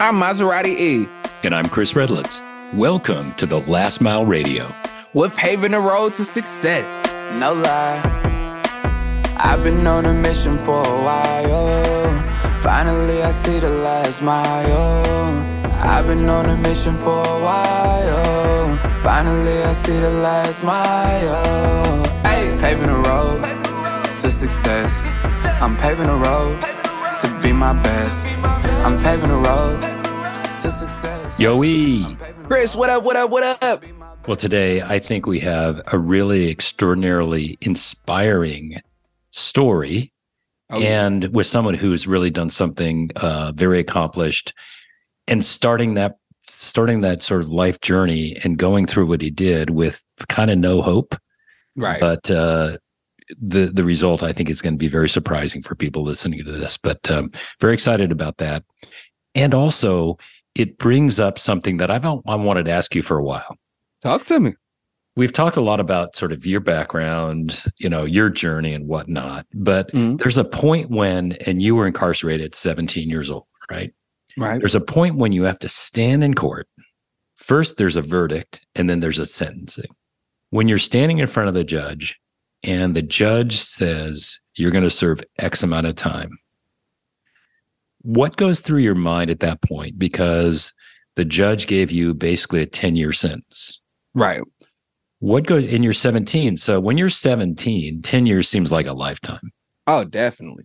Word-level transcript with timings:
I'm 0.00 0.14
Maserati 0.14 0.78
E. 0.78 1.08
And 1.42 1.52
I'm 1.52 1.64
Chris 1.64 1.94
Redlitz. 1.94 2.40
Welcome 2.72 3.34
to 3.34 3.46
the 3.46 3.58
Last 3.58 4.00
Mile 4.00 4.24
Radio. 4.24 4.72
We're 5.12 5.28
paving 5.28 5.72
the 5.72 5.80
road 5.80 6.14
to 6.14 6.24
success. 6.24 7.04
No 7.34 7.52
lie. 7.52 8.00
I've 9.38 9.64
been 9.64 9.84
on 9.88 10.06
a 10.06 10.14
mission 10.14 10.56
for 10.56 10.78
a 10.78 11.02
while. 11.02 12.60
Finally, 12.60 13.24
I 13.24 13.32
see 13.32 13.58
the 13.58 13.68
last 13.68 14.22
mile. 14.22 15.66
I've 15.82 16.06
been 16.06 16.28
on 16.28 16.48
a 16.48 16.56
mission 16.56 16.94
for 16.94 17.18
a 17.18 17.40
while. 17.42 18.76
Finally, 19.02 19.64
I 19.64 19.72
see 19.72 19.98
the 19.98 20.10
last 20.10 20.62
mile. 20.62 22.04
Hey, 22.24 22.56
paving 22.60 22.86
the 22.86 22.98
road 22.98 23.42
to 24.16 24.30
success. 24.30 25.24
I'm 25.60 25.76
paving 25.76 26.06
the 26.06 26.14
road 26.14 26.60
to 26.60 26.77
be 27.48 27.54
my 27.54 27.72
best. 27.82 28.26
I'm 28.84 28.98
paving 28.98 29.28
the 29.28 29.36
road 29.36 29.80
to 30.58 30.70
success. 30.70 31.38
Yoey. 31.38 32.18
Chris, 32.44 32.74
what 32.74 32.90
up, 32.90 33.04
what 33.04 33.16
up, 33.16 33.30
what 33.30 33.62
up? 33.62 33.82
Well, 34.26 34.36
today 34.36 34.82
I 34.82 34.98
think 34.98 35.24
we 35.26 35.40
have 35.40 35.80
a 35.90 35.98
really 35.98 36.50
extraordinarily 36.50 37.56
inspiring 37.62 38.82
story 39.30 40.12
Oh, 40.70 40.82
and 40.82 41.34
with 41.34 41.46
someone 41.46 41.72
who's 41.72 42.06
really 42.06 42.28
done 42.28 42.50
something 42.50 43.10
uh, 43.16 43.52
very 43.54 43.78
accomplished 43.78 44.52
and 45.26 45.42
starting 45.42 45.94
that 45.94 46.18
starting 46.46 47.00
that 47.00 47.22
sort 47.22 47.40
of 47.40 47.48
life 47.48 47.80
journey 47.80 48.36
and 48.44 48.58
going 48.58 48.84
through 48.84 49.06
what 49.06 49.22
he 49.22 49.30
did 49.30 49.70
with 49.70 50.04
kind 50.28 50.50
of 50.50 50.58
no 50.58 50.82
hope 50.82 51.16
right. 51.74 52.00
but 52.00 52.30
uh, 52.30 52.76
the 53.40 53.66
the 53.66 53.84
result 53.84 54.22
I 54.22 54.32
think 54.32 54.48
is 54.50 54.62
going 54.62 54.74
to 54.74 54.78
be 54.78 54.88
very 54.88 55.08
surprising 55.08 55.62
for 55.62 55.74
people 55.74 56.02
listening 56.02 56.44
to 56.44 56.52
this. 56.52 56.76
But 56.76 57.10
um, 57.10 57.30
very 57.60 57.74
excited 57.74 58.12
about 58.12 58.38
that, 58.38 58.64
and 59.34 59.54
also 59.54 60.16
it 60.54 60.78
brings 60.78 61.20
up 61.20 61.38
something 61.38 61.76
that 61.78 61.90
I've 61.90 62.04
I 62.04 62.34
wanted 62.36 62.64
to 62.66 62.70
ask 62.72 62.94
you 62.94 63.02
for 63.02 63.18
a 63.18 63.24
while. 63.24 63.56
Talk 64.02 64.24
to 64.26 64.40
me. 64.40 64.54
We've 65.16 65.32
talked 65.32 65.56
a 65.56 65.60
lot 65.60 65.80
about 65.80 66.14
sort 66.14 66.30
of 66.30 66.46
your 66.46 66.60
background, 66.60 67.64
you 67.78 67.88
know, 67.88 68.04
your 68.04 68.28
journey 68.30 68.72
and 68.72 68.86
whatnot. 68.86 69.46
But 69.52 69.90
Mhm. 69.92 70.18
there's 70.18 70.38
a 70.38 70.44
point 70.44 70.90
when, 70.90 71.32
and 71.46 71.60
you 71.60 71.74
were 71.74 71.88
incarcerated 71.88 72.46
at 72.46 72.54
17 72.54 73.08
years 73.10 73.28
old, 73.28 73.46
right? 73.68 73.92
Right. 74.36 74.60
There's 74.60 74.76
a 74.76 74.80
point 74.80 75.16
when 75.16 75.32
you 75.32 75.42
have 75.42 75.58
to 75.58 75.68
stand 75.68 76.22
in 76.22 76.34
court. 76.34 76.68
First, 77.34 77.78
there's 77.78 77.96
a 77.96 78.00
verdict, 78.02 78.60
and 78.76 78.88
then 78.88 79.00
there's 79.00 79.18
a 79.18 79.26
sentencing. 79.26 79.90
When 80.50 80.68
you're 80.68 80.78
standing 80.78 81.18
in 81.18 81.26
front 81.26 81.48
of 81.48 81.54
the 81.54 81.64
judge, 81.64 82.16
and 82.62 82.94
the 82.94 83.02
judge 83.02 83.60
says 83.60 84.40
you're 84.56 84.70
going 84.70 84.84
to 84.84 84.90
serve 84.90 85.22
X 85.38 85.62
amount 85.62 85.86
of 85.86 85.94
time, 85.94 86.38
what 88.02 88.36
goes 88.36 88.60
through 88.60 88.80
your 88.80 88.94
mind 88.94 89.30
at 89.30 89.40
that 89.40 89.62
point? 89.62 89.98
Because 89.98 90.72
the 91.16 91.24
judge 91.24 91.66
gave 91.66 91.90
you 91.90 92.14
basically 92.14 92.62
a 92.62 92.66
10 92.66 92.96
year 92.96 93.12
sentence. 93.12 93.82
Right. 94.14 94.42
What 95.20 95.46
goes 95.46 95.64
in 95.64 95.82
your 95.82 95.92
17? 95.92 96.56
So 96.56 96.80
when 96.80 96.96
you're 96.96 97.10
17, 97.10 98.02
10 98.02 98.26
years 98.26 98.48
seems 98.48 98.70
like 98.70 98.86
a 98.86 98.92
lifetime. 98.92 99.52
Oh, 99.86 100.04
definitely. 100.04 100.64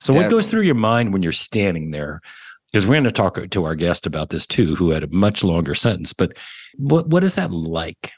So 0.00 0.12
what 0.12 0.30
goes 0.30 0.50
through 0.50 0.62
your 0.62 0.74
mind 0.74 1.12
when 1.12 1.22
you're 1.22 1.30
standing 1.30 1.92
there? 1.92 2.20
Because 2.72 2.86
we're 2.86 2.94
going 2.94 3.04
to 3.04 3.12
talk 3.12 3.38
to 3.48 3.64
our 3.64 3.76
guest 3.76 4.04
about 4.04 4.30
this 4.30 4.46
too, 4.46 4.74
who 4.74 4.90
had 4.90 5.04
a 5.04 5.08
much 5.12 5.44
longer 5.44 5.74
sentence. 5.74 6.12
But 6.12 6.36
what 6.76 7.08
what 7.08 7.22
is 7.22 7.36
that 7.36 7.52
like? 7.52 8.10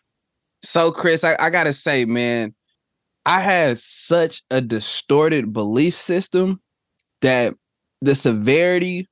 So, 0.63 0.91
Chris, 0.91 1.25
I, 1.25 1.37
I 1.39 1.51
gotta 1.51 1.75
say, 1.75 2.07
man, 2.07 2.55
I 3.27 3.41
had 3.41 3.79
such 3.79 4.43
a 4.51 4.61
distorted 4.61 5.53
belief 5.53 5.95
system 5.95 6.61
that 7.23 7.55
the 8.01 8.15
severity 8.15 9.09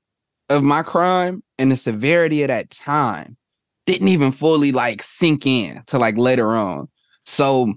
of 0.51 0.63
my 0.63 0.83
crime 0.83 1.43
and 1.59 1.71
the 1.71 1.77
severity 1.77 2.43
of 2.43 2.49
that 2.49 2.71
time 2.71 3.37
didn't 3.87 4.09
even 4.09 4.33
fully 4.33 4.71
like 4.71 5.03
sink 5.03 5.47
in 5.47 5.83
to 5.87 5.99
like 5.99 6.17
later 6.17 6.57
on. 6.57 6.89
So, 7.25 7.75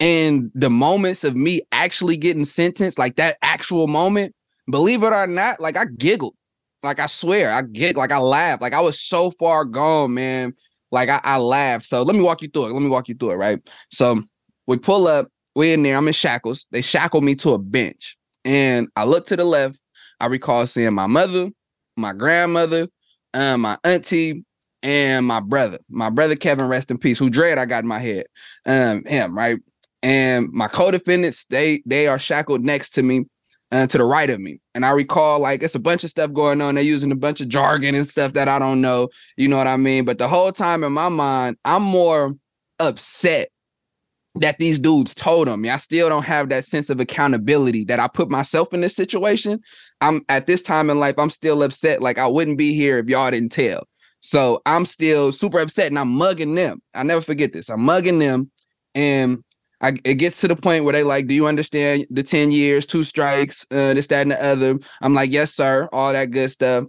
in 0.00 0.50
the 0.54 0.70
moments 0.70 1.22
of 1.22 1.36
me 1.36 1.62
actually 1.70 2.16
getting 2.16 2.44
sentenced, 2.44 2.98
like 2.98 3.16
that 3.16 3.36
actual 3.42 3.86
moment, 3.86 4.34
believe 4.70 5.02
it 5.02 5.12
or 5.12 5.26
not, 5.26 5.60
like 5.60 5.76
I 5.76 5.84
giggled. 5.98 6.34
Like 6.82 7.00
I 7.00 7.06
swear, 7.06 7.52
I 7.52 7.62
giggled, 7.62 8.02
like 8.02 8.12
I 8.12 8.18
laughed. 8.18 8.60
Like 8.60 8.74
I 8.74 8.80
was 8.80 9.00
so 9.00 9.30
far 9.32 9.64
gone, 9.64 10.14
man. 10.14 10.54
Like 10.90 11.08
I, 11.08 11.20
I 11.22 11.38
laughed. 11.38 11.86
So 11.86 12.02
let 12.02 12.16
me 12.16 12.22
walk 12.22 12.42
you 12.42 12.48
through 12.48 12.66
it. 12.66 12.72
Let 12.72 12.82
me 12.82 12.88
walk 12.88 13.08
you 13.08 13.14
through 13.14 13.32
it, 13.32 13.36
right? 13.36 13.58
So 13.90 14.22
we 14.66 14.78
pull 14.78 15.06
up, 15.06 15.28
we're 15.54 15.74
in 15.74 15.82
there. 15.82 15.96
I'm 15.96 16.06
in 16.06 16.14
shackles. 16.14 16.66
They 16.70 16.82
shackle 16.82 17.20
me 17.20 17.34
to 17.36 17.54
a 17.54 17.58
bench. 17.58 18.16
And 18.44 18.88
I 18.96 19.04
look 19.04 19.26
to 19.28 19.36
the 19.36 19.44
left. 19.44 19.78
I 20.20 20.26
recall 20.26 20.66
seeing 20.66 20.94
my 20.94 21.06
mother, 21.06 21.50
my 21.96 22.12
grandmother, 22.12 22.88
um, 23.32 23.62
my 23.62 23.78
auntie, 23.84 24.44
and 24.82 25.26
my 25.26 25.40
brother. 25.40 25.78
My 25.88 26.10
brother 26.10 26.36
Kevin, 26.36 26.68
rest 26.68 26.90
in 26.90 26.98
peace, 26.98 27.18
who 27.18 27.30
dread 27.30 27.58
I 27.58 27.64
got 27.64 27.84
in 27.84 27.88
my 27.88 27.98
head. 27.98 28.26
Um, 28.66 29.04
him, 29.04 29.36
right? 29.36 29.58
And 30.02 30.50
my 30.52 30.68
co-defendants, 30.68 31.46
they 31.46 31.82
they 31.86 32.06
are 32.06 32.18
shackled 32.18 32.62
next 32.62 32.90
to 32.90 33.02
me, 33.02 33.24
uh, 33.72 33.86
to 33.86 33.98
the 33.98 34.04
right 34.04 34.28
of 34.28 34.40
me. 34.40 34.60
And 34.74 34.84
I 34.84 34.90
recall 34.90 35.40
like 35.40 35.62
it's 35.62 35.74
a 35.74 35.80
bunch 35.80 36.04
of 36.04 36.10
stuff 36.10 36.32
going 36.32 36.60
on. 36.60 36.74
They're 36.74 36.84
using 36.84 37.10
a 37.10 37.16
bunch 37.16 37.40
of 37.40 37.48
jargon 37.48 37.94
and 37.94 38.06
stuff 38.06 38.34
that 38.34 38.46
I 38.46 38.58
don't 38.58 38.82
know. 38.82 39.08
You 39.36 39.48
know 39.48 39.56
what 39.56 39.66
I 39.66 39.76
mean? 39.78 40.04
But 40.04 40.18
the 40.18 40.28
whole 40.28 40.52
time 40.52 40.84
in 40.84 40.92
my 40.92 41.08
mind, 41.08 41.56
I'm 41.64 41.82
more 41.82 42.34
upset 42.78 43.48
that 44.36 44.58
these 44.58 44.78
dudes 44.78 45.14
told 45.14 45.48
on 45.48 45.60
me. 45.60 45.70
I 45.70 45.78
still 45.78 46.08
don't 46.08 46.24
have 46.24 46.48
that 46.48 46.64
sense 46.64 46.90
of 46.90 47.00
accountability 47.00 47.84
that 47.84 48.00
I 48.00 48.08
put 48.08 48.30
myself 48.30 48.74
in 48.74 48.80
this 48.80 48.96
situation. 48.96 49.60
I'm 50.00 50.22
at 50.28 50.46
this 50.46 50.62
time 50.62 50.90
in 50.90 50.98
life, 50.98 51.14
I'm 51.18 51.30
still 51.30 51.62
upset. 51.62 52.02
Like 52.02 52.18
I 52.18 52.26
wouldn't 52.26 52.58
be 52.58 52.74
here 52.74 52.98
if 52.98 53.08
y'all 53.08 53.30
didn't 53.30 53.52
tell. 53.52 53.84
So 54.20 54.60
I'm 54.66 54.86
still 54.86 55.32
super 55.32 55.58
upset 55.60 55.88
and 55.88 55.98
I'm 55.98 56.08
mugging 56.08 56.54
them. 56.54 56.80
I 56.94 57.02
never 57.02 57.20
forget 57.20 57.52
this. 57.52 57.68
I'm 57.68 57.82
mugging 57.82 58.18
them 58.18 58.50
and 58.94 59.44
I, 59.80 59.98
it 60.04 60.14
gets 60.14 60.40
to 60.40 60.48
the 60.48 60.56
point 60.56 60.84
where 60.84 60.94
they 60.94 61.02
like, 61.02 61.26
do 61.26 61.34
you 61.34 61.46
understand 61.46 62.06
the 62.10 62.22
10 62.22 62.50
years, 62.50 62.86
two 62.86 63.04
strikes, 63.04 63.66
uh, 63.70 63.92
this, 63.92 64.06
that, 64.06 64.22
and 64.22 64.30
the 64.30 64.42
other? 64.42 64.78
I'm 65.02 65.14
like, 65.14 65.30
yes, 65.30 65.54
sir, 65.54 65.88
all 65.92 66.12
that 66.12 66.30
good 66.30 66.50
stuff. 66.50 66.84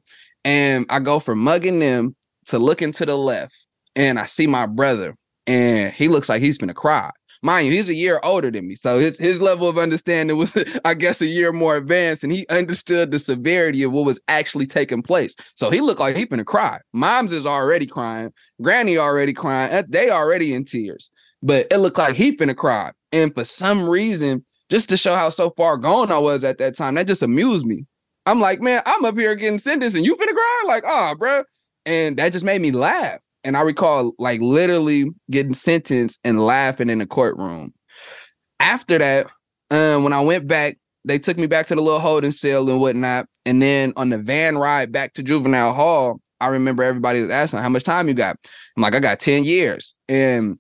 And 0.46 0.86
I 0.90 1.00
go 1.00 1.20
from 1.20 1.40
mugging 1.40 1.80
them 1.80 2.16
to 2.46 2.58
looking 2.58 2.94
to 2.94 3.06
the 3.06 3.18
left 3.18 3.68
and 3.96 4.18
I 4.18 4.26
see 4.26 4.48
my 4.48 4.66
brother 4.66 5.16
and 5.48 5.94
he 5.94 6.08
looks 6.08 6.30
like 6.30 6.42
he's 6.42 6.58
gonna 6.58 6.74
cry. 6.74 7.12
Mind 7.42 7.68
you, 7.68 7.74
he's 7.74 7.90
a 7.90 7.94
year 7.94 8.20
older 8.24 8.52
than 8.52 8.68
me. 8.68 8.76
So 8.76 9.00
his, 9.00 9.18
his 9.18 9.42
level 9.42 9.68
of 9.68 9.78
understanding 9.78 10.38
was, 10.38 10.58
I 10.86 10.94
guess, 10.94 11.22
a 11.22 11.26
year 11.26 11.52
more 11.52 11.78
advanced, 11.78 12.24
and 12.24 12.32
he 12.32 12.46
understood 12.50 13.12
the 13.12 13.20
severity 13.20 13.84
of 13.84 13.92
what 13.92 14.06
was 14.06 14.22
actually 14.28 14.68
taking 14.68 15.02
place. 15.02 15.36
So 15.56 15.70
he 15.70 15.82
looked 15.82 16.00
like 16.00 16.16
he 16.16 16.26
finna 16.26 16.46
cry. 16.46 16.80
Mom's 16.94 17.34
is 17.34 17.46
already 17.46 17.86
crying, 17.86 18.34
Granny 18.62 18.98
already 18.98 19.34
crying, 19.34 19.74
uh, 19.74 19.84
they 19.88 20.10
already 20.10 20.54
in 20.54 20.66
tears. 20.66 21.10
But 21.42 21.68
it 21.70 21.78
looked 21.78 21.98
like 21.98 22.16
he 22.16 22.36
finna 22.36 22.56
cry. 22.56 22.92
And 23.12 23.34
for 23.34 23.46
some 23.46 23.88
reason, 23.88 24.44
just 24.70 24.90
to 24.90 24.98
show 24.98 25.16
how 25.16 25.30
so 25.30 25.52
far 25.52 25.78
gone 25.78 26.12
I 26.12 26.18
was 26.18 26.44
at 26.44 26.58
that 26.58 26.76
time, 26.76 26.96
that 26.96 27.08
just 27.08 27.22
amused 27.22 27.66
me. 27.66 27.86
I'm 28.26 28.40
like, 28.40 28.60
man, 28.62 28.82
I'm 28.86 29.06
up 29.06 29.18
here 29.18 29.36
getting 29.36 29.60
sentenced 29.60 29.96
and 29.96 30.06
you 30.06 30.16
finna 30.16 30.34
cry? 30.34 30.64
Like, 30.68 30.84
oh, 30.86 31.16
bro. 31.18 31.44
And 31.86 32.18
that 32.18 32.34
just 32.34 32.46
made 32.46 32.62
me 32.62 32.72
laugh. 32.72 33.20
And 33.46 33.56
I 33.56 33.62
recall 33.62 34.14
like 34.18 34.42
literally 34.42 35.12
getting 35.30 35.54
sentenced 35.54 36.20
and 36.24 36.44
laughing 36.44 36.90
in 36.90 36.98
the 36.98 37.06
courtroom. 37.06 37.74
After 38.60 38.98
that, 38.98 39.28
um, 39.70 40.04
when 40.04 40.14
I 40.14 40.22
went 40.22 40.48
back, 40.48 40.78
they 41.06 41.20
took 41.20 41.38
me 41.38 41.46
back 41.46 41.68
to 41.68 41.76
the 41.76 41.82
little 41.82 42.00
holding 42.00 42.32
cell 42.32 42.68
and 42.68 42.82
whatnot. 42.82 43.28
And 43.46 43.62
then 43.62 43.94
on 43.96 44.10
the 44.10 44.18
van 44.18 44.58
ride 44.58 44.92
back 44.92 45.14
to 45.14 45.24
juvenile 45.24 45.74
hall, 45.74 46.20
I 46.42 46.48
remember 46.48 46.84
everybody 46.84 47.22
was 47.22 47.30
asking 47.30 47.60
how 47.60 47.70
much 47.70 47.84
time 47.84 48.08
you 48.08 48.16
got. 48.16 48.38
I'm 48.76 48.82
like, 48.82 48.96
I 48.96 49.00
got 49.00 49.20
10 49.20 49.44
years. 49.44 49.94
And 50.10 50.60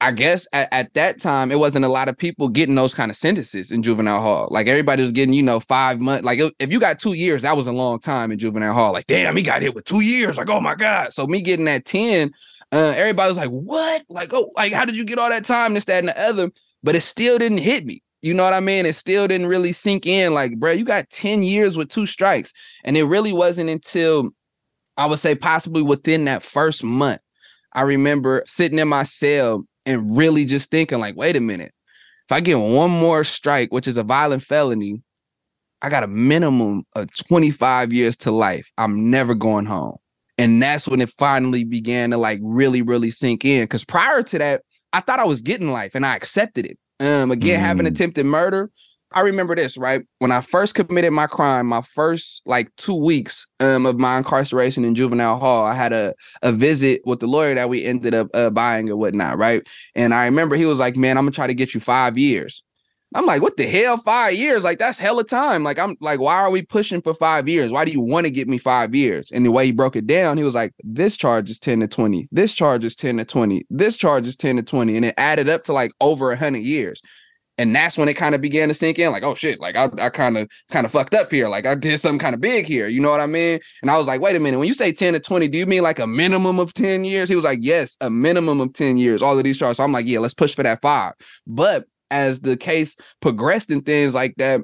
I 0.00 0.12
guess 0.12 0.46
at, 0.52 0.68
at 0.72 0.94
that 0.94 1.20
time, 1.20 1.52
it 1.52 1.58
wasn't 1.58 1.84
a 1.84 1.88
lot 1.88 2.08
of 2.08 2.16
people 2.16 2.48
getting 2.48 2.74
those 2.74 2.94
kind 2.94 3.10
of 3.10 3.16
sentences 3.16 3.70
in 3.70 3.82
juvenile 3.82 4.22
hall. 4.22 4.48
Like 4.50 4.66
everybody 4.66 5.02
was 5.02 5.12
getting, 5.12 5.34
you 5.34 5.42
know, 5.42 5.60
five 5.60 6.00
months. 6.00 6.24
Like 6.24 6.40
if 6.58 6.72
you 6.72 6.80
got 6.80 6.98
two 6.98 7.12
years, 7.12 7.42
that 7.42 7.56
was 7.56 7.66
a 7.66 7.72
long 7.72 8.00
time 8.00 8.32
in 8.32 8.38
juvenile 8.38 8.72
hall. 8.72 8.92
Like, 8.92 9.06
damn, 9.06 9.36
he 9.36 9.42
got 9.42 9.60
hit 9.60 9.74
with 9.74 9.84
two 9.84 10.00
years. 10.00 10.38
Like, 10.38 10.48
oh 10.48 10.60
my 10.60 10.74
God. 10.74 11.12
So 11.12 11.26
me 11.26 11.42
getting 11.42 11.66
that 11.66 11.84
10, 11.84 12.32
uh, 12.72 12.94
everybody 12.96 13.30
was 13.30 13.36
like, 13.36 13.50
what? 13.50 14.02
Like, 14.08 14.30
oh, 14.32 14.48
like, 14.56 14.72
how 14.72 14.86
did 14.86 14.96
you 14.96 15.04
get 15.04 15.18
all 15.18 15.28
that 15.28 15.44
time? 15.44 15.74
This, 15.74 15.84
that, 15.84 15.98
and 15.98 16.08
the 16.08 16.20
other. 16.20 16.50
But 16.82 16.94
it 16.94 17.02
still 17.02 17.38
didn't 17.38 17.58
hit 17.58 17.84
me. 17.84 18.02
You 18.22 18.32
know 18.32 18.44
what 18.44 18.54
I 18.54 18.60
mean? 18.60 18.86
It 18.86 18.94
still 18.94 19.28
didn't 19.28 19.48
really 19.48 19.72
sink 19.72 20.06
in. 20.06 20.32
Like, 20.32 20.56
bro, 20.58 20.72
you 20.72 20.84
got 20.84 21.10
10 21.10 21.42
years 21.42 21.76
with 21.76 21.88
two 21.90 22.06
strikes. 22.06 22.52
And 22.84 22.96
it 22.96 23.04
really 23.04 23.32
wasn't 23.32 23.68
until 23.68 24.30
I 24.96 25.06
would 25.06 25.18
say 25.18 25.34
possibly 25.34 25.82
within 25.82 26.24
that 26.24 26.42
first 26.42 26.84
month. 26.84 27.20
I 27.72 27.82
remember 27.82 28.42
sitting 28.46 28.78
in 28.78 28.88
my 28.88 29.04
cell 29.04 29.64
and 29.90 30.16
really 30.16 30.44
just 30.44 30.70
thinking, 30.70 31.00
like, 31.00 31.16
wait 31.16 31.36
a 31.36 31.40
minute. 31.40 31.72
If 32.28 32.32
I 32.32 32.40
get 32.40 32.58
one 32.58 32.90
more 32.90 33.24
strike, 33.24 33.72
which 33.72 33.88
is 33.88 33.96
a 33.96 34.04
violent 34.04 34.42
felony, 34.42 35.02
I 35.82 35.88
got 35.88 36.04
a 36.04 36.06
minimum 36.06 36.84
of 36.94 37.08
25 37.26 37.92
years 37.92 38.16
to 38.18 38.30
life. 38.30 38.70
I'm 38.78 39.10
never 39.10 39.34
going 39.34 39.66
home. 39.66 39.96
And 40.38 40.62
that's 40.62 40.86
when 40.86 41.00
it 41.00 41.10
finally 41.10 41.64
began 41.64 42.10
to 42.10 42.16
like 42.18 42.38
really, 42.42 42.82
really 42.82 43.10
sink 43.10 43.44
in. 43.44 43.66
Cause 43.66 43.84
prior 43.84 44.22
to 44.22 44.38
that, 44.38 44.62
I 44.92 45.00
thought 45.00 45.18
I 45.18 45.24
was 45.24 45.40
getting 45.40 45.72
life 45.72 45.94
and 45.94 46.06
I 46.06 46.16
accepted 46.16 46.66
it. 46.66 46.78
Um, 47.00 47.30
again, 47.30 47.60
having 47.60 47.86
Mm. 47.86 47.90
attempted 47.90 48.26
murder, 48.26 48.70
I 49.12 49.22
remember 49.22 49.56
this, 49.56 49.76
right? 49.76 50.04
When 50.20 50.30
I 50.30 50.40
first 50.40 50.76
committed 50.76 51.12
my 51.12 51.26
crime, 51.26 51.66
my 51.66 51.80
first 51.80 52.42
like 52.46 52.74
two 52.76 52.94
weeks 52.94 53.46
um, 53.58 53.84
of 53.84 53.98
my 53.98 54.18
incarceration 54.18 54.84
in 54.84 54.94
juvenile 54.94 55.38
hall, 55.38 55.64
I 55.64 55.74
had 55.74 55.92
a, 55.92 56.14
a 56.42 56.52
visit 56.52 57.02
with 57.04 57.18
the 57.18 57.26
lawyer 57.26 57.54
that 57.56 57.68
we 57.68 57.84
ended 57.84 58.14
up 58.14 58.28
uh, 58.34 58.50
buying 58.50 58.88
or 58.88 58.96
whatnot, 58.96 59.36
right? 59.36 59.66
And 59.96 60.14
I 60.14 60.26
remember 60.26 60.54
he 60.54 60.66
was 60.66 60.78
like, 60.78 60.96
man, 60.96 61.18
I'm 61.18 61.24
gonna 61.24 61.32
try 61.32 61.48
to 61.48 61.54
get 61.54 61.74
you 61.74 61.80
five 61.80 62.16
years. 62.16 62.62
I'm 63.12 63.26
like, 63.26 63.42
what 63.42 63.56
the 63.56 63.66
hell? 63.66 63.96
Five 63.96 64.34
years? 64.34 64.62
Like, 64.62 64.78
that's 64.78 64.96
hella 64.98 65.24
time. 65.24 65.64
Like, 65.64 65.80
I'm 65.80 65.96
like, 66.00 66.20
why 66.20 66.36
are 66.36 66.50
we 66.50 66.62
pushing 66.62 67.02
for 67.02 67.12
five 67.12 67.48
years? 67.48 67.72
Why 67.72 67.84
do 67.84 67.90
you 67.90 68.00
want 68.00 68.26
to 68.26 68.30
get 68.30 68.46
me 68.46 68.56
five 68.56 68.94
years? 68.94 69.32
And 69.32 69.44
the 69.44 69.50
way 69.50 69.66
he 69.66 69.72
broke 69.72 69.96
it 69.96 70.06
down, 70.06 70.36
he 70.36 70.44
was 70.44 70.54
like, 70.54 70.72
this 70.84 71.16
charge 71.16 71.50
is 71.50 71.58
10 71.58 71.80
to 71.80 71.88
20. 71.88 72.28
This 72.30 72.54
charge 72.54 72.84
is 72.84 72.94
10 72.94 73.16
to 73.16 73.24
20. 73.24 73.66
This 73.68 73.96
charge 73.96 74.28
is 74.28 74.36
10 74.36 74.56
to 74.56 74.62
20. 74.62 74.94
And 74.94 75.04
it 75.06 75.14
added 75.18 75.48
up 75.48 75.64
to 75.64 75.72
like 75.72 75.90
over 76.00 76.30
a 76.30 76.36
hundred 76.36 76.62
years. 76.62 77.02
And 77.60 77.76
that's 77.76 77.98
when 77.98 78.08
it 78.08 78.14
kind 78.14 78.34
of 78.34 78.40
began 78.40 78.68
to 78.68 78.74
sink 78.74 78.98
in, 78.98 79.12
like, 79.12 79.22
oh 79.22 79.34
shit, 79.34 79.60
like 79.60 79.76
I, 79.76 80.08
kind 80.08 80.38
of 80.38 80.48
kind 80.70 80.86
of 80.86 80.92
fucked 80.92 81.12
up 81.12 81.30
here. 81.30 81.46
Like 81.46 81.66
I 81.66 81.74
did 81.74 82.00
something 82.00 82.18
kind 82.18 82.34
of 82.34 82.40
big 82.40 82.64
here. 82.64 82.88
You 82.88 83.02
know 83.02 83.10
what 83.10 83.20
I 83.20 83.26
mean? 83.26 83.60
And 83.82 83.90
I 83.90 83.98
was 83.98 84.06
like, 84.06 84.22
wait 84.22 84.34
a 84.34 84.40
minute, 84.40 84.56
when 84.56 84.66
you 84.66 84.72
say 84.72 84.92
10 84.92 85.12
to 85.12 85.20
20, 85.20 85.46
do 85.48 85.58
you 85.58 85.66
mean 85.66 85.82
like 85.82 85.98
a 85.98 86.06
minimum 86.06 86.58
of 86.58 86.72
10 86.72 87.04
years? 87.04 87.28
He 87.28 87.34
was 87.34 87.44
like, 87.44 87.58
yes, 87.60 87.98
a 88.00 88.08
minimum 88.08 88.62
of 88.62 88.72
10 88.72 88.96
years, 88.96 89.20
all 89.20 89.36
of 89.36 89.44
these 89.44 89.58
charges. 89.58 89.76
So 89.76 89.84
I'm 89.84 89.92
like, 89.92 90.06
yeah, 90.06 90.20
let's 90.20 90.32
push 90.32 90.54
for 90.54 90.62
that 90.62 90.80
five. 90.80 91.12
But 91.46 91.84
as 92.10 92.40
the 92.40 92.56
case 92.56 92.96
progressed 93.20 93.70
and 93.70 93.84
things 93.84 94.14
like 94.14 94.36
that, 94.38 94.62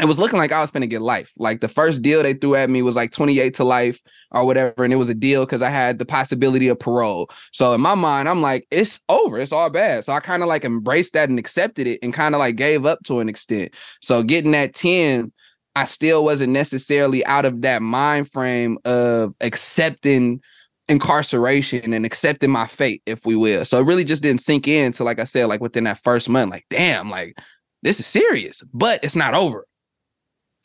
it 0.00 0.04
was 0.04 0.18
looking 0.18 0.38
like 0.38 0.52
I 0.52 0.60
was 0.60 0.70
gonna 0.70 0.86
get 0.86 1.02
life. 1.02 1.32
Like 1.38 1.60
the 1.60 1.68
first 1.68 2.02
deal 2.02 2.22
they 2.22 2.34
threw 2.34 2.54
at 2.54 2.68
me 2.68 2.82
was 2.82 2.96
like 2.96 3.12
28 3.12 3.54
to 3.54 3.64
life 3.64 4.00
or 4.30 4.44
whatever. 4.44 4.84
And 4.84 4.92
it 4.92 4.96
was 4.96 5.08
a 5.08 5.14
deal 5.14 5.46
because 5.46 5.62
I 5.62 5.70
had 5.70 5.98
the 5.98 6.04
possibility 6.04 6.68
of 6.68 6.78
parole. 6.78 7.30
So 7.52 7.72
in 7.72 7.80
my 7.80 7.94
mind, 7.94 8.28
I'm 8.28 8.42
like, 8.42 8.66
it's 8.70 9.00
over. 9.08 9.38
It's 9.38 9.52
all 9.52 9.70
bad. 9.70 10.04
So 10.04 10.12
I 10.12 10.20
kind 10.20 10.42
of 10.42 10.48
like 10.48 10.64
embraced 10.64 11.14
that 11.14 11.28
and 11.28 11.38
accepted 11.38 11.86
it 11.86 11.98
and 12.02 12.12
kind 12.12 12.34
of 12.34 12.40
like 12.40 12.56
gave 12.56 12.84
up 12.84 12.98
to 13.04 13.20
an 13.20 13.28
extent. 13.28 13.74
So 14.00 14.22
getting 14.22 14.52
that 14.52 14.74
10, 14.74 15.32
I 15.74 15.84
still 15.84 16.24
wasn't 16.24 16.52
necessarily 16.52 17.24
out 17.26 17.44
of 17.44 17.62
that 17.62 17.82
mind 17.82 18.30
frame 18.30 18.78
of 18.84 19.34
accepting 19.40 20.40
incarceration 20.88 21.92
and 21.92 22.06
accepting 22.06 22.50
my 22.50 22.66
fate, 22.66 23.02
if 23.06 23.26
we 23.26 23.34
will. 23.34 23.64
So 23.64 23.78
it 23.78 23.86
really 23.86 24.04
just 24.04 24.22
didn't 24.22 24.40
sink 24.40 24.68
in 24.68 24.92
to 24.92 25.04
like 25.04 25.18
I 25.18 25.24
said, 25.24 25.46
like 25.46 25.60
within 25.60 25.84
that 25.84 26.02
first 26.02 26.28
month, 26.28 26.50
like, 26.50 26.64
damn, 26.70 27.10
like 27.10 27.38
this 27.82 28.00
is 28.00 28.06
serious, 28.06 28.62
but 28.72 29.02
it's 29.02 29.16
not 29.16 29.34
over. 29.34 29.66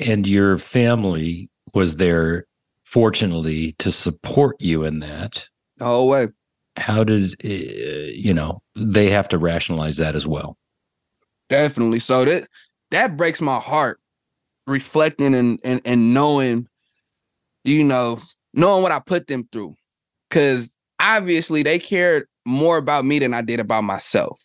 And 0.02 0.26
your 0.28 0.58
family 0.58 1.50
was 1.74 1.96
there, 1.96 2.46
fortunately, 2.84 3.74
to 3.80 3.92
support 3.92 4.56
you 4.60 4.84
in 4.84 5.00
that. 5.00 5.48
oh 5.80 6.06
way. 6.06 6.30
How 6.78 7.04
did, 7.04 7.34
uh, 7.44 7.48
you 7.48 8.34
know, 8.34 8.62
they 8.76 9.10
have 9.10 9.28
to 9.30 9.38
rationalize 9.38 9.98
that 9.98 10.16
as 10.16 10.26
well? 10.26 10.58
Definitely. 11.50 12.00
So 12.00 12.24
that 12.24 12.48
that 12.92 13.18
breaks 13.18 13.42
my 13.42 13.60
heart 13.60 14.00
reflecting 14.68 15.34
and, 15.36 15.60
and, 15.64 15.82
and 15.84 16.14
knowing, 16.14 16.68
you 17.64 17.84
know, 17.84 18.20
knowing 18.54 18.84
what 18.84 18.92
I 18.92 19.00
put 19.00 19.28
them 19.28 19.48
through 19.52 19.76
because 20.30 20.78
obviously 21.00 21.64
they 21.64 21.78
cared 21.78 22.28
more 22.46 22.78
about 22.78 23.06
me 23.06 23.20
than 23.20 23.34
I 23.34 23.42
did 23.42 23.60
about 23.60 23.84
myself. 23.84 24.42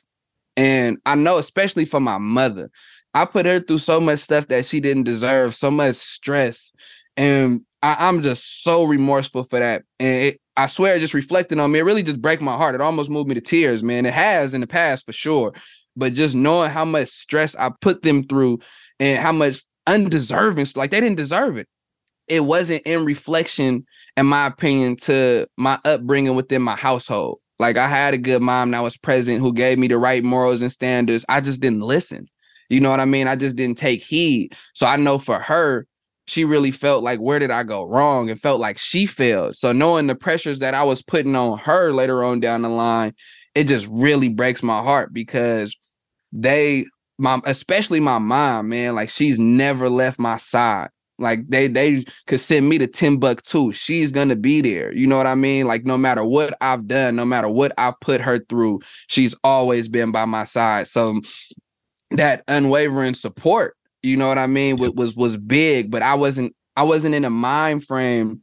And 0.57 0.99
I 1.07 1.15
know, 1.15 1.39
especially 1.39 1.85
for 1.85 2.01
my 2.01 2.19
mother, 2.19 2.71
I 3.17 3.25
put 3.25 3.47
her 3.47 3.61
through 3.61 3.79
so 3.79 4.01
much 4.01 4.21
stuff 4.21 4.49
that 4.49 4.67
she 4.67 4.79
didn't 4.81 5.05
deserve, 5.05 5.55
so 5.55 5.71
much 5.71 5.97
stress. 5.97 6.71
And 7.17 7.63
I, 7.83 8.09
am 8.09 8.21
just 8.21 8.63
so 8.63 8.85
remorseful 8.85 9.45
for 9.45 9.59
that. 9.59 9.83
And 9.99 10.25
it, 10.25 10.41
I 10.57 10.67
swear, 10.67 10.99
just 10.99 11.15
reflecting 11.15 11.59
on 11.59 11.73
me, 11.73 11.79
it 11.79 11.85
really 11.85 12.03
just 12.03 12.21
break 12.21 12.41
my 12.41 12.57
heart. 12.57 12.75
It 12.75 12.81
almost 12.81 13.11
moved 13.11 13.29
me 13.29 13.35
to 13.35 13.41
tears, 13.41 13.83
man. 13.83 14.07
It 14.07 14.15
has 14.15 14.55
in 14.55 14.61
the 14.61 14.67
past 14.67 15.07
for 15.07 15.13
sure. 15.13 15.55
But 15.97 16.13
just 16.13 16.35
knowing 16.35 16.71
how 16.71 16.85
much 16.85 17.09
stress 17.09 17.55
I 17.57 17.71
put 17.81 18.03
them 18.03 18.23
through 18.23 18.61
and 19.01 19.19
how 19.19 19.33
much 19.33 19.65
undeserving, 19.87 20.67
like 20.77 20.91
they 20.91 21.01
didn't 21.01 21.17
deserve 21.17 21.57
it. 21.57 21.69
It 22.29 22.45
wasn't 22.45 22.83
in 22.87 23.05
reflection 23.05 23.87
in 24.17 24.27
my 24.27 24.47
opinion, 24.47 24.97
to 24.97 25.47
my 25.57 25.79
upbringing 25.85 26.35
within 26.35 26.63
my 26.63 26.77
household. 26.77 27.39
Like 27.59 27.77
I 27.77 27.89
had 27.89 28.15
a 28.15 28.19
good 28.19 28.43
mom 28.43 28.71
that 28.71 28.83
was 28.83 28.97
present 28.97 29.41
who 29.41 29.53
gave 29.53 29.79
me 29.79 29.89
the 29.89 29.99
right 29.99 30.25
morals 30.25 30.63
and 30.63 30.73
standards. 30.73 31.25
I 31.29 31.41
just 31.41 31.61
didn't 31.61 31.81
listen. 31.81 32.29
You 32.69 32.81
know 32.81 32.91
what 32.91 33.01
I 33.01 33.05
mean? 33.05 33.29
I 33.29 33.37
just 33.37 33.57
didn't 33.57 33.79
take 33.79 34.03
heed. 34.03 34.55
So 34.75 34.87
I 34.87 34.97
know 34.97 35.19
for 35.19 35.39
her, 35.39 35.87
she 36.27 36.45
really 36.45 36.71
felt 36.71 37.05
like 37.05 37.21
where 37.21 37.39
did 37.39 37.51
I 37.51 37.63
go 37.63 37.85
wrong 37.85 38.31
and 38.31 38.41
felt 38.41 38.61
like 38.61 38.79
she 38.79 39.07
failed. 39.07 39.57
So 39.57 39.73
knowing 39.73 40.07
the 40.07 40.15
pressures 40.15 40.59
that 40.59 40.75
I 40.75 40.83
was 40.83 41.03
putting 41.03 41.37
on 41.37 41.59
her 41.59 41.93
later 41.93 42.25
on 42.25 42.41
down 42.41 42.63
the 42.63 42.69
line, 42.69 43.15
it 43.55 43.65
just 43.65 43.87
really 43.91 44.29
breaks 44.29 44.63
my 44.63 44.83
heart 44.83 45.13
because 45.13 45.75
they 46.33 46.85
my 47.19 47.41
especially 47.47 48.01
my 48.01 48.19
mom, 48.19 48.69
man, 48.69 48.95
like 48.95 49.09
she's 49.09 49.39
never 49.39 49.89
left 49.89 50.19
my 50.19 50.37
side. 50.37 50.89
Like 51.19 51.49
they 51.49 51.67
they 51.67 52.05
could 52.27 52.41
send 52.41 52.69
me 52.69 52.77
to 52.79 52.87
Timbuktu. 52.87 53.73
She's 53.73 54.13
gonna 54.13 54.37
be 54.37 54.61
there. 54.61 54.93
You 54.93 55.07
know 55.07 55.17
what 55.17 55.27
I 55.27 55.35
mean? 55.35 55.67
Like 55.67 55.85
no 55.85 55.97
matter 55.97 56.25
what 56.25 56.55
I've 56.61 56.87
done, 56.87 57.17
no 57.17 57.25
matter 57.25 57.49
what 57.49 57.73
I've 57.79 57.99
put 58.01 58.21
her 58.21 58.39
through, 58.39 58.81
she's 59.07 59.35
always 59.43 59.89
been 59.89 60.13
by 60.13 60.27
my 60.27 60.45
side. 60.45 60.89
So 60.89 61.21
that 62.13 62.45
unwavering 62.49 63.15
support, 63.15 63.77
you 64.03 64.17
know 64.17 64.29
what 64.29 64.39
I 64.39 64.47
mean, 64.47 64.77
was 64.77 64.93
was, 64.93 65.17
was 65.17 65.37
big. 65.37 65.91
But 65.91 66.03
I 66.03 66.15
wasn't 66.15 66.55
I 66.77 66.83
wasn't 66.83 67.15
in 67.15 67.25
a 67.25 67.31
mind 67.31 67.85
frame 67.85 68.43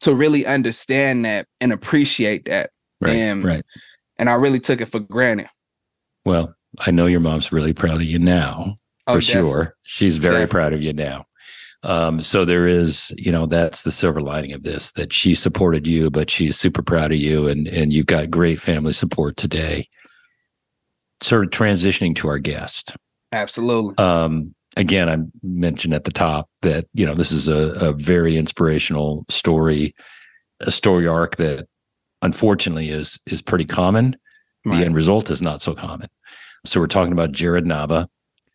to 0.00 0.14
really 0.14 0.46
understand 0.46 1.24
that 1.24 1.46
and 1.60 1.72
appreciate 1.72 2.44
that. 2.46 2.70
Right. 3.00 3.14
And, 3.14 3.44
right. 3.44 3.64
And 4.18 4.30
I 4.30 4.34
really 4.34 4.60
took 4.60 4.80
it 4.80 4.86
for 4.86 5.00
granted. 5.00 5.48
Well, 6.24 6.54
I 6.80 6.90
know 6.90 7.06
your 7.06 7.20
mom's 7.20 7.52
really 7.52 7.72
proud 7.72 7.96
of 7.96 8.04
you 8.04 8.18
now, 8.18 8.76
oh, 9.06 9.14
for 9.14 9.20
sure. 9.20 9.76
She's 9.82 10.16
very 10.16 10.34
definitely. 10.34 10.52
proud 10.52 10.72
of 10.72 10.82
you 10.82 10.92
now. 10.92 11.24
Um, 11.82 12.20
so 12.20 12.44
there 12.44 12.66
is, 12.66 13.14
you 13.16 13.30
know, 13.30 13.46
that's 13.46 13.82
the 13.82 13.92
silver 13.92 14.20
lining 14.20 14.52
of 14.52 14.62
this 14.62 14.92
that 14.92 15.12
she 15.12 15.34
supported 15.34 15.86
you, 15.86 16.10
but 16.10 16.30
she's 16.30 16.58
super 16.58 16.82
proud 16.82 17.12
of 17.12 17.18
you 17.18 17.46
and 17.46 17.68
and 17.68 17.92
you've 17.92 18.06
got 18.06 18.30
great 18.30 18.60
family 18.60 18.92
support 18.92 19.36
today. 19.36 19.88
Sort 21.22 21.44
of 21.44 21.50
transitioning 21.50 22.14
to 22.16 22.28
our 22.28 22.38
guest. 22.38 22.96
Absolutely. 23.32 23.96
Um, 23.98 24.54
again, 24.76 25.08
I 25.08 25.18
mentioned 25.42 25.94
at 25.94 26.04
the 26.04 26.12
top 26.12 26.48
that, 26.62 26.86
you 26.94 27.06
know, 27.06 27.14
this 27.14 27.32
is 27.32 27.48
a, 27.48 27.88
a 27.88 27.92
very 27.92 28.36
inspirational 28.36 29.24
story, 29.28 29.94
a 30.60 30.70
story 30.70 31.06
arc 31.06 31.36
that 31.36 31.66
unfortunately 32.22 32.90
is 32.90 33.18
is 33.26 33.42
pretty 33.42 33.64
common. 33.64 34.16
Right. 34.64 34.78
The 34.78 34.84
end 34.84 34.94
result 34.94 35.30
is 35.30 35.42
not 35.42 35.60
so 35.60 35.74
common. 35.74 36.08
So 36.64 36.80
we're 36.80 36.88
talking 36.88 37.12
about 37.12 37.32
Jared 37.32 37.64
Nava, 37.64 38.08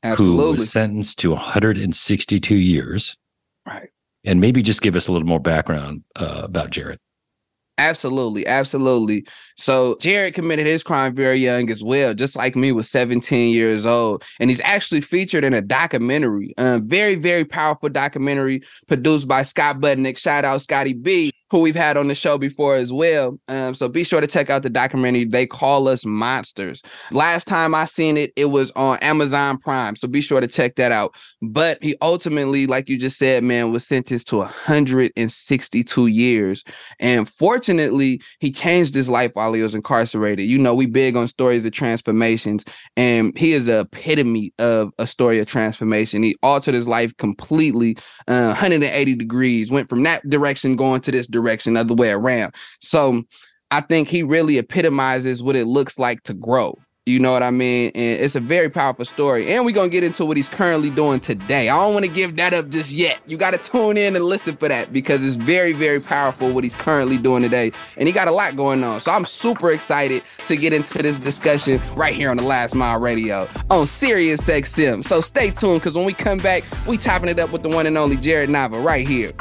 Absolutely. 0.04 0.44
who 0.44 0.52
was 0.52 0.72
sentenced 0.72 1.19
to 1.19 1.31
162 1.31 2.56
years. 2.56 3.18
Right. 3.66 3.90
And 4.25 4.42
maybe 4.42 4.62
just 4.62 4.81
give 4.81 4.96
us 4.96 5.07
a 5.07 5.12
little 5.12 5.28
more 5.28 5.40
background 5.40 6.04
uh, 6.16 6.42
about 6.44 6.69
Jared. 6.69 7.00
Absolutely, 7.81 8.45
absolutely. 8.45 9.26
So 9.57 9.97
Jared 10.00 10.35
committed 10.35 10.68
his 10.68 10.83
crime 10.83 11.16
very 11.16 11.40
young 11.40 11.71
as 11.71 11.83
well, 11.83 12.14
just 12.14 12.35
like 12.35 12.56
me, 12.56 12.71
was 12.71 12.88
17 12.92 13.52
years 13.56 13.88
old, 13.88 14.23
and 14.40 14.52
he's 14.52 14.61
actually 14.61 15.02
featured 15.02 15.44
in 15.44 15.56
a 15.56 15.61
documentary, 15.61 16.54
a 16.59 16.78
very, 16.78 17.16
very 17.16 17.44
powerful 17.44 17.90
documentary 17.90 18.61
produced 18.88 19.28
by 19.28 19.42
Scott 19.42 19.78
Budnick. 19.78 20.19
Shout 20.19 20.45
out 20.45 20.61
Scotty 20.61 20.94
B 20.94 21.31
who 21.52 21.60
we've 21.60 21.76
had 21.76 21.98
on 21.98 22.08
the 22.08 22.16
show 22.16 22.38
before 22.38 22.76
as 22.76 22.94
well. 22.94 23.38
Um, 23.50 23.74
so 23.74 23.90
be 23.90 24.06
sure 24.06 24.22
to 24.22 24.28
check 24.28 24.50
out 24.50 24.64
the 24.64 24.70
documentary. 24.70 25.26
They 25.26 25.46
call 25.46 25.90
us 25.90 26.06
monsters. 26.06 26.81
Last 27.12 27.46
time 27.46 27.76
I 27.76 27.84
seen 27.84 28.16
it, 28.16 28.31
it 28.38 28.46
was 28.46 28.72
on 28.72 28.98
Amazon 29.00 29.58
Prime. 29.58 29.98
So 29.98 30.08
be 30.08 30.22
sure 30.22 30.40
to 30.40 30.48
check 30.48 30.76
that 30.76 30.94
out. 30.94 31.14
But 31.42 31.78
he 31.84 31.96
ultimately, 32.02 32.68
like 32.68 32.88
you 32.88 32.98
just 32.98 33.18
said, 33.18 33.44
man, 33.44 33.74
was 33.74 33.86
sentenced 33.86 34.30
to 34.30 34.38
162 34.38 36.08
years. 36.08 36.64
And 37.02 37.28
fortunately, 37.28 38.22
he 38.40 38.50
changed 38.50 38.96
his 38.96 39.10
life 39.10 39.31
while 39.34 39.52
he 39.52 39.62
was 39.62 39.76
incarcerated. 39.76 40.48
You 40.48 40.58
know, 40.58 40.74
we 40.74 40.86
big 40.86 41.18
on 41.18 41.28
stories 41.28 41.66
of 41.66 41.74
transformations, 41.74 42.64
and 42.96 43.38
he 43.38 43.52
is 43.52 43.68
a 43.68 43.81
epitome 43.81 44.54
of 44.58 44.94
a 45.00 45.08
story 45.08 45.40
of 45.40 45.48
transformation. 45.48 46.24
He 46.24 46.38
altered 46.42 46.76
his 46.76 46.88
life 46.88 47.16
completely, 47.18 47.98
uh, 48.30 48.56
180 48.56 49.16
degrees, 49.16 49.70
went 49.70 49.90
from 49.90 50.04
that 50.04 50.28
direction 50.30 50.78
going 50.78 51.02
to 51.02 51.12
this 51.12 51.28
direction 51.28 51.41
direction, 51.42 51.78
other 51.78 51.94
way 51.94 52.12
around. 52.12 52.56
So 52.81 53.24
I 53.71 53.81
think 53.81 54.07
he 54.07 54.24
really 54.24 54.57
epitomizes 54.57 55.42
what 55.42 55.56
it 55.56 55.66
looks 55.66 55.98
like 55.98 56.24
to 56.24 56.33
grow. 56.33 56.78
You 57.07 57.19
know 57.19 57.31
what 57.31 57.42
I 57.42 57.50
mean? 57.50 57.92
And 57.95 58.21
it's 58.21 58.36
a 58.36 58.40
very 58.40 58.69
powerful 58.69 59.06
story. 59.06 59.52
And 59.52 59.66
we're 59.66 59.74
going 59.74 59.90
to 59.90 59.92
get 59.92 60.04
into 60.04 60.24
what 60.24 60.38
he's 60.38 60.48
currently 60.48 60.92
doing 60.92 61.19
today. 61.19 61.68
I 61.68 61.76
don't 61.76 61.94
want 61.94 62.06
to 62.06 62.12
give 62.12 62.36
that 62.36 62.54
up 62.54 62.69
just 62.69 62.92
yet. 62.92 63.19
You 63.26 63.38
got 63.38 63.52
to 63.52 63.57
tune 63.57 63.98
in 63.98 64.16
and 64.16 64.24
listen 64.24 64.56
for 64.56 64.68
that 64.68 64.94
because 64.94 65.26
it's 65.26 65.36
very, 65.36 65.74
very 65.74 66.00
powerful 66.00 66.52
what 66.52 66.64
he's 66.64 66.76
currently 66.76 67.18
doing 67.18 67.42
today. 67.42 67.71
And 67.98 68.07
he 68.07 68.14
got 68.14 68.28
a 68.28 68.31
lot 68.31 68.56
going 68.56 68.83
on. 68.83 69.00
So 69.00 69.12
I'm 69.12 69.26
super 69.26 69.71
excited 69.71 70.21
to 70.45 70.56
get 70.56 70.74
into 70.74 71.02
this 71.02 71.18
discussion 71.18 71.81
right 71.95 72.14
here 72.14 72.30
on 72.30 72.38
the 72.38 72.44
Last 72.44 72.76
Mile 72.76 73.00
Radio 73.00 73.48
on 73.71 73.88
Sirius 73.88 74.42
XM. 74.42 75.04
So 75.04 75.21
stay 75.21 75.50
tuned 75.50 75.81
because 75.81 75.95
when 75.95 76.06
we 76.06 76.14
come 76.14 76.38
back, 76.38 76.64
we 76.86 77.00
chopping 77.00 77.30
it 77.30 77.40
up 77.40 77.52
with 77.52 77.64
the 77.64 77.69
one 77.69 77.88
and 77.88 77.98
only 77.98 78.16
Jared 78.16 78.52
Nava 78.52 78.81
right 78.83 79.07
here. 79.07 79.33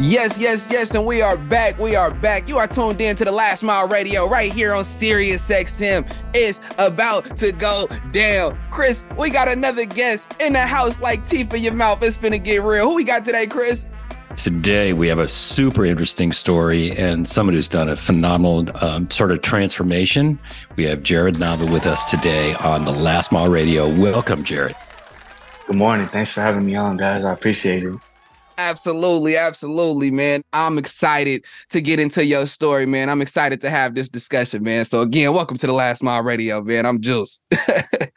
Yes, 0.00 0.38
yes, 0.38 0.68
yes, 0.70 0.94
and 0.94 1.04
we 1.04 1.22
are 1.22 1.36
back. 1.36 1.76
We 1.76 1.96
are 1.96 2.14
back. 2.14 2.46
You 2.46 2.56
are 2.58 2.68
tuned 2.68 3.00
in 3.00 3.16
to 3.16 3.24
the 3.24 3.32
Last 3.32 3.64
Mile 3.64 3.88
Radio 3.88 4.28
right 4.28 4.52
here 4.52 4.72
on 4.72 4.84
Sirius 4.84 5.50
XM. 5.50 6.08
It's 6.34 6.60
about 6.78 7.36
to 7.38 7.50
go 7.50 7.88
down. 8.12 8.56
Chris, 8.70 9.02
we 9.18 9.28
got 9.28 9.48
another 9.48 9.84
guest 9.84 10.36
in 10.40 10.52
the 10.52 10.60
house 10.60 11.00
like 11.00 11.26
teeth 11.26 11.52
in 11.52 11.64
your 11.64 11.74
mouth. 11.74 12.00
It's 12.04 12.16
finna 12.16 12.40
get 12.40 12.62
real. 12.62 12.88
Who 12.88 12.94
we 12.94 13.02
got 13.02 13.24
today, 13.24 13.48
Chris? 13.48 13.88
Today, 14.36 14.92
we 14.92 15.08
have 15.08 15.18
a 15.18 15.26
super 15.26 15.84
interesting 15.84 16.30
story 16.30 16.96
and 16.96 17.26
someone 17.26 17.56
who's 17.56 17.68
done 17.68 17.88
a 17.88 17.96
phenomenal 17.96 18.68
um, 18.84 19.10
sort 19.10 19.32
of 19.32 19.42
transformation. 19.42 20.38
We 20.76 20.84
have 20.84 21.02
Jared 21.02 21.34
Nava 21.34 21.72
with 21.72 21.86
us 21.86 22.08
today 22.08 22.54
on 22.54 22.84
the 22.84 22.92
Last 22.92 23.32
Mile 23.32 23.50
Radio. 23.50 23.88
Welcome, 23.88 24.44
Jared. 24.44 24.76
Good 25.66 25.74
morning. 25.74 26.06
Thanks 26.06 26.30
for 26.30 26.40
having 26.40 26.64
me 26.64 26.76
on, 26.76 26.98
guys. 26.98 27.24
I 27.24 27.32
appreciate 27.32 27.82
it. 27.82 27.94
Absolutely, 28.58 29.36
absolutely, 29.36 30.10
man. 30.10 30.42
I'm 30.52 30.78
excited 30.78 31.44
to 31.70 31.80
get 31.80 32.00
into 32.00 32.24
your 32.24 32.44
story, 32.48 32.86
man. 32.86 33.08
I'm 33.08 33.22
excited 33.22 33.60
to 33.60 33.70
have 33.70 33.94
this 33.94 34.08
discussion, 34.08 34.64
man. 34.64 34.84
So 34.84 35.00
again, 35.00 35.32
welcome 35.32 35.56
to 35.58 35.66
the 35.68 35.72
Last 35.72 36.02
Mile 36.02 36.24
Radio, 36.24 36.60
man. 36.60 36.84
I'm 36.84 37.00
Juice. 37.00 37.38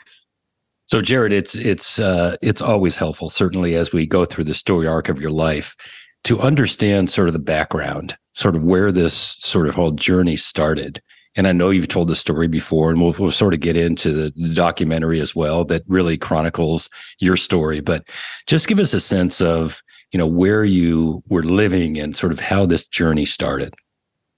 so, 0.87 0.99
Jared, 0.99 1.31
it's 1.31 1.53
it's 1.53 1.99
uh, 1.99 2.37
it's 2.41 2.59
always 2.59 2.97
helpful, 2.97 3.29
certainly 3.29 3.75
as 3.75 3.93
we 3.93 4.07
go 4.07 4.25
through 4.25 4.45
the 4.45 4.55
story 4.55 4.87
arc 4.87 5.09
of 5.09 5.21
your 5.21 5.29
life, 5.29 5.75
to 6.23 6.39
understand 6.39 7.11
sort 7.11 7.27
of 7.27 7.33
the 7.33 7.39
background, 7.39 8.17
sort 8.33 8.55
of 8.55 8.63
where 8.63 8.91
this 8.91 9.13
sort 9.13 9.67
of 9.67 9.75
whole 9.75 9.91
journey 9.91 10.37
started. 10.37 11.03
And 11.35 11.47
I 11.47 11.51
know 11.51 11.69
you've 11.69 11.87
told 11.87 12.07
the 12.07 12.15
story 12.15 12.47
before, 12.47 12.89
and 12.89 12.99
we'll, 12.99 13.15
we'll 13.19 13.29
sort 13.29 13.53
of 13.53 13.59
get 13.59 13.77
into 13.77 14.11
the, 14.11 14.33
the 14.35 14.53
documentary 14.55 15.21
as 15.21 15.35
well 15.35 15.63
that 15.65 15.83
really 15.87 16.17
chronicles 16.17 16.89
your 17.19 17.37
story. 17.37 17.79
But 17.79 18.05
just 18.47 18.67
give 18.67 18.79
us 18.79 18.93
a 18.95 18.99
sense 18.99 19.39
of 19.39 19.83
you 20.11 20.17
know 20.17 20.27
where 20.27 20.63
you 20.63 21.23
were 21.29 21.43
living 21.43 21.97
and 21.97 22.15
sort 22.15 22.31
of 22.31 22.39
how 22.39 22.65
this 22.65 22.85
journey 22.85 23.25
started. 23.25 23.75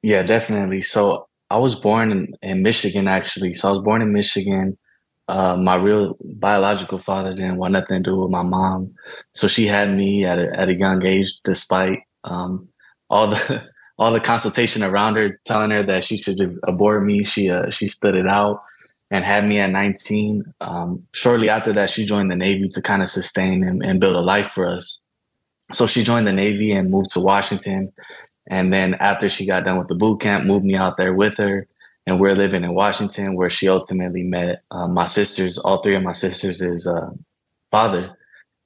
Yeah 0.01 0.23
definitely. 0.23 0.81
So 0.81 1.27
i 1.49 1.57
was 1.57 1.75
born 1.75 2.11
in, 2.11 2.33
in 2.41 2.63
michigan 2.63 3.07
actually. 3.07 3.53
So 3.53 3.69
i 3.69 3.71
was 3.71 3.83
born 3.83 4.01
in 4.01 4.13
michigan. 4.13 4.77
Uh, 5.29 5.55
my 5.55 5.75
real 5.75 6.17
biological 6.35 6.99
father 6.99 7.33
didn't 7.33 7.55
want 7.55 7.71
nothing 7.71 8.03
to 8.03 8.09
do 8.09 8.19
with 8.19 8.29
my 8.29 8.41
mom. 8.41 8.93
So 9.33 9.47
she 9.47 9.65
had 9.65 9.95
me 9.95 10.25
at 10.25 10.37
a, 10.37 10.51
at 10.59 10.67
a 10.67 10.75
young 10.75 11.05
age 11.05 11.39
despite 11.43 11.99
um, 12.25 12.67
all 13.09 13.27
the 13.27 13.63
all 13.99 14.11
the 14.11 14.19
consultation 14.19 14.83
around 14.83 15.15
her 15.15 15.39
telling 15.45 15.71
her 15.71 15.83
that 15.83 16.03
she 16.03 16.17
should 16.17 16.59
abort 16.67 17.05
me. 17.05 17.23
She 17.23 17.49
uh, 17.49 17.69
she 17.69 17.89
stood 17.89 18.15
it 18.15 18.27
out 18.27 18.61
and 19.11 19.23
had 19.23 19.45
me 19.45 19.59
at 19.59 19.69
19 19.69 20.43
um, 20.61 21.03
shortly 21.13 21.47
after 21.47 21.71
that 21.71 21.89
she 21.89 22.03
joined 22.03 22.31
the 22.31 22.35
navy 22.35 22.67
to 22.67 22.81
kind 22.81 23.03
of 23.03 23.07
sustain 23.07 23.63
and, 23.63 23.83
and 23.83 23.99
build 23.99 24.15
a 24.15 24.21
life 24.21 24.49
for 24.49 24.67
us 24.67 25.02
so 25.71 25.87
she 25.87 26.03
joined 26.03 26.27
the 26.27 26.33
Navy 26.33 26.71
and 26.71 26.91
moved 26.91 27.11
to 27.11 27.19
Washington. 27.19 27.93
And 28.47 28.73
then 28.73 28.95
after 28.95 29.29
she 29.29 29.45
got 29.45 29.63
done 29.63 29.77
with 29.77 29.87
the 29.87 29.95
boot 29.95 30.21
camp, 30.21 30.45
moved 30.45 30.65
me 30.65 30.75
out 30.75 30.97
there 30.97 31.13
with 31.13 31.37
her. 31.37 31.67
And 32.05 32.19
we're 32.19 32.35
living 32.35 32.65
in 32.65 32.73
Washington, 32.73 33.35
where 33.35 33.49
she 33.49 33.69
ultimately 33.69 34.23
met 34.23 34.63
uh, 34.71 34.87
my 34.87 35.05
sisters. 35.05 35.57
All 35.57 35.81
three 35.81 35.95
of 35.95 36.03
my 36.03 36.11
sisters' 36.11 36.61
is 36.61 36.85
uh, 36.85 37.11
father. 37.71 38.17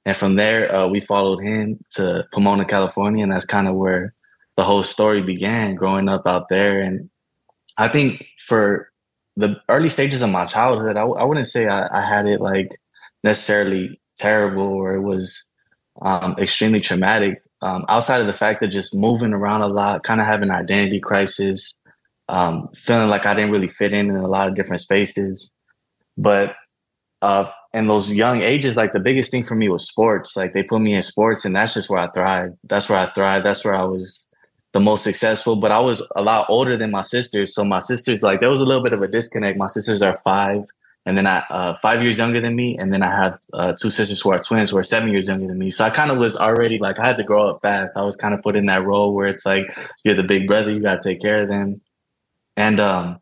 And 0.04 0.16
from 0.16 0.34
there, 0.34 0.74
uh, 0.74 0.88
we 0.88 1.00
followed 1.00 1.40
him 1.40 1.78
to 1.90 2.26
Pomona, 2.32 2.64
California, 2.64 3.22
and 3.22 3.30
that's 3.30 3.44
kind 3.44 3.68
of 3.68 3.76
where 3.76 4.12
the 4.56 4.64
whole 4.64 4.82
story 4.82 5.22
began. 5.22 5.76
Growing 5.76 6.08
up 6.08 6.26
out 6.26 6.48
there, 6.48 6.80
and 6.80 7.10
I 7.76 7.88
think 7.88 8.24
for 8.40 8.90
the 9.36 9.60
early 9.68 9.88
stages 9.88 10.20
of 10.20 10.30
my 10.30 10.46
childhood, 10.46 10.96
I 10.96 11.02
w- 11.02 11.16
I 11.16 11.24
wouldn't 11.24 11.46
say 11.46 11.68
I, 11.68 12.00
I 12.00 12.02
had 12.04 12.26
it 12.26 12.40
like 12.40 12.76
necessarily 13.22 14.00
terrible 14.16 14.66
or 14.66 14.94
it 14.94 15.02
was 15.02 15.47
um, 16.02 16.36
extremely 16.38 16.80
traumatic. 16.80 17.42
Um, 17.62 17.84
outside 17.88 18.20
of 18.20 18.26
the 18.26 18.32
fact 18.32 18.60
that 18.60 18.68
just 18.68 18.94
moving 18.94 19.32
around 19.32 19.62
a 19.62 19.68
lot, 19.68 20.04
kind 20.04 20.20
of 20.20 20.26
having 20.26 20.50
an 20.50 20.54
identity 20.54 21.00
crisis, 21.00 21.80
um, 22.28 22.68
feeling 22.74 23.08
like 23.08 23.26
I 23.26 23.34
didn't 23.34 23.50
really 23.50 23.68
fit 23.68 23.92
in 23.92 24.10
in 24.10 24.16
a 24.16 24.28
lot 24.28 24.48
of 24.48 24.54
different 24.54 24.80
spaces. 24.80 25.50
But 26.16 26.54
uh, 27.22 27.46
in 27.72 27.86
those 27.86 28.12
young 28.12 28.42
ages, 28.42 28.76
like 28.76 28.92
the 28.92 29.00
biggest 29.00 29.30
thing 29.30 29.44
for 29.44 29.54
me 29.54 29.68
was 29.68 29.86
sports. 29.86 30.36
Like 30.36 30.52
they 30.52 30.62
put 30.62 30.80
me 30.80 30.94
in 30.94 31.02
sports, 31.02 31.44
and 31.44 31.54
that's 31.54 31.74
just 31.74 31.90
where 31.90 32.00
I 32.00 32.10
thrived. 32.10 32.56
That's 32.64 32.88
where 32.88 32.98
I 32.98 33.12
thrived. 33.12 33.44
That's 33.44 33.64
where 33.64 33.74
I 33.74 33.84
was 33.84 34.28
the 34.72 34.80
most 34.80 35.02
successful. 35.02 35.56
But 35.56 35.72
I 35.72 35.80
was 35.80 36.06
a 36.14 36.22
lot 36.22 36.46
older 36.48 36.76
than 36.76 36.90
my 36.90 37.02
sisters, 37.02 37.54
so 37.54 37.64
my 37.64 37.80
sisters 37.80 38.22
like 38.22 38.40
there 38.40 38.50
was 38.50 38.60
a 38.60 38.66
little 38.66 38.82
bit 38.82 38.92
of 38.92 39.02
a 39.02 39.08
disconnect. 39.08 39.58
My 39.58 39.66
sisters 39.66 40.02
are 40.02 40.18
five 40.22 40.64
and 41.08 41.16
then 41.16 41.26
I 41.26 41.38
uh, 41.48 41.74
five 41.74 42.02
years 42.02 42.18
younger 42.18 42.38
than 42.38 42.54
me, 42.54 42.76
and 42.76 42.92
then 42.92 43.02
I 43.02 43.10
have 43.10 43.38
uh, 43.54 43.72
two 43.72 43.88
sisters 43.88 44.20
who 44.20 44.30
are 44.30 44.42
twins 44.42 44.70
who 44.70 44.76
are 44.76 44.82
seven 44.82 45.08
years 45.08 45.26
younger 45.26 45.46
than 45.46 45.58
me. 45.58 45.70
So 45.70 45.86
I 45.86 45.88
kind 45.88 46.10
of 46.10 46.18
was 46.18 46.36
already 46.36 46.78
like 46.78 46.98
I 46.98 47.06
had 47.06 47.16
to 47.16 47.24
grow 47.24 47.48
up 47.48 47.62
fast. 47.62 47.94
I 47.96 48.04
was 48.04 48.18
kind 48.18 48.34
of 48.34 48.42
put 48.42 48.56
in 48.56 48.66
that 48.66 48.84
role 48.84 49.14
where 49.14 49.26
it's 49.26 49.46
like 49.46 49.74
you're 50.04 50.14
the 50.14 50.22
big 50.22 50.46
brother, 50.46 50.70
you 50.70 50.80
got 50.80 51.00
to 51.00 51.08
take 51.08 51.22
care 51.22 51.38
of 51.38 51.48
them, 51.48 51.80
and 52.58 52.78
um, 52.78 53.20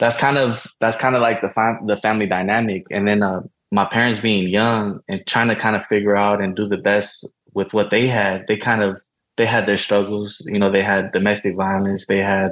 that's 0.00 0.18
kind 0.18 0.36
of 0.36 0.66
that's 0.80 0.96
kind 0.96 1.14
of 1.14 1.22
like 1.22 1.42
the 1.42 1.48
fam- 1.50 1.86
the 1.86 1.96
family 1.96 2.26
dynamic. 2.26 2.86
And 2.90 3.06
then 3.06 3.22
uh, 3.22 3.42
my 3.70 3.84
parents 3.84 4.18
being 4.18 4.48
young 4.48 4.98
and 5.08 5.24
trying 5.28 5.48
to 5.48 5.56
kind 5.56 5.76
of 5.76 5.86
figure 5.86 6.16
out 6.16 6.42
and 6.42 6.56
do 6.56 6.66
the 6.66 6.76
best 6.76 7.24
with 7.54 7.72
what 7.72 7.90
they 7.90 8.08
had, 8.08 8.48
they 8.48 8.56
kind 8.56 8.82
of 8.82 9.00
they 9.36 9.46
had 9.46 9.66
their 9.66 9.76
struggles. 9.76 10.42
You 10.44 10.58
know, 10.58 10.72
they 10.72 10.82
had 10.82 11.12
domestic 11.12 11.54
violence, 11.54 12.06
they 12.06 12.18
had 12.18 12.50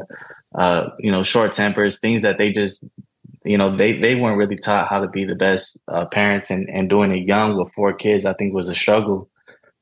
uh, 0.55 0.91
you 1.01 1.11
know 1.11 1.25
short 1.25 1.55
tempers, 1.55 1.99
things 1.99 2.23
that 2.23 2.39
they 2.39 2.53
just 2.53 2.87
you 3.45 3.59
know 3.59 3.75
they 3.75 3.99
they 3.99 4.15
weren't 4.15 4.39
really 4.39 4.57
taught 4.57 4.89
how 4.89 5.01
to 5.01 5.09
be 5.09 5.25
the 5.25 5.37
best 5.37 5.79
uh, 5.89 6.07
parents 6.07 6.51
and 6.51 6.69
and 6.71 6.89
doing 6.89 7.13
it 7.13 7.27
young 7.27 7.57
with 7.57 7.73
four 7.75 7.93
kids 7.93 8.25
i 8.25 8.33
think 8.35 8.55
was 8.55 8.69
a 8.69 8.75
struggle. 8.75 9.29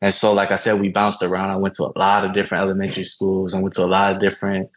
And 0.01 0.13
so 0.13 0.33
like 0.33 0.51
i 0.51 0.57
said 0.57 0.81
we 0.81 0.89
bounced 0.89 1.23
around. 1.23 1.51
I 1.51 1.57
went 1.57 1.75
to 1.75 1.85
a 1.85 1.99
lot 1.99 2.25
of 2.25 2.35
different 2.35 2.65
elementary 2.65 3.05
schools. 3.05 3.55
I 3.55 3.61
went 3.61 3.75
to 3.75 3.85
a 3.85 3.87
lot 3.87 4.13
of 4.13 4.21
different 4.21 4.69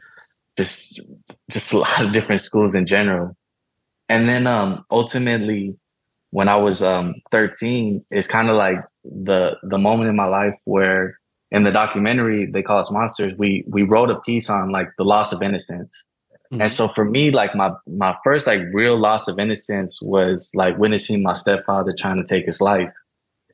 just 0.55 1.01
just 1.49 1.73
a 1.73 1.79
lot 1.79 2.05
of 2.05 2.13
different 2.13 2.41
schools 2.41 2.75
in 2.75 2.85
general. 2.85 3.35
And 4.07 4.29
then 4.29 4.45
um 4.45 4.85
ultimately 4.91 5.77
when 6.35 6.49
i 6.49 6.55
was 6.55 6.83
um 6.83 7.15
13 7.31 8.03
it's 8.11 8.27
kind 8.27 8.49
of 8.49 8.57
like 8.57 8.77
the 9.03 9.57
the 9.63 9.77
moment 9.77 10.09
in 10.09 10.15
my 10.17 10.25
life 10.25 10.55
where 10.65 11.17
in 11.51 11.63
the 11.63 11.71
documentary 11.71 12.45
they 12.45 12.61
call 12.61 12.79
us 12.79 12.91
monsters 12.91 13.33
we 13.37 13.63
we 13.67 13.83
wrote 13.83 14.09
a 14.09 14.19
piece 14.19 14.49
on 14.49 14.69
like 14.69 14.89
the 14.97 15.05
loss 15.05 15.31
of 15.31 15.41
innocence 15.41 15.91
Mm-hmm. 16.51 16.61
And 16.61 16.71
so 16.71 16.87
for 16.87 17.05
me, 17.05 17.31
like 17.31 17.55
my 17.55 17.71
my 17.87 18.15
first 18.23 18.47
like 18.47 18.61
real 18.71 18.97
loss 18.97 19.27
of 19.27 19.39
innocence 19.39 19.99
was 20.01 20.51
like 20.53 20.77
witnessing 20.77 21.23
my 21.23 21.33
stepfather 21.33 21.93
trying 21.97 22.17
to 22.17 22.23
take 22.23 22.45
his 22.45 22.61
life. 22.61 22.93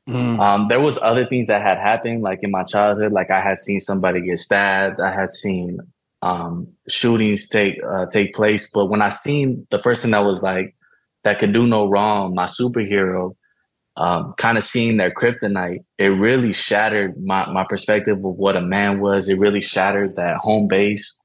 Mm. 0.08 0.38
Um, 0.40 0.66
there 0.68 0.80
was 0.80 0.98
other 1.00 1.26
things 1.26 1.46
that 1.46 1.62
had 1.62 1.78
happened, 1.78 2.22
like 2.22 2.40
in 2.42 2.50
my 2.50 2.64
childhood. 2.64 3.12
Like 3.12 3.30
I 3.30 3.40
had 3.40 3.58
seen 3.58 3.80
somebody 3.80 4.20
get 4.20 4.38
stabbed. 4.38 5.00
I 5.00 5.12
had 5.12 5.30
seen 5.30 5.78
um, 6.20 6.68
shootings 6.88 7.48
take 7.48 7.80
uh, 7.82 8.06
take 8.06 8.34
place. 8.34 8.70
But 8.70 8.86
when 8.86 9.00
I 9.00 9.08
seen 9.08 9.66
the 9.70 9.78
person 9.78 10.10
that 10.10 10.24
was 10.24 10.42
like 10.42 10.74
that 11.24 11.38
could 11.38 11.52
do 11.52 11.66
no 11.66 11.88
wrong, 11.88 12.34
my 12.34 12.44
superhero, 12.44 13.36
um, 13.96 14.34
kind 14.36 14.58
of 14.58 14.64
seeing 14.64 14.98
their 14.98 15.12
kryptonite, 15.12 15.84
it 15.98 16.08
really 16.08 16.52
shattered 16.52 17.14
my 17.24 17.50
my 17.50 17.64
perspective 17.64 18.18
of 18.18 18.34
what 18.36 18.56
a 18.56 18.60
man 18.60 19.00
was. 19.00 19.30
It 19.30 19.38
really 19.38 19.62
shattered 19.62 20.16
that 20.16 20.36
home 20.36 20.68
base 20.68 21.21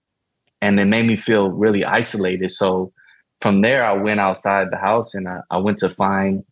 and 0.61 0.79
it 0.79 0.85
made 0.85 1.07
me 1.07 1.15
feel 1.15 1.49
really 1.49 1.85
isolated. 1.85 2.49
So 2.49 2.91
from 3.41 3.61
there, 3.61 3.85
I 3.85 3.93
went 3.93 4.19
outside 4.19 4.71
the 4.71 4.77
house 4.77 5.13
and 5.13 5.27
I, 5.27 5.41
I 5.49 5.57
went 5.57 5.77
to 5.79 5.89
find 5.89 6.43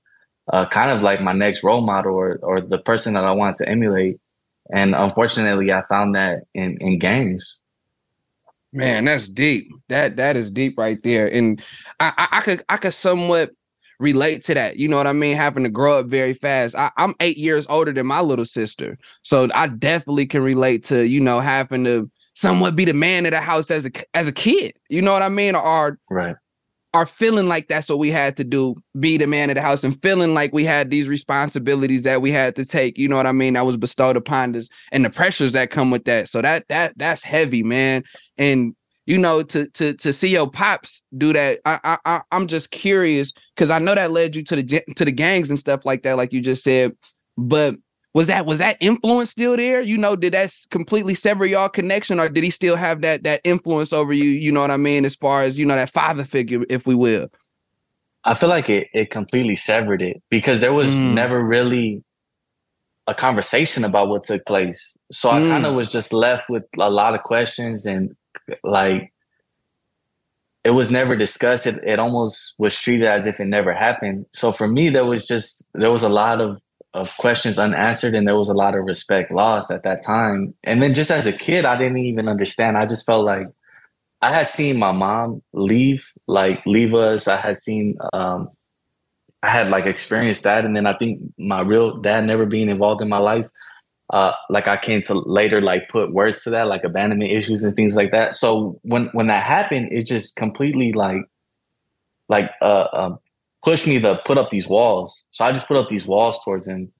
uh, 0.51 0.67
kind 0.67 0.91
of 0.91 1.01
like 1.01 1.21
my 1.21 1.33
next 1.33 1.63
role 1.63 1.81
model 1.81 2.13
or, 2.13 2.39
or 2.43 2.61
the 2.61 2.77
person 2.77 3.13
that 3.15 3.23
I 3.23 3.31
wanted 3.31 3.55
to 3.63 3.69
emulate. 3.69 4.19
And 4.71 4.95
unfortunately, 4.95 5.71
I 5.71 5.83
found 5.89 6.15
that 6.15 6.43
in, 6.53 6.77
in 6.81 6.99
gangs. 6.99 7.61
Man, 8.73 9.05
that's 9.05 9.29
deep. 9.29 9.71
That 9.87 10.17
that 10.17 10.35
is 10.35 10.51
deep 10.51 10.77
right 10.77 11.01
there. 11.01 11.31
And 11.31 11.61
I, 11.99 12.13
I, 12.17 12.37
I 12.39 12.41
could 12.41 12.63
I 12.67 12.77
could 12.77 12.93
somewhat 12.93 13.51
relate 13.99 14.43
to 14.43 14.53
that. 14.53 14.77
You 14.77 14.87
know 14.87 14.97
what 14.97 15.07
I 15.07 15.13
mean? 15.13 15.37
Having 15.37 15.63
to 15.63 15.69
grow 15.69 15.99
up 15.99 16.07
very 16.07 16.33
fast. 16.33 16.75
I, 16.75 16.91
am 16.97 17.13
eight 17.19 17.37
years 17.37 17.65
older 17.69 17.93
than 17.93 18.05
my 18.07 18.21
little 18.21 18.45
sister. 18.45 18.97
So 19.21 19.47
I 19.53 19.67
definitely 19.67 20.25
can 20.25 20.41
relate 20.41 20.83
to, 20.85 21.07
you 21.07 21.21
know, 21.21 21.39
having 21.39 21.85
to 21.85 22.09
somewhat 22.35 22.75
be 22.75 22.85
the 22.85 22.93
man 22.93 23.25
of 23.25 23.31
the 23.31 23.41
house 23.41 23.71
as 23.71 23.85
a 23.85 23.91
as 24.13 24.27
a 24.27 24.31
kid. 24.31 24.73
You 24.89 25.01
know 25.01 25.13
what 25.13 25.23
I 25.23 25.29
mean? 25.29 25.55
Or 25.55 25.97
right. 26.09 26.35
Are 26.93 27.05
feeling 27.05 27.49
like 27.49 27.67
that's 27.67 27.89
what 27.89 27.99
we 27.99 28.09
had 28.09 28.37
to 28.37 28.45
do, 28.45 28.73
be 28.97 29.17
the 29.17 29.27
man 29.27 29.49
of 29.49 29.55
the 29.55 29.61
house, 29.61 29.83
and 29.83 30.01
feeling 30.01 30.33
like 30.33 30.53
we 30.53 30.63
had 30.63 30.89
these 30.89 31.09
responsibilities 31.09 32.03
that 32.03 32.21
we 32.21 32.31
had 32.31 32.55
to 32.55 32.63
take. 32.63 32.97
You 32.97 33.09
know 33.09 33.17
what 33.17 33.27
I 33.27 33.33
mean? 33.33 33.55
That 33.55 33.65
was 33.65 33.75
bestowed 33.75 34.15
upon 34.15 34.55
us, 34.55 34.69
and 34.93 35.03
the 35.03 35.09
pressures 35.09 35.51
that 35.53 35.71
come 35.71 35.91
with 35.91 36.05
that. 36.05 36.29
So 36.29 36.41
that 36.41 36.69
that 36.69 36.97
that's 36.97 37.21
heavy, 37.21 37.63
man. 37.63 38.03
And 38.37 38.75
you 39.05 39.17
know, 39.17 39.41
to 39.41 39.69
to 39.71 39.93
to 39.93 40.13
see 40.13 40.29
your 40.29 40.49
pops 40.49 41.03
do 41.17 41.33
that, 41.33 41.59
I 41.65 41.97
I 42.05 42.21
I'm 42.31 42.47
just 42.47 42.71
curious 42.71 43.33
because 43.55 43.69
I 43.69 43.79
know 43.79 43.93
that 43.93 44.11
led 44.11 44.33
you 44.37 44.43
to 44.45 44.55
the 44.55 44.81
to 44.95 45.03
the 45.03 45.11
gangs 45.11 45.49
and 45.49 45.59
stuff 45.59 45.85
like 45.85 46.03
that, 46.03 46.15
like 46.15 46.31
you 46.31 46.39
just 46.39 46.63
said. 46.63 46.93
But 47.37 47.75
was 48.15 48.27
that 48.27 48.45
was 48.45 48.59
that 48.59 48.77
influence 48.79 49.29
still 49.31 49.57
there? 49.57 49.81
You 49.81 49.97
know, 49.97 50.15
did 50.15 50.33
that 50.33 50.55
completely 50.71 51.15
sever 51.15 51.45
y'all 51.45 51.67
connection, 51.67 52.17
or 52.17 52.29
did 52.29 52.45
he 52.45 52.49
still 52.49 52.77
have 52.77 53.01
that 53.01 53.23
that 53.23 53.41
influence 53.43 53.91
over 53.91 54.13
you? 54.13 54.23
You 54.23 54.53
know 54.53 54.61
what 54.61 54.71
I 54.71 54.77
mean, 54.77 55.03
as 55.03 55.15
far 55.15 55.41
as 55.41 55.59
you 55.59 55.65
know 55.65 55.75
that 55.75 55.91
father 55.91 56.23
figure, 56.23 56.63
if 56.69 56.87
we 56.87 56.95
will. 56.95 57.27
I 58.23 58.33
feel 58.33 58.47
like 58.47 58.69
it 58.69 58.87
it 58.93 59.11
completely 59.11 59.57
severed 59.57 60.01
it 60.01 60.23
because 60.29 60.61
there 60.61 60.71
was 60.71 60.93
mm. 60.95 61.13
never 61.13 61.43
really 61.43 62.05
a 63.05 63.13
conversation 63.13 63.83
about 63.83 64.07
what 64.07 64.23
took 64.23 64.45
place. 64.45 64.97
So 65.11 65.29
I 65.29 65.41
Mm. 65.41 65.49
kind 65.49 65.65
of 65.65 65.75
was 65.75 65.91
just 65.91 66.13
left 66.13 66.49
with 66.49 66.63
a 66.79 66.89
lot 66.89 67.15
of 67.15 67.23
questions 67.23 67.85
and 67.85 68.15
like 68.63 69.11
it 70.63 70.71
was 70.71 70.89
never 70.89 71.17
discussed. 71.17 71.67
It, 71.67 71.83
it 71.83 71.99
almost 71.99 72.55
was 72.59 72.77
treated 72.77 73.07
as 73.07 73.27
if 73.27 73.41
it 73.41 73.45
never 73.45 73.73
happened. 73.73 74.25
So 74.31 74.53
for 74.53 74.69
me, 74.69 74.87
there 74.89 75.05
was 75.05 75.25
just 75.25 75.69
there 75.73 75.91
was 75.91 76.01
a 76.03 76.09
lot 76.09 76.39
of 76.39 76.61
of 76.95 77.15
questions 77.17 77.59
unanswered 77.59 78.15
and 78.15 78.25
there 78.25 78.37
was 78.37 78.47
a 78.47 78.53
lot 78.53 78.73
of 78.73 78.85
respect 78.85 79.29
lost 79.29 79.69
at 79.69 79.83
that 79.83 80.01
time. 80.01 80.53
And 80.63 80.81
then 80.81 80.93
just 80.93 81.11
as 81.11 81.27
a 81.27 81.33
kid, 81.33 81.65
I 81.65 81.77
didn't 81.77 81.97
even 81.97 82.29
understand. 82.29 82.77
I 82.77 82.85
just 82.85 83.05
felt 83.05 83.25
like 83.25 83.47
I 84.21 84.31
had 84.33 84.47
seen 84.47 84.79
my 84.79 84.93
mom 84.93 85.43
leave, 85.51 86.05
like 86.27 86.65
leave 86.65 86.93
us. 86.93 87.27
I 87.27 87.35
had 87.35 87.57
seen 87.57 87.97
um 88.13 88.49
I 89.43 89.49
had 89.49 89.67
like 89.67 89.85
experienced 89.85 90.43
that. 90.43 90.63
And 90.63 90.75
then 90.75 90.87
I 90.87 90.97
think 90.97 91.19
my 91.37 91.59
real 91.59 91.97
dad 91.97 92.25
never 92.25 92.45
being 92.45 92.69
involved 92.69 93.01
in 93.01 93.09
my 93.09 93.19
life, 93.19 93.47
uh, 94.11 94.31
like 94.49 94.69
I 94.69 94.77
came 94.77 95.01
to 95.03 95.15
later 95.15 95.61
like 95.61 95.89
put 95.89 96.13
words 96.13 96.43
to 96.43 96.49
that, 96.51 96.67
like 96.67 96.85
abandonment 96.85 97.29
issues 97.29 97.63
and 97.63 97.75
things 97.75 97.95
like 97.95 98.11
that. 98.11 98.35
So 98.35 98.79
when 98.83 99.07
when 99.07 99.27
that 99.27 99.43
happened, 99.43 99.89
it 99.91 100.03
just 100.03 100.37
completely 100.37 100.93
like 100.93 101.23
like 102.29 102.49
uh 102.61 102.87
um, 102.93 103.19
pushed 103.65 103.87
me 103.87 103.99
to 103.99 104.21
put 104.25 104.37
up 104.37 104.51
these 104.51 104.69
walls. 104.69 105.27
So 105.31 105.43
I 105.43 105.51
just 105.51 105.67
put 105.67 105.77
up 105.77 105.89
these 105.89 106.05
walls 106.05 106.39
towards 106.45 106.67
him. 106.67 106.91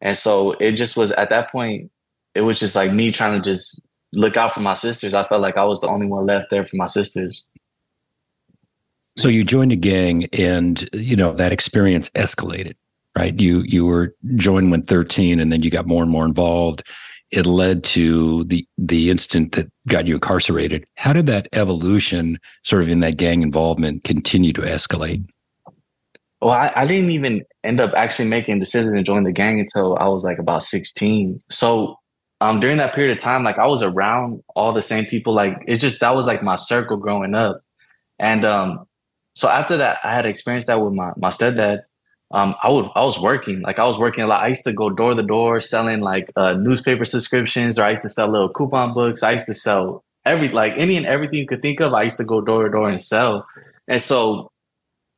And 0.00 0.16
so 0.16 0.52
it 0.52 0.72
just 0.72 0.96
was 0.96 1.12
at 1.12 1.28
that 1.30 1.50
point, 1.50 1.90
it 2.34 2.42
was 2.42 2.58
just 2.58 2.76
like 2.76 2.92
me 2.92 3.10
trying 3.12 3.40
to 3.40 3.50
just 3.50 3.86
look 4.12 4.36
out 4.36 4.54
for 4.54 4.60
my 4.60 4.74
sisters. 4.74 5.12
I 5.12 5.24
felt 5.24 5.42
like 5.42 5.56
I 5.56 5.64
was 5.64 5.80
the 5.80 5.88
only 5.88 6.06
one 6.06 6.24
left 6.26 6.50
there 6.50 6.64
for 6.64 6.76
my 6.76 6.86
sisters. 6.86 7.44
So 9.16 9.28
you 9.28 9.44
joined 9.44 9.72
a 9.72 9.76
gang, 9.76 10.26
and 10.32 10.88
you 10.92 11.14
know 11.14 11.32
that 11.34 11.52
experience 11.52 12.10
escalated, 12.10 12.74
right? 13.16 13.38
You 13.40 13.60
you 13.60 13.86
were 13.86 14.14
joined 14.34 14.72
when 14.72 14.82
thirteen, 14.82 15.38
and 15.38 15.52
then 15.52 15.62
you 15.62 15.70
got 15.70 15.86
more 15.86 16.02
and 16.02 16.10
more 16.10 16.24
involved. 16.24 16.82
It 17.30 17.46
led 17.46 17.84
to 17.84 18.42
the 18.44 18.66
the 18.76 19.10
instant 19.10 19.52
that 19.52 19.70
got 19.86 20.06
you 20.06 20.14
incarcerated. 20.14 20.84
How 20.96 21.12
did 21.12 21.26
that 21.26 21.48
evolution, 21.52 22.40
sort 22.64 22.82
of 22.82 22.88
in 22.88 23.00
that 23.00 23.16
gang 23.16 23.42
involvement, 23.42 24.02
continue 24.02 24.52
to 24.52 24.62
escalate? 24.62 25.24
Well, 26.44 26.52
I, 26.52 26.70
I 26.76 26.86
didn't 26.86 27.10
even 27.10 27.42
end 27.64 27.80
up 27.80 27.92
actually 27.96 28.28
making 28.28 28.58
decisions 28.58 28.94
to 28.94 29.02
join 29.02 29.24
the 29.24 29.32
gang 29.32 29.60
until 29.60 29.96
I 29.96 30.08
was 30.08 30.24
like 30.24 30.38
about 30.38 30.62
16. 30.62 31.42
So 31.48 31.96
um 32.42 32.60
during 32.60 32.76
that 32.76 32.94
period 32.94 33.16
of 33.16 33.22
time, 33.22 33.44
like 33.44 33.56
I 33.56 33.66
was 33.66 33.82
around 33.82 34.42
all 34.54 34.74
the 34.74 34.82
same 34.82 35.06
people. 35.06 35.32
Like 35.32 35.56
it's 35.66 35.80
just 35.80 36.00
that 36.00 36.14
was 36.14 36.26
like 36.26 36.42
my 36.42 36.56
circle 36.56 36.98
growing 36.98 37.34
up. 37.34 37.62
And 38.18 38.44
um 38.44 38.84
so 39.34 39.48
after 39.48 39.78
that, 39.78 40.00
I 40.04 40.14
had 40.14 40.26
experienced 40.26 40.66
that 40.66 40.82
with 40.82 40.92
my 40.92 41.12
my 41.16 41.30
stepdad. 41.30 41.84
Um, 42.30 42.54
I 42.62 42.68
would 42.68 42.90
I 42.94 43.04
was 43.04 43.18
working 43.18 43.62
like 43.62 43.78
I 43.78 43.84
was 43.86 43.98
working 43.98 44.24
a 44.24 44.26
lot. 44.26 44.42
I 44.42 44.48
used 44.48 44.64
to 44.64 44.72
go 44.74 44.90
door 44.90 45.14
to 45.14 45.22
door 45.22 45.60
selling 45.60 46.00
like 46.00 46.30
uh, 46.36 46.52
newspaper 46.52 47.06
subscriptions, 47.06 47.78
or 47.78 47.84
I 47.84 47.90
used 47.92 48.02
to 48.02 48.10
sell 48.10 48.28
little 48.28 48.50
coupon 48.52 48.92
books. 48.92 49.22
I 49.22 49.32
used 49.32 49.46
to 49.46 49.54
sell 49.54 50.04
every 50.26 50.48
like 50.50 50.74
any 50.76 50.98
and 50.98 51.06
everything 51.06 51.38
you 51.38 51.46
could 51.46 51.62
think 51.62 51.80
of. 51.80 51.94
I 51.94 52.02
used 52.02 52.18
to 52.18 52.24
go 52.24 52.42
door 52.42 52.64
to 52.64 52.70
door 52.70 52.90
and 52.90 53.00
sell, 53.00 53.46
and 53.88 54.02
so 54.02 54.50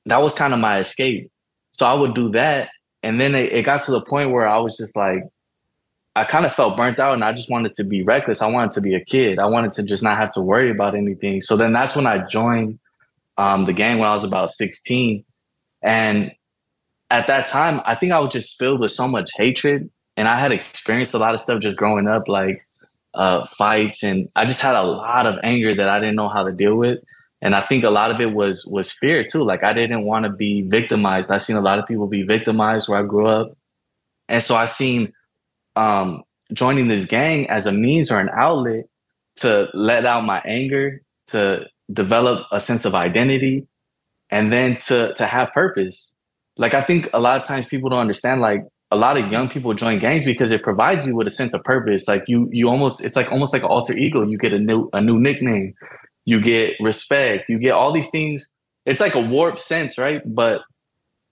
that 0.07 0.23
was 0.23 0.35
kind 0.35 0.55
of 0.55 0.61
my 0.61 0.79
escape. 0.79 1.31
So 1.71 1.87
I 1.87 1.95
would 1.95 2.15
do 2.15 2.31
that, 2.31 2.71
and 3.03 3.21
then 3.21 3.35
it, 3.35 3.53
it 3.53 3.63
got 3.63 3.83
to 3.83 3.91
the 3.91 4.01
point 4.01 4.31
where 4.31 4.49
I 4.49 4.59
was 4.59 4.77
just 4.77 4.97
like, 4.97 5.23
I 6.15 6.25
kind 6.25 6.47
of 6.47 6.55
felt 6.55 6.77
burnt 6.77 6.99
out, 6.99 7.13
and 7.13 7.23
I 7.23 7.33
just 7.33 7.51
wanted 7.51 7.75
to 7.75 7.85
be 7.85 8.03
reckless. 8.03 8.41
I 8.41 8.51
wanted 8.51 8.71
to 8.73 8.81
be 8.81 8.95
a 8.95 9.05
kid. 9.05 9.39
I 9.39 9.47
wanted 9.47 9.73
to 9.73 9.83
just 9.83 10.03
not 10.03 10.17
have 10.17 10.31
to 10.33 10.41
worry 10.41 10.71
about 10.71 10.95
anything. 10.95 11.43
So 11.43 11.57
then 11.57 11.75
that's 11.75 11.95
when 11.95 12.07
I 12.07 12.25
joined 12.25 12.79
um, 13.37 13.67
the 13.67 13.73
gang 13.73 13.99
when 13.99 14.09
I 14.09 14.13
was 14.13 14.25
about 14.25 14.51
16. 14.51 15.25
And 15.83 16.33
at 17.11 17.27
that 17.27 17.47
time, 17.47 17.81
I 17.85 17.95
think 17.95 18.13
I 18.13 18.19
was 18.19 18.31
just 18.31 18.59
filled 18.59 18.81
with 18.81 18.91
so 18.91 19.07
much 19.07 19.31
hatred. 19.37 19.91
And 20.17 20.27
I 20.27 20.39
had 20.39 20.53
experienced 20.53 21.13
a 21.13 21.19
lot 21.19 21.35
of 21.35 21.41
stuff 21.41 21.61
just 21.61 21.77
growing 21.77 22.09
up, 22.09 22.29
like 22.29 22.67
uh, 23.13 23.47
fights. 23.59 24.03
And 24.03 24.31
I 24.35 24.47
just 24.47 24.63
had 24.63 24.75
a 24.75 24.83
lot 24.83 25.27
of 25.27 25.37
anger 25.43 25.75
that 25.75 25.89
I 25.89 26.01
didn't 26.01 26.17
know 26.17 26.29
how 26.29 26.45
to 26.45 26.53
deal 26.53 26.77
with. 26.77 27.01
And 27.43 27.55
I 27.55 27.61
think 27.61 27.85
a 27.85 27.91
lot 27.91 28.11
of 28.11 28.21
it 28.21 28.33
was 28.33 28.67
was 28.67 28.93
fear 28.93 29.25
too. 29.25 29.43
Like 29.43 29.63
I 29.63 29.73
didn't 29.73 30.05
want 30.05 30.25
to 30.25 30.31
be 30.31 30.63
victimized. 30.63 31.31
I 31.31 31.39
seen 31.39 31.57
a 31.57 31.61
lot 31.61 31.79
of 31.79 31.87
people 31.87 32.07
be 32.07 32.23
victimized 32.23 32.89
where 32.89 32.99
I 32.99 33.03
grew 33.03 33.27
up. 33.27 33.53
And 34.29 34.43
so 34.43 34.57
I 34.57 34.65
seen 34.65 35.13
um, 35.77 36.23
joining 36.53 36.89
this 36.89 37.07
gang 37.07 37.49
as 37.51 37.67
a 37.67 37.73
means 37.73 38.11
or 38.11 38.19
an 38.19 38.31
outlet 38.35 38.87
to 39.37 39.69
let 39.75 40.07
out 40.07 40.25
my 40.25 40.43
anger, 40.47 41.03
to 41.29 41.67
develop 41.93 42.47
a 42.51 42.59
sense 42.59 42.85
of 42.85 42.95
identity 42.95 43.69
and 44.31 44.51
then 44.51 44.77
to 44.77 45.15
to 45.15 45.27
have 45.27 45.53
purpose 45.53 46.17
like 46.57 46.75
i 46.75 46.83
think 46.83 47.09
a 47.13 47.21
lot 47.21 47.41
of 47.41 47.47
times 47.47 47.67
people 47.67 47.89
don't 47.89 48.01
understand 48.01 48.41
like 48.41 48.63
a 48.91 48.97
lot 48.97 49.17
of 49.17 49.31
young 49.31 49.49
people 49.49 49.75
join 49.75 49.99
gangs 49.99 50.25
because 50.25 50.53
it 50.53 50.63
provides 50.63 51.07
you 51.07 51.17
with 51.17 51.27
a 51.27 51.31
sense 51.31 51.55
of 51.55 51.63
purpose 51.65 52.09
like 52.09 52.25
you 52.27 52.49
you 52.53 52.69
almost 52.69 53.05
it's 53.05 53.17
like 53.17 53.31
almost 53.31 53.53
like 53.53 53.63
an 53.63 53.69
alter 53.69 53.93
ego 53.97 54.27
you 54.27 54.39
get 54.39 54.53
a 54.53 54.59
new 54.59 54.89
a 54.93 55.01
new 55.01 55.19
nickname 55.19 55.75
you 56.27 56.41
get 56.41 56.77
respect 56.81 57.49
you 57.49 57.59
get 57.59 57.73
all 57.73 57.93
these 57.93 58.11
things 58.11 58.51
it's 58.85 59.01
like 59.01 59.15
a 59.15 59.21
warped 59.21 59.61
sense 59.61 59.97
right 59.97 60.21
but 60.27 60.63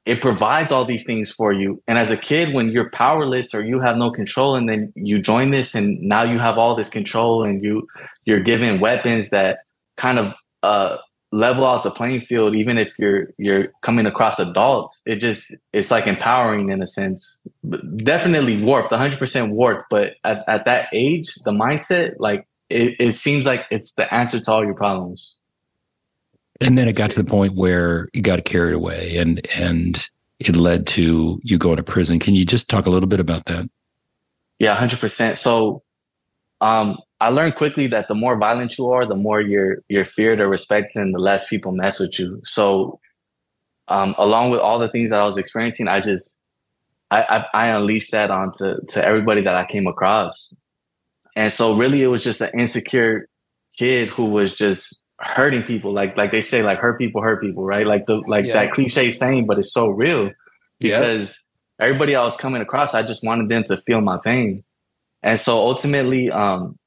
it 0.06 0.20
provides 0.20 0.70
all 0.70 0.84
these 0.84 1.04
things 1.04 1.30
for 1.30 1.52
you 1.52 1.82
and 1.86 1.98
as 1.98 2.10
a 2.10 2.16
kid 2.16 2.54
when 2.54 2.70
you're 2.70 2.90
powerless 2.90 3.54
or 3.54 3.62
you 3.62 3.80
have 3.80 3.98
no 3.98 4.10
control 4.10 4.54
and 4.54 4.68
then 4.68 4.92
you 4.96 5.20
join 5.20 5.50
this 5.50 5.74
and 5.74 6.00
now 6.00 6.22
you 6.22 6.38
have 6.38 6.56
all 6.56 6.74
this 6.74 6.88
control 6.88 7.44
and 7.44 7.62
you 7.62 7.86
you're 8.24 8.40
given 8.40 8.80
weapons 8.80 9.28
that 9.30 9.58
kind 9.96 10.18
of 10.18 10.32
uh, 10.62 10.96
level 11.34 11.66
out 11.66 11.82
the 11.82 11.90
playing 11.90 12.20
field, 12.22 12.54
even 12.54 12.78
if 12.78 12.96
you're 12.98 13.28
you're 13.38 13.68
coming 13.82 14.06
across 14.06 14.38
adults. 14.38 15.02
It 15.04 15.16
just 15.16 15.54
it's 15.72 15.90
like 15.90 16.06
empowering 16.06 16.70
in 16.70 16.80
a 16.80 16.86
sense. 16.86 17.44
Definitely 17.96 18.62
warped, 18.62 18.92
100 18.92 19.18
percent 19.18 19.52
warped. 19.52 19.84
But 19.90 20.14
at, 20.24 20.44
at 20.48 20.64
that 20.64 20.88
age, 20.92 21.34
the 21.44 21.50
mindset, 21.50 22.14
like 22.18 22.46
it, 22.70 22.96
it 22.98 23.12
seems 23.12 23.46
like 23.46 23.66
it's 23.70 23.94
the 23.94 24.12
answer 24.12 24.40
to 24.40 24.52
all 24.52 24.64
your 24.64 24.74
problems. 24.74 25.36
And 26.60 26.78
then 26.78 26.88
it 26.88 26.94
got 26.94 27.10
to 27.10 27.22
the 27.22 27.28
point 27.28 27.54
where 27.54 28.08
you 28.12 28.22
got 28.22 28.44
carried 28.44 28.74
away, 28.74 29.16
and 29.16 29.46
and 29.56 30.08
it 30.38 30.54
led 30.54 30.86
to 30.88 31.40
you 31.42 31.58
going 31.58 31.76
to 31.76 31.82
prison. 31.82 32.18
Can 32.18 32.34
you 32.34 32.44
just 32.44 32.68
talk 32.70 32.86
a 32.86 32.90
little 32.90 33.08
bit 33.08 33.20
about 33.20 33.46
that? 33.46 33.68
Yeah, 34.58 34.70
100 34.70 35.00
percent. 35.00 35.36
So, 35.36 35.82
um, 36.60 36.98
I 37.20 37.30
learned 37.30 37.56
quickly 37.56 37.88
that 37.88 38.06
the 38.06 38.14
more 38.14 38.36
violent 38.36 38.78
you 38.78 38.86
are, 38.86 39.04
the 39.04 39.16
more 39.16 39.40
you're 39.40 39.78
you're 39.88 40.04
feared 40.04 40.40
or 40.40 40.48
respected, 40.48 41.00
and 41.02 41.14
the 41.14 41.18
less 41.18 41.46
people 41.48 41.72
mess 41.72 41.98
with 41.98 42.18
you. 42.18 42.40
So, 42.44 43.00
um, 43.88 44.14
along 44.16 44.50
with 44.50 44.60
all 44.60 44.78
the 44.78 44.88
things 44.88 45.10
that 45.10 45.20
I 45.20 45.26
was 45.26 45.38
experiencing, 45.38 45.88
I 45.88 46.00
just 46.00 46.38
I, 47.10 47.22
I, 47.22 47.44
I 47.54 47.66
unleashed 47.68 48.12
that 48.12 48.30
onto 48.30 48.80
to 48.86 49.04
everybody 49.04 49.42
that 49.42 49.54
I 49.54 49.66
came 49.66 49.86
across, 49.86 50.54
and 51.36 51.50
so 51.52 51.74
really 51.76 52.02
it 52.02 52.08
was 52.08 52.22
just 52.24 52.40
an 52.40 52.50
insecure 52.58 53.28
kid 53.76 54.08
who 54.08 54.26
was 54.26 54.54
just 54.54 55.04
hurting 55.20 55.62
people. 55.62 55.92
Like 55.92 56.16
like 56.16 56.30
they 56.32 56.40
say, 56.40 56.62
like 56.62 56.78
hurt 56.78 56.98
people 56.98 57.22
hurt 57.22 57.40
people, 57.40 57.64
right? 57.64 57.86
Like 57.86 58.06
the 58.06 58.16
like 58.26 58.44
Yeah. 58.46 58.54
that 58.54 58.72
cliche 58.72 59.10
saying, 59.10 59.46
but 59.46 59.58
it's 59.58 59.72
so 59.72 59.88
real 59.88 60.30
Yeah. 60.80 61.00
because 61.00 61.40
everybody 61.80 62.14
I 62.16 62.22
was 62.22 62.36
coming 62.36 62.62
across, 62.62 62.94
I 62.94 63.02
just 63.02 63.24
wanted 63.24 63.48
them 63.48 63.64
to 63.64 63.76
feel 63.76 64.00
my 64.00 64.18
pain. 64.22 64.64
And 65.22 65.38
so 65.38 65.56
ultimately, 65.56 66.30
um, 66.30 66.78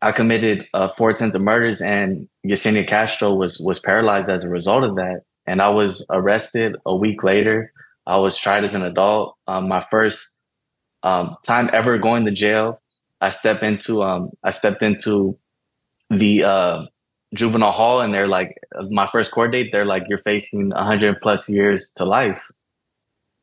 I 0.00 0.12
committed 0.12 0.66
uh, 0.74 0.88
four 0.88 1.10
attempted 1.10 1.40
murders, 1.40 1.80
and 1.80 2.28
Yesenia 2.46 2.86
Castro 2.86 3.34
was 3.34 3.58
was 3.60 3.78
paralyzed 3.78 4.28
as 4.28 4.44
a 4.44 4.48
result 4.48 4.84
of 4.84 4.96
that. 4.96 5.22
And 5.46 5.60
I 5.62 5.68
was 5.70 6.06
arrested 6.10 6.76
a 6.86 6.94
week 6.94 7.22
later. 7.24 7.72
I 8.06 8.16
was 8.18 8.36
tried 8.36 8.64
as 8.64 8.74
an 8.74 8.82
adult. 8.82 9.36
Um, 9.46 9.68
my 9.68 9.80
first 9.80 10.28
um, 11.04 11.36
time 11.44 11.70
ever 11.72 11.98
going 11.98 12.24
to 12.26 12.30
jail. 12.32 12.80
I 13.22 13.30
stepped 13.30 13.62
into 13.62 14.02
um, 14.02 14.30
I 14.42 14.50
stepped 14.50 14.82
into 14.82 15.38
the 16.10 16.44
uh, 16.44 16.82
juvenile 17.34 17.72
hall, 17.72 18.00
and 18.00 18.12
they're 18.12 18.28
like, 18.28 18.58
my 18.90 19.06
first 19.06 19.30
court 19.30 19.52
date. 19.52 19.70
They're 19.72 19.86
like, 19.86 20.02
you're 20.08 20.18
facing 20.18 20.70
100 20.70 21.20
plus 21.22 21.48
years 21.48 21.90
to 21.96 22.04
life. 22.04 22.42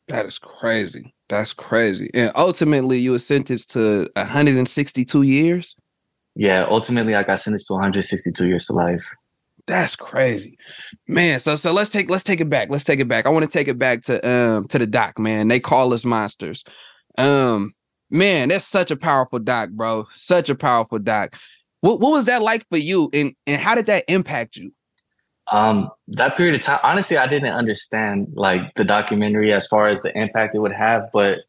That 0.09 0.25
is 0.25 0.37
crazy. 0.37 1.13
That's 1.29 1.53
crazy. 1.53 2.09
And 2.13 2.31
ultimately, 2.35 2.97
you 2.97 3.11
were 3.11 3.19
sentenced 3.19 3.71
to 3.71 4.09
162 4.15 5.21
years. 5.21 5.75
Yeah, 6.35 6.65
ultimately, 6.69 7.15
I 7.15 7.23
got 7.23 7.39
sentenced 7.39 7.67
to 7.67 7.73
162 7.73 8.47
years 8.47 8.65
to 8.67 8.73
life. 8.73 9.03
That's 9.65 9.95
crazy, 9.95 10.57
man. 11.07 11.39
So 11.39 11.55
so 11.55 11.71
let's 11.71 11.91
take 11.91 12.09
let's 12.09 12.23
take 12.23 12.41
it 12.41 12.49
back. 12.49 12.69
Let's 12.71 12.83
take 12.83 12.99
it 12.99 13.07
back. 13.07 13.27
I 13.27 13.29
want 13.29 13.45
to 13.45 13.51
take 13.51 13.67
it 13.67 13.77
back 13.77 14.01
to 14.03 14.27
um 14.27 14.67
to 14.69 14.79
the 14.79 14.87
doc, 14.87 15.19
man. 15.19 15.47
They 15.47 15.59
call 15.59 15.93
us 15.93 16.05
monsters. 16.05 16.63
Um, 17.19 17.73
man, 18.09 18.49
that's 18.49 18.65
such 18.65 18.91
a 18.91 18.95
powerful 18.95 19.39
doc, 19.39 19.69
bro. 19.71 20.07
Such 20.13 20.49
a 20.49 20.55
powerful 20.55 20.99
doc. 20.99 21.35
What 21.81 21.99
what 21.99 22.11
was 22.11 22.25
that 22.25 22.41
like 22.41 22.67
for 22.69 22.77
you, 22.77 23.09
and 23.13 23.33
and 23.47 23.61
how 23.61 23.75
did 23.75 23.85
that 23.87 24.03
impact 24.07 24.57
you? 24.57 24.73
Um, 25.51 25.89
that 26.09 26.37
period 26.37 26.55
of 26.55 26.61
time, 26.61 26.79
honestly, 26.83 27.17
I 27.17 27.27
didn't 27.27 27.53
understand 27.53 28.27
like 28.35 28.73
the 28.75 28.83
documentary 28.83 29.53
as 29.53 29.67
far 29.67 29.87
as 29.87 30.01
the 30.01 30.15
impact 30.17 30.55
it 30.55 30.59
would 30.59 30.73
have, 30.73 31.09
but 31.11 31.39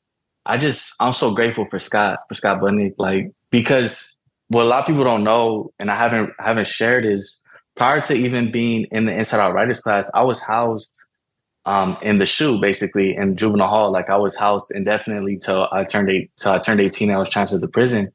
I 0.46 0.56
just 0.56 0.94
I'm 1.00 1.12
so 1.12 1.34
grateful 1.34 1.66
for 1.66 1.78
Scott 1.78 2.18
for 2.28 2.34
Scott 2.34 2.60
Budnick, 2.60 2.94
like 2.98 3.32
because 3.50 4.22
what 4.48 4.64
a 4.64 4.68
lot 4.68 4.80
of 4.80 4.86
people 4.86 5.04
don't 5.04 5.24
know, 5.24 5.72
and 5.78 5.90
I 5.90 5.96
haven't 5.96 6.32
haven't 6.38 6.66
shared 6.66 7.04
is 7.04 7.42
prior 7.76 8.00
to 8.02 8.14
even 8.14 8.50
being 8.50 8.86
in 8.90 9.04
the 9.04 9.14
Inside 9.14 9.40
Out 9.40 9.54
Writers 9.54 9.80
class, 9.80 10.10
I 10.14 10.22
was 10.22 10.40
housed 10.40 10.98
um, 11.66 11.96
in 12.02 12.18
the 12.18 12.26
shoe, 12.26 12.60
basically 12.60 13.14
in 13.14 13.36
juvenile 13.36 13.68
hall. 13.68 13.92
Like 13.92 14.10
I 14.10 14.16
was 14.16 14.36
housed 14.36 14.70
indefinitely 14.74 15.38
till 15.38 15.68
I 15.72 15.84
turned 15.84 16.10
eight 16.10 16.30
till 16.36 16.52
I 16.52 16.58
turned 16.58 16.80
18. 16.80 17.10
I 17.10 17.18
was 17.18 17.28
transferred 17.28 17.60
to 17.60 17.68
prison. 17.68 18.10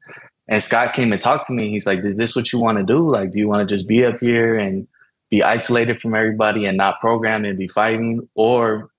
And 0.48 0.62
Scott 0.62 0.94
came 0.94 1.12
and 1.12 1.20
talked 1.20 1.46
to 1.46 1.52
me. 1.52 1.70
He's 1.70 1.86
like, 1.86 2.04
Is 2.04 2.16
this 2.16 2.36
what 2.36 2.52
you 2.52 2.58
want 2.58 2.78
to 2.78 2.84
do? 2.84 2.98
Like, 2.98 3.32
do 3.32 3.38
you 3.38 3.48
want 3.48 3.68
to 3.68 3.74
just 3.74 3.88
be 3.88 4.04
up 4.04 4.16
here 4.20 4.56
and 4.56 4.86
be 5.30 5.42
isolated 5.42 6.00
from 6.00 6.14
everybody 6.14 6.66
and 6.66 6.76
not 6.76 7.00
program 7.00 7.44
and 7.44 7.58
be 7.58 7.68
fighting? 7.68 8.28
Or 8.34 8.90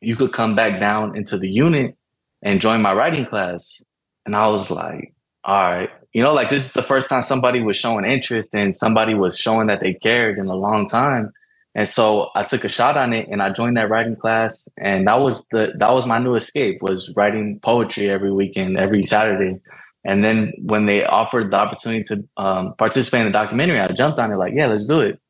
you 0.00 0.16
could 0.16 0.32
come 0.32 0.54
back 0.54 0.80
down 0.80 1.16
into 1.16 1.38
the 1.38 1.48
unit 1.48 1.96
and 2.42 2.60
join 2.60 2.82
my 2.82 2.92
writing 2.92 3.24
class. 3.24 3.84
And 4.26 4.34
I 4.34 4.48
was 4.48 4.70
like, 4.70 5.14
all 5.44 5.62
right. 5.62 5.90
You 6.12 6.22
know, 6.22 6.34
like 6.34 6.50
this 6.50 6.66
is 6.66 6.72
the 6.72 6.82
first 6.82 7.08
time 7.08 7.22
somebody 7.22 7.62
was 7.62 7.76
showing 7.76 8.04
interest 8.04 8.54
and 8.54 8.74
somebody 8.74 9.14
was 9.14 9.38
showing 9.38 9.68
that 9.68 9.80
they 9.80 9.94
cared 9.94 10.38
in 10.38 10.46
a 10.46 10.56
long 10.56 10.86
time. 10.86 11.32
And 11.74 11.88
so 11.88 12.30
I 12.34 12.44
took 12.44 12.64
a 12.64 12.68
shot 12.68 12.96
on 12.96 13.12
it 13.12 13.28
and 13.28 13.42
I 13.42 13.50
joined 13.50 13.76
that 13.76 13.90
writing 13.90 14.16
class. 14.16 14.68
And 14.78 15.08
that 15.08 15.20
was 15.20 15.48
the 15.48 15.74
that 15.78 15.92
was 15.92 16.06
my 16.06 16.18
new 16.18 16.34
escape 16.36 16.82
was 16.82 17.14
writing 17.16 17.60
poetry 17.60 18.10
every 18.10 18.32
weekend, 18.32 18.78
every 18.78 19.02
Saturday. 19.02 19.60
And 20.04 20.24
then 20.24 20.52
when 20.62 20.86
they 20.86 21.04
offered 21.04 21.52
the 21.52 21.58
opportunity 21.58 22.02
to 22.04 22.28
um, 22.36 22.74
participate 22.78 23.20
in 23.22 23.26
the 23.26 23.32
documentary, 23.32 23.80
I 23.80 23.88
jumped 23.88 24.18
on 24.18 24.32
it 24.32 24.36
like, 24.36 24.54
yeah, 24.54 24.66
let's 24.66 24.86
do 24.86 25.00
it. 25.00 25.20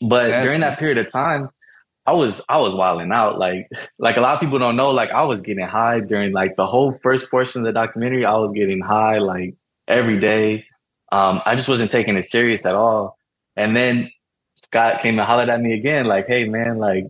But 0.00 0.42
during 0.44 0.60
that 0.62 0.78
period 0.78 0.98
of 0.98 1.10
time, 1.10 1.50
I 2.06 2.12
was 2.12 2.42
I 2.48 2.58
was 2.58 2.74
wilding 2.74 3.12
out. 3.12 3.38
Like 3.38 3.68
like 3.98 4.16
a 4.16 4.20
lot 4.20 4.34
of 4.34 4.40
people 4.40 4.58
don't 4.58 4.76
know. 4.76 4.90
Like 4.90 5.10
I 5.10 5.24
was 5.24 5.42
getting 5.42 5.66
high 5.66 6.00
during 6.00 6.32
like 6.32 6.56
the 6.56 6.66
whole 6.66 6.98
first 7.02 7.30
portion 7.30 7.62
of 7.62 7.66
the 7.66 7.72
documentary. 7.72 8.24
I 8.26 8.36
was 8.36 8.52
getting 8.52 8.80
high 8.80 9.18
like 9.18 9.54
every 9.88 10.18
day. 10.18 10.66
Um, 11.12 11.40
I 11.46 11.56
just 11.56 11.68
wasn't 11.68 11.90
taking 11.90 12.16
it 12.16 12.24
serious 12.24 12.66
at 12.66 12.74
all. 12.74 13.16
And 13.56 13.76
then 13.76 14.10
Scott 14.66 15.00
came 15.00 15.18
and 15.18 15.26
hollered 15.26 15.48
at 15.48 15.60
me 15.60 15.74
again, 15.74 16.06
like, 16.06 16.26
"Hey 16.26 16.48
man, 16.48 16.78
like 16.78 17.06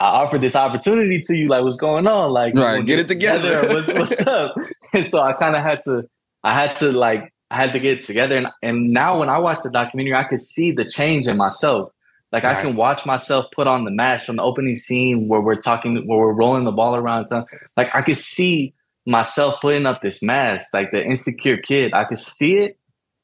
I 0.00 0.06
offered 0.06 0.40
this 0.40 0.56
opportunity 0.56 1.20
to 1.22 1.34
you. 1.34 1.48
Like, 1.48 1.64
what's 1.64 1.76
going 1.76 2.06
on? 2.06 2.32
Like, 2.32 2.54
right, 2.54 2.78
get, 2.78 2.86
get, 2.86 2.98
it 3.00 3.08
together. 3.08 3.68
what's, 3.74 3.92
what's 3.92 4.26
up?" 4.26 4.56
and 4.92 5.06
so 5.06 5.20
I 5.20 5.32
kind 5.32 5.56
of 5.56 5.62
had 5.62 5.82
to. 5.84 6.08
I 6.42 6.54
had 6.54 6.76
to 6.76 6.92
like 6.92 7.32
I 7.50 7.56
had 7.56 7.72
to 7.72 7.80
get 7.80 7.98
it 7.98 8.04
together. 8.04 8.36
And 8.36 8.48
and 8.62 8.92
now 8.92 9.20
when 9.20 9.28
I 9.28 9.38
watch 9.38 9.60
the 9.62 9.70
documentary, 9.70 10.14
I 10.14 10.24
could 10.24 10.40
see 10.40 10.72
the 10.72 10.84
change 10.84 11.26
in 11.26 11.36
myself 11.36 11.92
like 12.32 12.44
right. 12.44 12.56
I 12.56 12.60
can 12.60 12.76
watch 12.76 13.06
myself 13.06 13.46
put 13.52 13.66
on 13.66 13.84
the 13.84 13.90
mask 13.90 14.26
from 14.26 14.36
the 14.36 14.42
opening 14.42 14.74
scene 14.74 15.28
where 15.28 15.40
we're 15.40 15.54
talking, 15.54 16.06
where 16.06 16.18
we're 16.18 16.32
rolling 16.32 16.64
the 16.64 16.72
ball 16.72 16.94
around. 16.94 17.28
Like 17.76 17.88
I 17.94 18.02
could 18.02 18.16
see 18.16 18.74
myself 19.06 19.60
putting 19.60 19.86
up 19.86 20.02
this 20.02 20.22
mask, 20.22 20.74
like 20.74 20.90
the 20.90 21.02
insecure 21.02 21.56
kid. 21.56 21.94
I 21.94 22.04
could 22.04 22.18
see 22.18 22.58
it, 22.58 22.77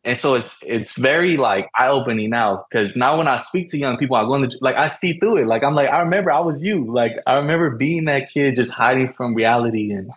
and 0.04 0.18
so 0.18 0.34
it's 0.34 0.58
it's 0.62 0.96
very 0.98 1.36
like 1.36 1.68
eye 1.74 1.88
opening 1.88 2.30
now 2.30 2.64
because 2.68 2.94
now 2.94 3.16
when 3.16 3.26
I 3.26 3.38
speak 3.38 3.70
to 3.70 3.78
young 3.78 3.96
people, 3.96 4.16
I 4.16 4.24
go 4.24 4.34
in 4.34 4.42
the 4.42 4.58
like 4.60 4.76
I 4.76 4.86
see 4.88 5.14
through 5.14 5.38
it. 5.38 5.46
Like 5.46 5.62
I'm 5.62 5.74
like 5.74 5.90
I 5.90 6.00
remember 6.00 6.30
I 6.30 6.40
was 6.40 6.64
you. 6.64 6.84
Like 6.84 7.12
I 7.26 7.34
remember 7.34 7.70
being 7.70 8.04
that 8.04 8.28
kid 8.30 8.56
just 8.56 8.72
hiding 8.72 9.12
from 9.12 9.34
reality 9.34 9.90
and. 9.90 10.10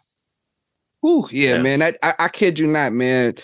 Ooh, 1.06 1.28
yeah, 1.32 1.56
yeah. 1.56 1.62
man. 1.62 1.80
That, 1.80 1.98
I, 2.04 2.14
I 2.20 2.28
kid 2.28 2.60
you 2.60 2.68
not, 2.68 2.92
man. 2.92 3.36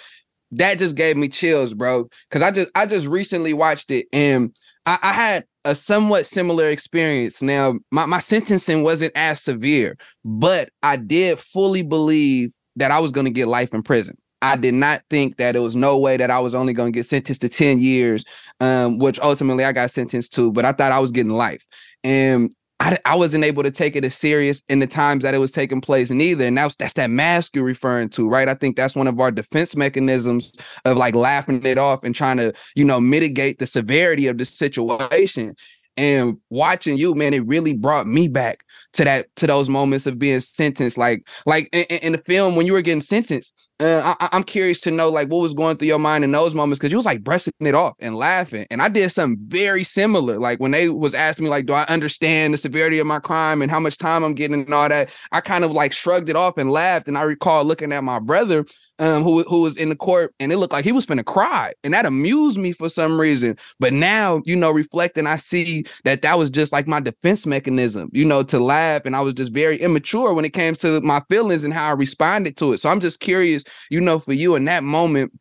That 0.52 0.80
just 0.80 0.96
gave 0.96 1.16
me 1.16 1.30
chills, 1.30 1.74
bro. 1.74 2.10
Cause 2.30 2.42
I 2.42 2.52
just 2.52 2.72
I 2.76 2.88
just 2.88 3.08
recently 3.08 3.54
watched 3.54 3.90
it 3.90 4.08
and 4.12 4.54
I, 4.86 5.00
I 5.02 5.14
had 5.14 5.46
a 5.66 5.76
somewhat 5.76 6.26
similar 6.26 6.68
experience. 6.68 7.42
Now, 7.42 7.76
my, 7.92 8.06
my 8.06 8.20
sentencing 8.20 8.84
wasn't 8.84 9.14
as 9.16 9.42
severe, 9.42 9.98
but 10.26 10.70
I 10.82 10.98
did 10.98 11.40
fully 11.40 11.84
believe 11.84 12.52
that 12.76 12.92
I 12.92 13.00
was 13.00 13.12
going 13.12 13.26
to 13.26 13.32
get 13.32 13.48
life 13.48 13.74
in 13.74 13.82
prison. 13.82 14.18
I 14.44 14.58
did 14.58 14.74
not 14.74 15.02
think 15.10 15.38
that 15.38 15.56
it 15.56 15.60
was 15.60 15.74
no 15.74 15.98
way 15.98 16.18
that 16.18 16.30
I 16.30 16.40
was 16.40 16.54
only 16.54 16.74
going 16.74 16.92
to 16.92 16.98
get 16.98 17.06
sentenced 17.06 17.42
to 17.42 17.50
10 17.50 17.80
years, 17.80 18.26
um, 18.60 19.00
which 19.00 19.18
ultimately 19.22 19.64
I 19.64 19.72
got 19.72 19.90
sentenced 19.90 20.34
to, 20.34 20.52
but 20.52 20.66
I 20.66 20.74
thought 20.74 20.92
I 20.92 21.00
was 21.00 21.14
getting 21.14 21.32
life. 21.32 21.66
And 22.04 22.54
I, 22.82 23.00
I 23.06 23.16
wasn't 23.16 23.46
able 23.46 23.64
to 23.64 23.72
take 23.72 23.96
it 23.96 24.04
as 24.04 24.16
serious 24.16 24.62
in 24.68 24.80
the 24.80 24.88
times 24.88 25.24
that 25.24 25.34
it 25.34 25.38
was 25.38 25.52
taking 25.52 25.80
place 25.80 26.12
neither. 26.12 26.44
And 26.44 26.58
that's 26.58 26.76
that's 26.76 26.96
that 26.96 27.10
mask 27.10 27.56
you're 27.56 27.64
referring 27.64 28.10
to, 28.10 28.28
right? 28.28 28.50
I 28.50 28.56
think 28.56 28.76
that's 28.76 28.98
one 28.98 29.08
of 29.08 29.18
our 29.18 29.32
defense 29.32 29.78
mechanisms 29.78 30.52
of 30.84 30.98
like 30.98 31.16
laughing 31.16 31.66
it 31.66 31.78
off 31.78 32.04
and 32.04 32.14
trying 32.14 32.36
to, 32.38 32.52
you 32.76 32.84
know, 32.84 33.00
mitigate 33.00 33.60
the 33.60 33.66
severity 33.66 34.28
of 34.28 34.38
the 34.38 34.44
situation. 34.44 35.56
And 35.96 36.38
watching 36.50 36.98
you, 36.98 37.16
man, 37.16 37.34
it 37.34 37.46
really 37.48 37.74
brought 37.74 38.08
me 38.08 38.28
back 38.28 38.66
to 38.94 39.04
that 39.04 39.28
to 39.38 39.48
those 39.48 39.70
moments 39.70 40.08
of 40.08 40.20
being 40.20 40.40
sentenced. 40.40 40.98
Like, 40.98 41.28
like 41.46 41.70
in, 41.72 41.84
in 41.84 42.12
the 42.14 42.18
film 42.18 42.56
when 42.56 42.66
you 42.66 42.74
were 42.74 42.82
getting 42.82 43.02
sentenced, 43.02 43.54
uh, 43.80 44.16
I, 44.20 44.30
am 44.32 44.44
curious 44.44 44.80
to 44.82 44.92
know 44.92 45.10
like 45.10 45.28
what 45.30 45.42
was 45.42 45.54
going 45.54 45.78
through 45.78 45.88
your 45.88 46.00
mind 46.00 46.24
in 46.24 46.32
those 46.32 46.54
moments 46.54 46.80
because 46.80 46.92
you 46.92 46.98
was 46.98 47.06
like 47.06 47.24
brushing 47.24 47.54
it 47.60 47.76
off 47.76 47.94
and 48.00 48.16
laughing, 48.16 48.66
and 48.72 48.82
I 48.82 48.88
did 48.88 49.12
something 49.12 49.44
very 49.48 49.84
similar. 49.84 50.40
Like 50.40 50.60
when 50.60 50.72
they 50.72 50.90
was 50.90 51.14
asking 51.14 51.46
me 51.46 51.50
like, 51.50 51.66
do 51.66 51.74
I 51.74 51.84
understand 51.90 52.54
the 52.54 52.58
severity 52.58 53.00
of 53.00 53.08
my 53.08 53.20
crime 53.20 53.62
and 53.62 53.72
how 53.72 53.80
much 53.80 53.98
time 53.98 54.24
I'm 54.24 54.36
getting 54.36 54.62
and 54.62 54.74
all 54.74 54.90
that, 54.90 55.14
I 55.32 55.42
kind 55.42 55.64
of 55.64 55.72
like 55.72 55.92
shrugged 55.92 56.30
it 56.30 56.36
off 56.36 56.58
and 56.58 56.72
laughed. 56.72 57.08
And 57.08 57.18
I 57.18 57.24
recall 57.24 57.66
looking 57.66 57.92
at 57.92 58.04
my 58.04 58.20
brother 58.20 58.66
um, 59.00 59.24
who 59.24 59.44
who 59.44 59.64
was 59.64 59.78
in 59.78 59.90
the 59.90 59.96
court, 59.96 60.34
and 60.40 60.52
it 60.52 60.58
looked 60.58 60.74
like 60.74 60.86
he 60.86 60.92
was 60.92 61.06
finna 61.06 61.26
cry, 61.26 61.74
and 61.84 61.94
that 61.94 62.06
amused 62.06 62.58
me 62.58 62.72
for 62.72 62.90
some 62.90 63.20
reason. 63.20 63.58
But 63.80 63.94
now, 63.94 64.42
you 64.46 64.56
know, 64.56 64.72
reflecting, 64.72 65.28
I 65.28 65.38
see 65.38 65.86
that 66.04 66.22
that 66.22 66.38
was 66.38 66.50
just 66.50 66.72
like 66.72 66.88
my 66.88 67.00
defense 67.00 67.46
mechanism, 67.46 68.10
you 68.14 68.26
know, 68.26 68.44
to 68.44 68.60
laugh, 68.60 68.83
and 69.06 69.15
I 69.15 69.22
was 69.22 69.34
just 69.34 69.54
very 69.54 69.78
immature 69.78 70.34
when 70.34 70.46
it 70.46 70.54
came 70.54 70.76
to 70.76 71.02
my 71.02 71.22
feelings 71.30 71.63
and 71.63 71.74
how 71.74 71.89
I 71.89 71.93
responded 71.93 72.58
to 72.58 72.74
it. 72.74 72.80
So 72.80 72.89
I'm 72.89 73.00
just 73.00 73.19
curious, 73.19 73.63
you 73.89 74.02
know, 74.02 74.19
for 74.19 74.34
you 74.34 74.56
in 74.56 74.65
that 74.65 74.84
moment, 74.84 75.32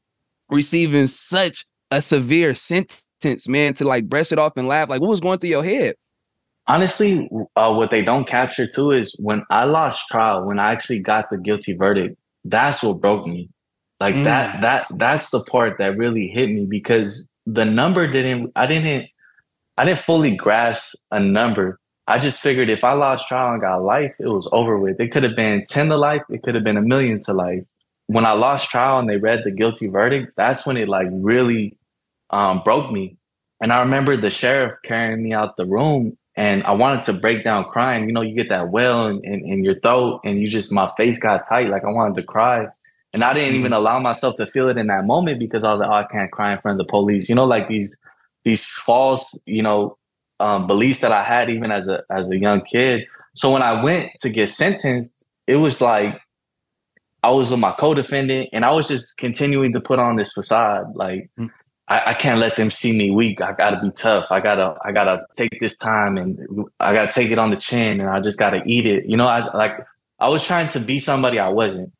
receiving 0.48 1.06
such 1.06 1.66
a 1.90 2.00
severe 2.00 2.54
sentence, 2.54 3.48
man, 3.48 3.74
to 3.74 3.84
like 3.84 4.08
brush 4.08 4.32
it 4.32 4.38
off 4.38 4.56
and 4.56 4.68
laugh, 4.68 4.88
like 4.88 5.00
what 5.00 5.10
was 5.10 5.20
going 5.20 5.38
through 5.38 5.50
your 5.50 5.64
head? 5.64 5.94
Honestly, 6.68 7.28
uh, 7.56 7.74
what 7.74 7.90
they 7.90 8.02
don't 8.02 8.26
capture 8.26 8.66
too 8.66 8.92
is 8.92 9.16
when 9.20 9.42
I 9.50 9.64
lost 9.64 10.08
trial, 10.08 10.44
when 10.46 10.58
I 10.58 10.72
actually 10.72 11.00
got 11.00 11.28
the 11.30 11.36
guilty 11.36 11.76
verdict 11.76 12.16
that's 12.44 12.82
what 12.82 13.00
broke 13.00 13.26
me. 13.26 13.48
Like 14.00 14.14
mm. 14.14 14.24
that 14.24 14.62
that 14.62 14.86
that's 14.96 15.30
the 15.30 15.42
part 15.44 15.78
that 15.78 15.96
really 15.96 16.26
hit 16.26 16.48
me 16.48 16.66
because 16.68 17.30
the 17.46 17.64
number 17.64 18.10
didn't 18.10 18.52
I 18.56 18.66
didn't 18.66 19.08
I 19.76 19.84
didn't 19.84 20.00
fully 20.00 20.36
grasp 20.36 20.94
a 21.10 21.20
number. 21.20 21.78
I 22.06 22.18
just 22.18 22.40
figured 22.40 22.68
if 22.68 22.84
I 22.84 22.94
lost 22.94 23.28
trial 23.28 23.52
and 23.52 23.60
got 23.60 23.82
life, 23.82 24.14
it 24.18 24.26
was 24.26 24.48
over 24.52 24.76
with. 24.78 25.00
It 25.00 25.12
could 25.12 25.22
have 25.22 25.36
been 25.36 25.64
10 25.64 25.88
to 25.88 25.96
life, 25.96 26.22
it 26.28 26.42
could 26.42 26.54
have 26.54 26.64
been 26.64 26.76
a 26.76 26.82
million 26.82 27.20
to 27.20 27.32
life. 27.32 27.64
When 28.06 28.26
I 28.26 28.32
lost 28.32 28.70
trial 28.70 28.98
and 28.98 29.08
they 29.08 29.16
read 29.16 29.42
the 29.44 29.52
guilty 29.52 29.88
verdict, 29.88 30.32
that's 30.36 30.66
when 30.66 30.76
it 30.76 30.88
like 30.88 31.06
really 31.10 31.78
um, 32.30 32.62
broke 32.64 32.90
me. 32.90 33.16
And 33.60 33.72
I 33.72 33.82
remember 33.82 34.16
the 34.16 34.30
sheriff 34.30 34.72
carrying 34.84 35.22
me 35.22 35.32
out 35.32 35.56
the 35.56 35.66
room 35.66 36.18
and 36.34 36.64
I 36.64 36.72
wanted 36.72 37.02
to 37.02 37.12
break 37.12 37.42
down 37.42 37.64
crying. 37.64 38.06
You 38.06 38.12
know, 38.12 38.22
you 38.22 38.34
get 38.34 38.48
that 38.48 38.70
well 38.70 39.06
in, 39.06 39.22
in, 39.24 39.46
in, 39.46 39.64
your 39.64 39.78
throat, 39.80 40.22
and 40.24 40.40
you 40.40 40.46
just 40.46 40.72
my 40.72 40.90
face 40.96 41.18
got 41.18 41.46
tight, 41.46 41.68
like 41.68 41.84
I 41.84 41.92
wanted 41.92 42.16
to 42.16 42.22
cry. 42.22 42.66
And 43.12 43.22
I 43.22 43.34
didn't 43.34 43.50
mm-hmm. 43.50 43.60
even 43.60 43.72
allow 43.74 43.98
myself 43.98 44.36
to 44.36 44.46
feel 44.46 44.68
it 44.68 44.78
in 44.78 44.86
that 44.86 45.04
moment 45.04 45.38
because 45.38 45.64
I 45.64 45.70
was 45.70 45.80
like, 45.80 45.90
oh, 45.90 45.92
I 45.92 46.04
can't 46.04 46.32
cry 46.32 46.52
in 46.52 46.58
front 46.58 46.80
of 46.80 46.86
the 46.86 46.90
police. 46.90 47.28
You 47.28 47.34
know, 47.34 47.44
like 47.44 47.68
these 47.68 47.98
these 48.44 48.66
false, 48.66 49.42
you 49.46 49.62
know, 49.62 49.98
um, 50.40 50.66
beliefs 50.66 51.00
that 51.00 51.12
I 51.12 51.22
had 51.22 51.50
even 51.50 51.70
as 51.70 51.88
a 51.88 52.02
as 52.10 52.30
a 52.30 52.38
young 52.38 52.62
kid. 52.62 53.06
So 53.34 53.50
when 53.50 53.62
I 53.62 53.82
went 53.82 54.10
to 54.20 54.30
get 54.30 54.48
sentenced, 54.48 55.28
it 55.46 55.56
was 55.56 55.80
like 55.80 56.20
I 57.22 57.30
was 57.30 57.50
with 57.50 57.60
my 57.60 57.72
co-defendant, 57.72 58.50
and 58.52 58.64
I 58.64 58.70
was 58.72 58.88
just 58.88 59.16
continuing 59.18 59.72
to 59.72 59.80
put 59.80 59.98
on 59.98 60.16
this 60.16 60.32
facade, 60.32 60.94
like. 60.94 61.30
Mm-hmm 61.38 61.46
I, 61.88 62.10
I, 62.10 62.14
can't 62.14 62.38
let 62.38 62.56
them 62.56 62.70
see 62.70 62.96
me 62.96 63.10
weak. 63.10 63.40
I 63.40 63.52
gotta 63.52 63.80
be 63.80 63.90
tough. 63.90 64.30
I 64.30 64.40
gotta 64.40 64.76
I 64.84 64.92
gotta 64.92 65.26
take 65.34 65.58
this 65.60 65.76
time 65.76 66.16
and 66.16 66.38
I 66.78 66.94
gotta 66.94 67.10
take 67.10 67.30
it 67.30 67.38
on 67.38 67.50
the 67.50 67.56
chin 67.56 68.00
and 68.00 68.08
I 68.08 68.20
just 68.20 68.38
gotta 68.38 68.62
eat 68.64 68.86
it. 68.86 69.06
You 69.06 69.16
know, 69.16 69.26
I 69.26 69.54
like 69.54 69.78
I 70.18 70.28
was 70.28 70.44
trying 70.44 70.68
to 70.68 70.80
be 70.80 70.98
somebody 71.00 71.38
I 71.38 71.48
wasn't. 71.48 71.92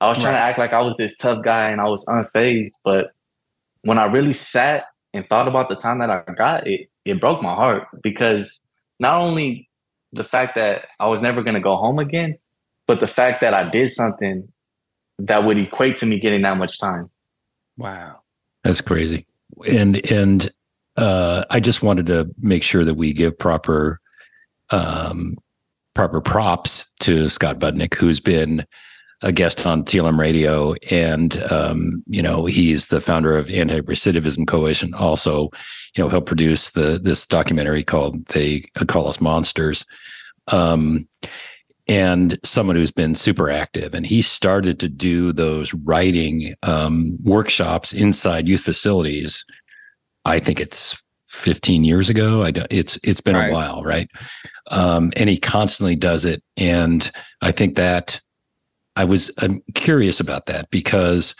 I 0.00 0.08
was 0.08 0.18
trying 0.18 0.34
right. 0.34 0.40
to 0.40 0.44
act 0.44 0.58
like 0.58 0.72
I 0.72 0.82
was 0.82 0.96
this 0.96 1.16
tough 1.16 1.42
guy 1.42 1.70
and 1.70 1.80
I 1.80 1.88
was 1.88 2.04
unfazed. 2.06 2.74
But 2.84 3.12
when 3.82 3.98
I 3.98 4.04
really 4.04 4.34
sat 4.34 4.86
and 5.12 5.26
thought 5.28 5.48
about 5.48 5.68
the 5.68 5.74
time 5.74 5.98
that 5.98 6.10
I 6.10 6.22
got, 6.32 6.66
it 6.66 6.89
it 7.04 7.20
broke 7.20 7.42
my 7.42 7.54
heart 7.54 7.88
because 8.02 8.60
not 8.98 9.16
only 9.16 9.68
the 10.12 10.24
fact 10.24 10.56
that 10.56 10.88
I 10.98 11.06
was 11.06 11.22
never 11.22 11.42
gonna 11.42 11.60
go 11.60 11.76
home 11.76 11.98
again, 11.98 12.38
but 12.86 13.00
the 13.00 13.06
fact 13.06 13.40
that 13.42 13.54
I 13.54 13.68
did 13.68 13.88
something 13.88 14.52
that 15.18 15.44
would 15.44 15.58
equate 15.58 15.96
to 15.96 16.06
me 16.06 16.18
getting 16.18 16.42
that 16.42 16.56
much 16.56 16.78
time. 16.78 17.10
Wow. 17.76 18.20
That's 18.64 18.80
crazy 18.80 19.26
and 19.66 20.10
and 20.10 20.50
uh, 20.96 21.44
I 21.48 21.60
just 21.60 21.82
wanted 21.82 22.06
to 22.06 22.30
make 22.38 22.62
sure 22.62 22.84
that 22.84 22.94
we 22.94 23.12
give 23.12 23.38
proper 23.38 24.00
um, 24.70 25.36
proper 25.94 26.20
props 26.20 26.86
to 27.00 27.28
Scott 27.28 27.58
Budnick, 27.58 27.94
who's 27.94 28.20
been 28.20 28.66
a 29.22 29.32
guest 29.32 29.66
on 29.66 29.84
TLM 29.84 30.18
Radio, 30.18 30.74
and 30.90 31.42
um, 31.50 32.02
you 32.06 32.22
know 32.22 32.46
he's 32.46 32.88
the 32.88 33.00
founder 33.00 33.36
of 33.36 33.50
Anti 33.50 33.80
Recidivism 33.82 34.46
Coalition. 34.46 34.92
Also, 34.94 35.50
you 35.96 36.02
know 36.02 36.08
he'll 36.08 36.20
produce 36.20 36.70
the 36.70 36.98
this 37.02 37.26
documentary 37.26 37.82
called 37.82 38.24
"They 38.26 38.60
Call 38.88 39.08
Us 39.08 39.20
Monsters," 39.20 39.84
um, 40.48 41.06
and 41.86 42.38
someone 42.44 42.76
who's 42.76 42.90
been 42.92 43.14
super 43.14 43.50
active. 43.50 43.94
And 43.94 44.06
he 44.06 44.22
started 44.22 44.80
to 44.80 44.88
do 44.88 45.32
those 45.32 45.74
writing 45.74 46.54
um, 46.62 47.18
workshops 47.22 47.92
inside 47.92 48.48
youth 48.48 48.62
facilities. 48.62 49.44
I 50.24 50.38
think 50.38 50.60
it's 50.60 51.00
15 51.28 51.84
years 51.84 52.08
ago. 52.10 52.42
I 52.42 52.50
don't, 52.50 52.66
it's 52.70 52.98
it's 53.02 53.20
been 53.20 53.36
Right. 53.36 53.50
a 53.50 53.52
while, 53.52 53.82
right? 53.82 54.10
Um, 54.70 55.12
and 55.16 55.28
he 55.28 55.36
constantly 55.38 55.96
does 55.96 56.24
it, 56.24 56.42
and 56.56 57.10
I 57.42 57.52
think 57.52 57.74
that 57.76 58.20
I 58.96 59.04
was 59.04 59.30
I'm 59.38 59.62
curious 59.74 60.20
about 60.20 60.46
that 60.46 60.70
because 60.70 61.34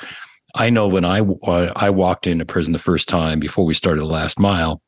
I 0.54 0.70
know 0.70 0.88
when 0.88 1.04
I 1.04 1.20
uh, 1.20 1.72
I 1.76 1.90
walked 1.90 2.26
into 2.26 2.44
prison 2.44 2.72
the 2.72 2.78
first 2.78 3.08
time 3.08 3.40
before 3.40 3.64
we 3.64 3.74
started 3.74 4.00
the 4.00 4.06
last 4.06 4.38
mile, 4.38 4.82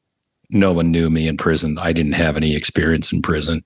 no 0.51 0.72
one 0.72 0.90
knew 0.90 1.11
me 1.11 1.29
in 1.29 1.37
prison. 1.37 1.79
I 1.79 1.92
didn't 1.92 2.12
have 2.12 2.37
any 2.37 2.55
experience 2.55 3.12
in 3.12 3.22
prison. 3.22 3.62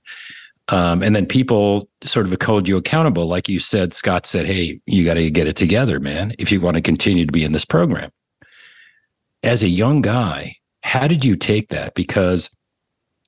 Um, 0.68 1.02
and 1.02 1.14
then 1.14 1.26
people 1.26 1.88
sort 2.02 2.26
of 2.26 2.42
hold 2.42 2.66
you 2.66 2.76
accountable. 2.76 3.26
Like 3.26 3.48
you 3.48 3.60
said, 3.60 3.92
Scott 3.92 4.26
said, 4.26 4.46
Hey, 4.46 4.80
you 4.86 5.04
got 5.04 5.14
to 5.14 5.30
get 5.30 5.46
it 5.46 5.56
together, 5.56 6.00
man, 6.00 6.34
if 6.38 6.50
you 6.50 6.60
want 6.60 6.76
to 6.76 6.82
continue 6.82 7.24
to 7.24 7.32
be 7.32 7.44
in 7.44 7.52
this 7.52 7.64
program. 7.64 8.10
As 9.42 9.62
a 9.62 9.68
young 9.68 10.02
guy, 10.02 10.56
how 10.82 11.06
did 11.06 11.24
you 11.24 11.36
take 11.36 11.68
that? 11.68 11.94
Because 11.94 12.50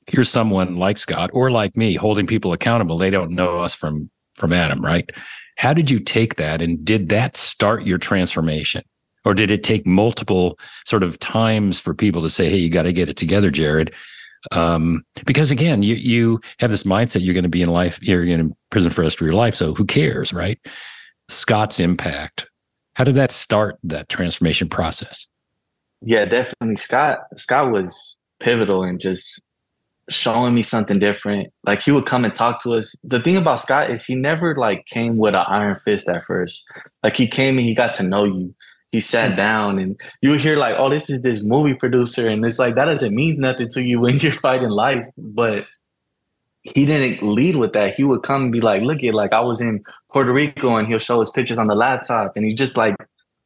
here's 0.08 0.28
someone 0.28 0.76
like 0.76 0.98
Scott 0.98 1.30
or 1.32 1.50
like 1.50 1.76
me 1.76 1.94
holding 1.94 2.26
people 2.26 2.52
accountable. 2.52 2.98
They 2.98 3.10
don't 3.10 3.30
know 3.30 3.58
us 3.58 3.74
from 3.74 4.10
from 4.34 4.52
Adam, 4.52 4.80
right? 4.80 5.10
How 5.58 5.74
did 5.74 5.90
you 5.90 5.98
take 5.98 6.36
that 6.36 6.62
and 6.62 6.84
did 6.84 7.08
that 7.08 7.36
start 7.36 7.82
your 7.82 7.98
transformation? 7.98 8.82
Or 9.24 9.34
did 9.34 9.50
it 9.50 9.64
take 9.64 9.86
multiple 9.86 10.58
sort 10.86 11.02
of 11.02 11.18
times 11.18 11.80
for 11.80 11.94
people 11.94 12.22
to 12.22 12.30
say, 12.30 12.48
hey, 12.48 12.56
you 12.56 12.70
got 12.70 12.84
to 12.84 12.92
get 12.92 13.08
it 13.08 13.16
together, 13.16 13.50
Jared? 13.50 13.92
Um, 14.52 15.02
because 15.26 15.50
again, 15.50 15.82
you 15.82 15.96
you 15.96 16.40
have 16.60 16.70
this 16.70 16.84
mindset 16.84 17.22
you're 17.22 17.34
going 17.34 17.42
to 17.42 17.50
be 17.50 17.60
in 17.60 17.70
life, 17.70 17.98
you're 18.00 18.24
in 18.24 18.54
prison 18.70 18.90
for 18.90 19.02
the 19.02 19.06
rest 19.06 19.20
of 19.20 19.26
your 19.26 19.34
life. 19.34 19.56
So 19.56 19.74
who 19.74 19.84
cares, 19.84 20.32
right? 20.32 20.58
Scott's 21.28 21.80
impact. 21.80 22.48
How 22.94 23.02
did 23.02 23.16
that 23.16 23.32
start 23.32 23.78
that 23.82 24.08
transformation 24.08 24.68
process? 24.68 25.26
Yeah, 26.00 26.24
definitely. 26.24 26.76
Scott 26.76 27.18
Scott 27.36 27.72
was 27.72 28.20
pivotal 28.40 28.84
in 28.84 29.00
just 29.00 29.42
showing 30.08 30.54
me 30.54 30.62
something 30.62 30.98
different. 30.98 31.52
Like 31.64 31.82
he 31.82 31.90
would 31.90 32.06
come 32.06 32.24
and 32.24 32.34
talk 32.34 32.62
to 32.62 32.74
us. 32.74 32.94
The 33.04 33.20
thing 33.20 33.36
about 33.36 33.60
Scott 33.60 33.90
is 33.90 34.04
he 34.04 34.14
never 34.14 34.54
like 34.54 34.86
came 34.86 35.16
with 35.16 35.34
an 35.34 35.44
iron 35.46 35.74
fist 35.74 36.08
at 36.08 36.22
first. 36.24 36.66
Like 37.02 37.16
he 37.16 37.26
came 37.26 37.58
and 37.58 37.66
he 37.66 37.74
got 37.74 37.94
to 37.94 38.02
know 38.02 38.24
you. 38.24 38.54
He 38.90 39.00
sat 39.00 39.30
hmm. 39.30 39.36
down 39.36 39.78
and 39.78 40.00
you 40.22 40.30
would 40.30 40.40
hear 40.40 40.56
like, 40.56 40.76
oh, 40.78 40.88
this 40.88 41.10
is 41.10 41.22
this 41.22 41.42
movie 41.42 41.74
producer. 41.74 42.28
And 42.28 42.44
it's 42.44 42.58
like 42.58 42.74
that 42.74 42.86
doesn't 42.86 43.14
mean 43.14 43.40
nothing 43.40 43.68
to 43.70 43.82
you 43.82 44.00
when 44.00 44.18
you're 44.18 44.32
fighting 44.48 44.70
life. 44.70 45.04
But 45.16 45.66
he 46.62 46.86
didn't 46.86 47.22
lead 47.22 47.56
with 47.56 47.72
that. 47.74 47.94
He 47.94 48.04
would 48.04 48.22
come 48.22 48.44
and 48.44 48.52
be 48.52 48.60
like, 48.60 48.82
look 48.82 49.02
at 49.02 49.14
like 49.14 49.32
I 49.32 49.40
was 49.40 49.60
in 49.60 49.82
Puerto 50.10 50.32
Rico 50.32 50.76
and 50.76 50.88
he'll 50.88 50.98
show 50.98 51.20
us 51.20 51.30
pictures 51.30 51.58
on 51.58 51.66
the 51.66 51.74
laptop. 51.74 52.32
And 52.36 52.44
he 52.44 52.54
just 52.54 52.76
like 52.76 52.96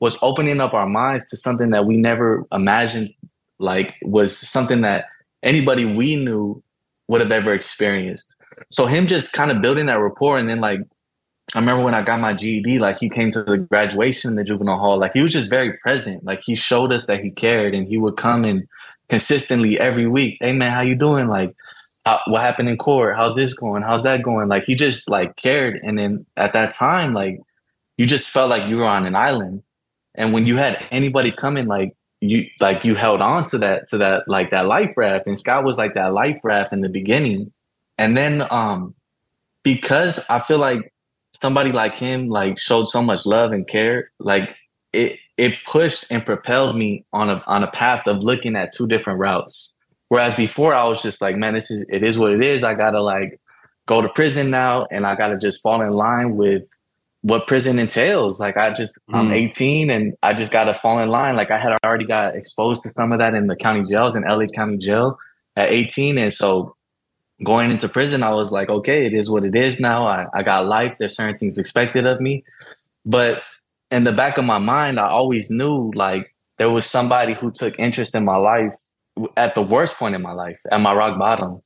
was 0.01 0.19
opening 0.23 0.61
up 0.61 0.75
our 0.75 0.89
minds 0.89 1.29
to 1.31 1.37
something 1.37 1.71
that 1.71 1.87
we 1.87 1.97
never 1.97 2.45
imagined 2.53 3.13
like 3.59 3.95
was 4.03 4.37
something 4.37 4.81
that 4.81 5.07
anybody 5.43 5.85
we 5.85 6.17
knew 6.17 6.63
would 7.09 7.21
have 7.21 7.33
ever 7.33 7.53
experienced. 7.53 8.37
So 8.71 8.87
him 8.87 9.07
just 9.07 9.33
kind 9.33 9.51
of 9.51 9.61
building 9.61 9.87
that 9.87 9.99
rapport 9.99 10.39
and 10.39 10.49
then 10.49 10.61
like 10.61 10.81
I 11.55 11.59
remember 11.59 11.85
when 11.85 11.95
I 11.95 12.03
got 12.03 12.21
my 12.21 12.33
GED, 12.33 12.79
like 12.79 12.97
he 12.97 13.11
came 13.11 13.31
to 13.33 13.43
the 13.43 13.59
graduation 13.59 14.31
in 14.31 14.37
the 14.37 14.45
juvenile 14.45 14.79
hall, 14.79 14.99
like 14.99 15.13
he 15.13 15.21
was 15.21 15.33
just 15.33 15.51
very 15.51 15.75
present. 15.79 16.25
Like 16.25 16.43
he 16.43 16.55
showed 16.55 16.93
us 16.93 17.07
that 17.07 17.21
he 17.21 17.31
cared 17.31 17.75
and 17.75 17.87
he 17.87 17.99
would 17.99 18.17
come 18.17 18.45
and 18.45 18.67
consistently 19.11 19.79
every 19.79 20.07
week, 20.07 20.39
hey 20.41 20.53
man, 20.53 20.73
how 20.73 20.81
you 20.81 20.95
doing? 20.95 21.29
Like 21.29 21.55
how, 22.07 22.21
what 22.27 22.41
happened 22.41 22.71
in 22.71 22.79
court? 22.79 23.17
How's 23.17 23.35
this 23.35 23.53
going? 23.53 23.83
How's 23.83 24.03
that 24.05 24.23
going? 24.23 24.49
Like 24.49 24.65
he 24.65 24.75
just 24.75 25.11
like 25.11 25.37
cared. 25.37 25.79
And 25.83 25.99
then 25.99 26.25
at 26.39 26.55
that 26.55 26.73
time, 26.73 27.13
like 27.13 27.39
you 27.99 28.07
just 28.07 28.31
felt 28.31 28.49
like 28.49 28.69
you 28.69 28.79
were 28.79 28.87
on 28.87 29.05
an 29.05 29.15
island. 29.15 29.63
And 30.15 30.33
when 30.33 30.47
you 30.47 30.57
had 30.57 30.83
anybody 30.91 31.33
coming, 31.33 31.67
like 31.67 31.95
you 32.23 32.47
like 32.61 32.85
you 32.85 32.95
held 32.95 33.21
on 33.21 33.45
to 33.45 33.59
that 33.59 33.89
to 33.89 33.99
that 33.99 34.29
like 34.29 34.51
that 34.51 34.67
life 34.67 34.97
raft. 34.97 35.27
And 35.27 35.37
Scott 35.37 35.65
was 35.65 35.77
like 35.77 35.95
that 35.95 36.13
life 36.13 36.39
raft 36.45 36.73
in 36.73 36.81
the 36.81 36.89
beginning. 36.89 37.53
And 37.99 38.17
then 38.17 38.47
um 38.51 38.95
because 39.65 40.21
I 40.31 40.41
feel 40.41 40.59
like 40.59 40.93
somebody 41.33 41.73
like 41.73 41.95
him 41.95 42.29
like 42.29 42.59
showed 42.59 42.87
so 42.87 43.03
much 43.03 43.27
love 43.27 43.51
and 43.51 43.67
care, 43.67 44.13
like 44.21 44.55
it 44.93 45.19
it 45.37 45.55
pushed 45.67 46.07
and 46.11 46.25
propelled 46.25 46.77
me 46.77 47.05
on 47.13 47.29
a 47.29 47.43
on 47.49 47.65
a 47.65 47.71
path 47.71 48.07
of 48.07 48.19
looking 48.19 48.55
at 48.55 48.73
two 48.73 48.87
different 48.87 49.19
routes. 49.19 49.77
Whereas 50.09 50.37
before 50.37 50.75
I 50.75 50.85
was 50.85 51.03
just 51.03 51.21
like, 51.21 51.37
man, 51.37 51.55
this 51.55 51.73
is 51.73 51.89
it 51.91 52.05
is 52.05 52.21
what 52.21 52.33
it 52.33 52.43
is. 52.43 52.63
I 52.63 52.77
gotta 52.77 53.03
like 53.03 53.41
go 53.87 54.01
to 54.01 54.09
prison 54.11 54.49
now 54.49 54.87
and 54.93 55.05
I 55.05 55.17
gotta 55.17 55.39
just 55.39 55.61
fall 55.61 55.83
in 55.83 55.91
line 55.91 56.37
with 56.37 56.63
what 57.23 57.47
prison 57.47 57.79
entails. 57.79 58.41
Like 58.41 58.57
I 58.57 58.71
just 58.73 59.01
I'm 59.13 59.29
Mm. 59.29 59.35
18 59.35 59.91
and 59.91 60.15
I 60.23 60.35
just 60.35 60.53
gotta 60.53 60.75
fall 60.75 60.99
in 60.99 61.09
line. 61.09 61.37
Like 61.37 61.51
I 61.51 61.59
had 61.59 61.77
already 61.85 62.05
got 62.05 62.35
exposed 62.35 62.83
to 62.83 62.91
some 62.91 63.13
of 63.13 63.19
that 63.19 63.35
in 63.35 63.47
the 63.47 63.57
county 63.57 63.85
jails 63.85 64.17
in 64.17 64.23
LA 64.25 64.47
County 64.47 64.77
Jail 64.77 65.19
at 65.57 65.71
18. 65.71 66.19
And 66.19 66.33
so 66.33 66.75
going 67.45 67.71
into 67.71 67.89
prison, 67.89 68.23
I 68.23 68.31
was 68.31 68.51
like, 68.53 68.69
okay, 68.69 69.07
it 69.07 69.15
is 69.15 69.31
what 69.31 69.45
it 69.45 69.55
is 69.55 69.79
now. 69.81 70.07
I, 70.07 70.27
I 70.35 70.43
got 70.43 70.67
life. 70.67 70.97
There's 70.99 71.17
certain 71.17 71.39
things 71.39 71.59
expected 71.59 72.07
of 72.07 72.21
me. 72.21 72.45
But 73.07 73.43
in 73.91 74.05
the 74.05 74.13
back 74.13 74.37
of 74.39 74.45
my 74.45 74.59
mind, 74.59 74.99
I 74.99 75.09
always 75.09 75.49
knew 75.51 75.93
like 75.95 76.35
there 76.59 76.71
was 76.71 76.87
somebody 76.87 77.35
who 77.35 77.51
took 77.53 77.79
interest 77.79 78.15
in 78.15 78.25
my 78.25 78.37
life 78.37 78.75
at 79.37 79.55
the 79.55 79.63
worst 79.63 79.97
point 79.97 80.15
in 80.15 80.23
my 80.23 80.33
life, 80.33 80.59
at 80.73 80.81
my 80.81 80.93
rock 80.93 81.19
bottom. 81.19 81.63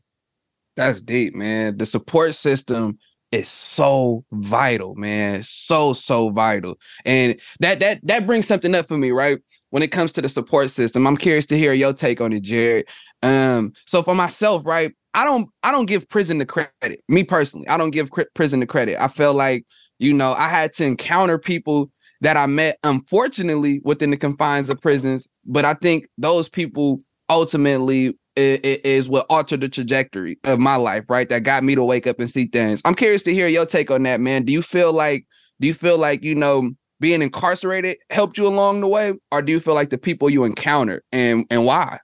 That's 0.77 1.01
deep, 1.01 1.35
man. 1.35 1.79
The 1.79 1.87
support 1.87 2.35
system 2.35 2.99
is 3.33 3.49
so 3.49 4.25
vital, 4.33 4.95
man. 4.95 5.43
So 5.43 5.93
so 5.93 6.31
vital. 6.31 6.79
And 7.05 7.41
that 7.61 7.81
that 7.81 8.01
that 8.07 8.27
brings 8.27 8.47
something 8.47 8.75
up 8.75 8.87
for 8.87 8.97
me, 8.97 9.11
right? 9.11 9.39
When 9.71 9.83
it 9.83 9.93
comes 9.93 10.13
to 10.13 10.23
the 10.23 10.29
support 10.29 10.71
system, 10.71 11.07
I'm 11.07 11.17
curious 11.17 11.47
to 11.47 11.59
hear 11.59 11.73
your 11.73 11.93
take 11.93 12.21
on 12.21 12.33
it, 12.33 12.43
Jared. 12.43 12.89
Um, 13.23 13.73
so 13.87 14.03
for 14.03 14.15
myself, 14.15 14.65
right, 14.65 14.93
I 15.15 15.25
don't 15.25 15.49
I 15.63 15.73
don't 15.73 15.87
give 15.87 16.09
prison 16.09 16.39
the 16.39 16.47
credit. 16.47 17.01
Me 17.09 17.25
personally, 17.25 17.69
I 17.69 17.77
don't 17.77 17.91
give 17.91 18.11
cri- 18.11 18.27
prison 18.35 18.61
the 18.61 18.67
credit. 18.67 19.03
I 19.03 19.09
feel 19.09 19.35
like, 19.35 19.65
you 19.99 20.13
know, 20.13 20.35
I 20.35 20.49
had 20.49 20.73
to 20.75 20.85
encounter 20.85 21.39
people 21.39 21.91
that 22.21 22.37
I 22.37 22.47
met 22.47 22.79
unfortunately 22.83 23.81
within 23.85 24.11
the 24.11 24.17
confines 24.17 24.71
of 24.71 24.81
prisons, 24.81 25.27
but 25.45 25.65
I 25.65 25.75
think 25.75 26.07
those 26.17 26.49
people 26.49 26.99
ultimately 27.29 28.17
is 28.37 29.09
what 29.09 29.27
altered 29.31 29.61
the 29.63 29.69
trajectory 29.69 30.39
of 30.45 30.59
my 30.59 30.77
life, 30.77 31.05
right? 31.09 31.29
That 31.29 31.43
got 31.43 31.65
me 31.65 31.75
to 31.75 31.85
wake 31.85 32.07
up 32.07 32.19
and 32.19 32.29
see 32.29 32.47
things. 32.47 32.83
I'm 32.85 32.95
curious 32.95 33.23
to 33.25 33.35
hear 33.35 33.49
your 33.49 33.67
take 33.67 33.91
on 33.91 34.03
that, 34.05 34.21
man. 34.21 34.45
Do 34.45 34.53
you 34.53 34.63
feel 34.63 34.93
like 34.93 35.27
do 35.61 35.67
you 35.67 35.75
feel 35.75 35.99
like, 35.99 36.23
you 36.23 36.35
know, 36.35 36.71
being 37.01 37.23
incarcerated 37.23 37.97
helped 38.11 38.39
you 38.39 38.47
along 38.47 38.81
the 38.81 38.89
way 38.89 39.15
or 39.31 39.43
do 39.43 39.53
you 39.53 39.61
feel 39.61 39.75
like 39.75 39.91
the 39.91 39.99
people 39.99 40.31
you 40.31 40.45
encountered 40.45 41.03
and 41.13 41.47
and 41.51 41.65
why? 41.65 41.99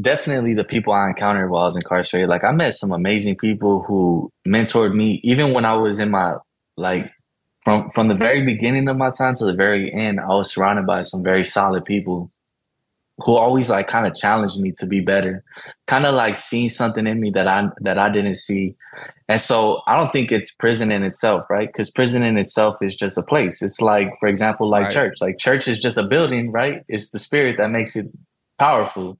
definitely 0.00 0.54
the 0.54 0.64
people 0.64 0.92
I 0.92 1.08
encountered 1.08 1.50
while 1.50 1.62
I 1.62 1.66
was 1.66 1.76
incarcerated. 1.76 2.28
Like 2.28 2.44
I 2.44 2.52
met 2.52 2.74
some 2.74 2.92
amazing 2.92 3.36
people 3.36 3.82
who 3.82 4.30
mentored 4.46 4.94
me, 4.94 5.20
even 5.22 5.52
when 5.52 5.64
I 5.64 5.74
was 5.74 5.98
in 5.98 6.10
my 6.10 6.36
like 6.76 7.10
from 7.62 7.90
from 7.90 8.08
the 8.08 8.14
very 8.14 8.44
beginning 8.44 8.88
of 8.88 8.96
my 8.96 9.10
time 9.10 9.34
to 9.34 9.44
the 9.44 9.54
very 9.54 9.92
end. 9.92 10.20
I 10.20 10.28
was 10.28 10.52
surrounded 10.52 10.86
by 10.86 11.02
some 11.02 11.22
very 11.22 11.44
solid 11.44 11.84
people 11.84 12.30
who 13.18 13.36
always 13.36 13.70
like 13.70 13.88
kind 13.88 14.06
of 14.06 14.14
challenged 14.14 14.58
me 14.60 14.72
to 14.72 14.86
be 14.86 15.00
better, 15.00 15.44
kind 15.86 16.06
of 16.06 16.14
like 16.14 16.34
seeing 16.36 16.68
something 16.68 17.06
in 17.06 17.20
me 17.20 17.30
that 17.30 17.46
I 17.46 17.68
that 17.80 17.98
I 17.98 18.10
didn't 18.10 18.36
see. 18.36 18.74
And 19.28 19.40
so 19.40 19.80
I 19.86 19.96
don't 19.96 20.12
think 20.12 20.32
it's 20.32 20.50
prison 20.50 20.90
in 20.90 21.02
itself, 21.02 21.44
right? 21.48 21.68
Because 21.68 21.90
prison 21.90 22.22
in 22.22 22.36
itself 22.36 22.76
is 22.82 22.94
just 22.94 23.16
a 23.16 23.22
place. 23.22 23.62
It's 23.62 23.80
like, 23.80 24.08
for 24.18 24.28
example, 24.28 24.68
like 24.68 24.84
Right. 24.86 24.92
church. 24.92 25.18
Like 25.20 25.38
church 25.38 25.68
is 25.68 25.80
just 25.80 25.96
a 25.98 26.02
building, 26.06 26.50
right? 26.50 26.82
It's 26.88 27.10
the 27.10 27.18
spirit 27.18 27.56
that 27.58 27.70
makes 27.70 27.96
it 27.96 28.06
powerful. 28.58 29.18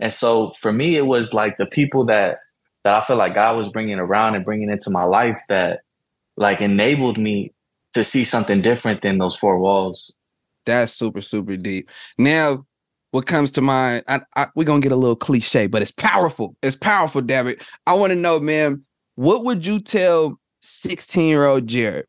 And 0.00 0.12
so 0.12 0.52
for 0.60 0.72
me, 0.72 0.96
it 0.96 1.06
was 1.06 1.32
like 1.32 1.56
the 1.56 1.66
people 1.66 2.04
that 2.06 2.38
that 2.84 2.94
I 2.94 3.06
feel 3.06 3.16
like 3.16 3.34
God 3.34 3.56
was 3.56 3.70
bringing 3.70 3.98
around 3.98 4.34
and 4.34 4.44
bringing 4.44 4.70
into 4.70 4.90
my 4.90 5.04
life 5.04 5.40
that 5.48 5.80
like 6.36 6.60
enabled 6.60 7.16
me 7.18 7.52
to 7.94 8.04
see 8.04 8.24
something 8.24 8.60
different 8.60 9.00
than 9.02 9.18
those 9.18 9.36
four 9.36 9.58
walls. 9.58 10.12
That's 10.66 10.92
super, 10.92 11.22
super 11.22 11.56
deep. 11.56 11.90
Now, 12.18 12.66
what 13.14 13.26
comes 13.26 13.52
to 13.52 13.60
mind, 13.60 14.02
I, 14.08 14.22
I, 14.34 14.46
we're 14.56 14.64
to 14.64 14.80
get 14.80 14.90
a 14.90 14.96
little 14.96 15.14
cliche, 15.14 15.68
but 15.68 15.82
it's 15.82 15.92
powerful. 15.92 16.56
It's 16.64 16.74
powerful, 16.74 17.20
David. 17.20 17.62
I 17.86 17.94
want 17.94 18.10
to 18.12 18.18
know, 18.18 18.40
man, 18.40 18.82
what 19.14 19.44
would 19.44 19.64
you 19.64 19.78
tell 19.78 20.40
16 20.62 21.24
year 21.24 21.46
old 21.46 21.68
Jared? 21.68 22.06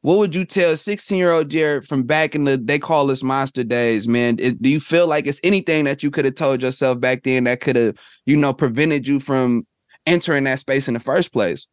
What 0.00 0.16
would 0.16 0.34
you 0.34 0.46
tell 0.46 0.74
16 0.74 1.18
year 1.18 1.30
old 1.30 1.50
Jared 1.50 1.86
from 1.86 2.04
back 2.04 2.34
in 2.34 2.44
the, 2.44 2.56
they 2.56 2.78
call 2.78 3.10
us 3.10 3.22
monster 3.22 3.64
days, 3.64 4.08
man? 4.08 4.38
Is- 4.38 4.54
do 4.54 4.70
you 4.70 4.80
feel 4.80 5.06
like 5.06 5.26
it's 5.26 5.42
anything 5.44 5.84
that 5.84 6.02
you 6.02 6.10
could 6.10 6.24
have 6.24 6.36
told 6.36 6.62
yourself 6.62 7.00
back 7.00 7.24
then 7.24 7.44
that 7.44 7.60
could 7.60 7.76
have, 7.76 7.98
you 8.24 8.34
know, 8.34 8.54
prevented 8.54 9.06
you 9.06 9.20
from 9.20 9.66
entering 10.06 10.44
that 10.44 10.60
space 10.60 10.88
in 10.88 10.94
the 10.94 11.00
first 11.00 11.34
place? 11.34 11.66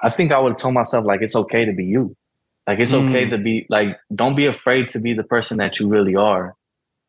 I 0.00 0.10
think 0.10 0.30
I 0.30 0.38
would 0.38 0.50
have 0.50 0.58
told 0.58 0.74
myself 0.74 1.04
like 1.04 1.20
it's 1.20 1.34
okay 1.34 1.64
to 1.64 1.72
be 1.72 1.86
you. 1.86 2.16
Like 2.68 2.78
it's 2.78 2.94
okay 2.94 3.26
mm. 3.26 3.30
to 3.30 3.38
be 3.38 3.66
like 3.68 3.98
don't 4.14 4.36
be 4.36 4.46
afraid 4.46 4.86
to 4.90 5.00
be 5.00 5.14
the 5.14 5.24
person 5.24 5.58
that 5.58 5.80
you 5.80 5.88
really 5.88 6.14
are. 6.14 6.54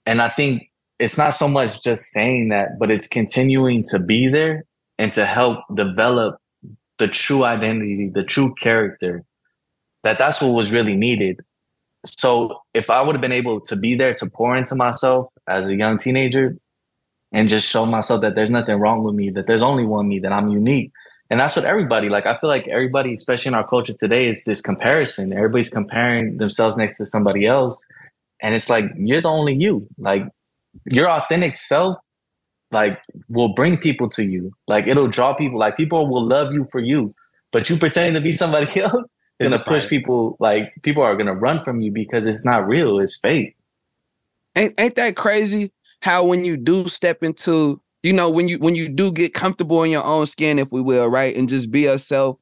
And 0.07 0.19
I 0.19 0.29
think 0.29 0.69
it's 0.99 1.17
not 1.17 1.31
so 1.31 1.47
much 1.47 1.83
just 1.83 2.11
saying 2.11 2.49
that, 2.49 2.79
but 2.79 2.91
it's 2.91 3.07
continuing 3.07 3.83
to 3.89 3.99
be 3.99 4.27
there 4.27 4.65
and 4.97 5.11
to 5.13 5.25
help 5.25 5.59
develop 5.73 6.37
the 6.97 7.07
true 7.07 7.43
identity, 7.43 8.09
the 8.13 8.23
true 8.23 8.53
character. 8.55 9.23
That 10.03 10.17
that's 10.17 10.41
what 10.41 10.49
was 10.49 10.71
really 10.71 10.95
needed. 10.95 11.41
So 12.05 12.59
if 12.73 12.89
I 12.89 13.01
would 13.01 13.15
have 13.15 13.21
been 13.21 13.31
able 13.31 13.61
to 13.61 13.75
be 13.75 13.95
there 13.95 14.13
to 14.13 14.29
pour 14.29 14.55
into 14.55 14.75
myself 14.75 15.31
as 15.47 15.67
a 15.67 15.75
young 15.75 15.97
teenager, 15.97 16.57
and 17.31 17.49
just 17.49 17.67
show 17.67 17.85
myself 17.85 18.21
that 18.21 18.35
there's 18.35 18.51
nothing 18.51 18.79
wrong 18.79 19.03
with 19.03 19.13
me, 19.13 19.29
that 19.31 19.45
there's 19.45 19.61
only 19.61 19.85
one 19.85 20.07
me, 20.07 20.19
that 20.19 20.31
I'm 20.31 20.49
unique. 20.49 20.91
And 21.29 21.39
that's 21.39 21.55
what 21.55 21.65
everybody 21.65 22.07
like. 22.07 22.25
I 22.25 22.37
feel 22.37 22.49
like 22.49 22.67
everybody, 22.67 23.13
especially 23.13 23.49
in 23.49 23.55
our 23.55 23.67
culture 23.67 23.93
today, 23.93 24.27
is 24.29 24.43
this 24.45 24.61
comparison. 24.61 25.33
Everybody's 25.33 25.69
comparing 25.69 26.37
themselves 26.37 26.77
next 26.77 26.97
to 26.97 27.05
somebody 27.05 27.45
else. 27.45 27.85
And 28.41 28.55
it's 28.55 28.69
like, 28.69 28.85
you're 28.95 29.21
the 29.21 29.29
only 29.29 29.53
you. 29.53 29.87
Like, 29.97 30.23
your 30.85 31.09
authentic 31.09 31.55
self, 31.55 31.97
like, 32.71 32.99
will 33.29 33.53
bring 33.53 33.77
people 33.77 34.09
to 34.09 34.23
you. 34.23 34.51
Like, 34.67 34.87
it'll 34.87 35.07
draw 35.07 35.33
people. 35.33 35.59
Like, 35.59 35.77
people 35.77 36.07
will 36.07 36.25
love 36.25 36.53
you 36.53 36.67
for 36.71 36.79
you. 36.79 37.13
But 37.51 37.69
you 37.69 37.77
pretending 37.77 38.13
to 38.15 38.21
be 38.21 38.31
somebody 38.31 38.81
else 38.81 39.09
is 39.39 39.51
gonna 39.51 39.63
push 39.63 39.87
people. 39.87 40.37
Like, 40.39 40.73
people 40.83 41.03
are 41.03 41.15
gonna 41.15 41.35
run 41.35 41.61
from 41.61 41.81
you 41.81 41.91
because 41.91 42.27
it's 42.27 42.45
not 42.45 42.67
real. 42.67 42.99
It's 42.99 43.17
fake. 43.17 43.55
Ain't, 44.55 44.73
ain't 44.79 44.95
that 44.95 45.15
crazy? 45.15 45.71
How 46.01 46.23
when 46.23 46.45
you 46.45 46.57
do 46.57 46.85
step 46.85 47.23
into 47.23 47.81
you 48.03 48.13
know 48.13 48.29
when 48.29 48.47
you 48.47 48.59
when 48.59 48.75
you 48.75 48.87
do 48.87 49.11
get 49.11 49.33
comfortable 49.33 49.81
in 49.81 49.89
your 49.89 50.03
own 50.03 50.27
skin 50.27 50.59
if 50.59 50.71
we 50.71 50.79
will 50.79 51.07
right 51.07 51.35
and 51.35 51.49
just 51.49 51.71
be 51.71 51.81
yourself 51.81 52.37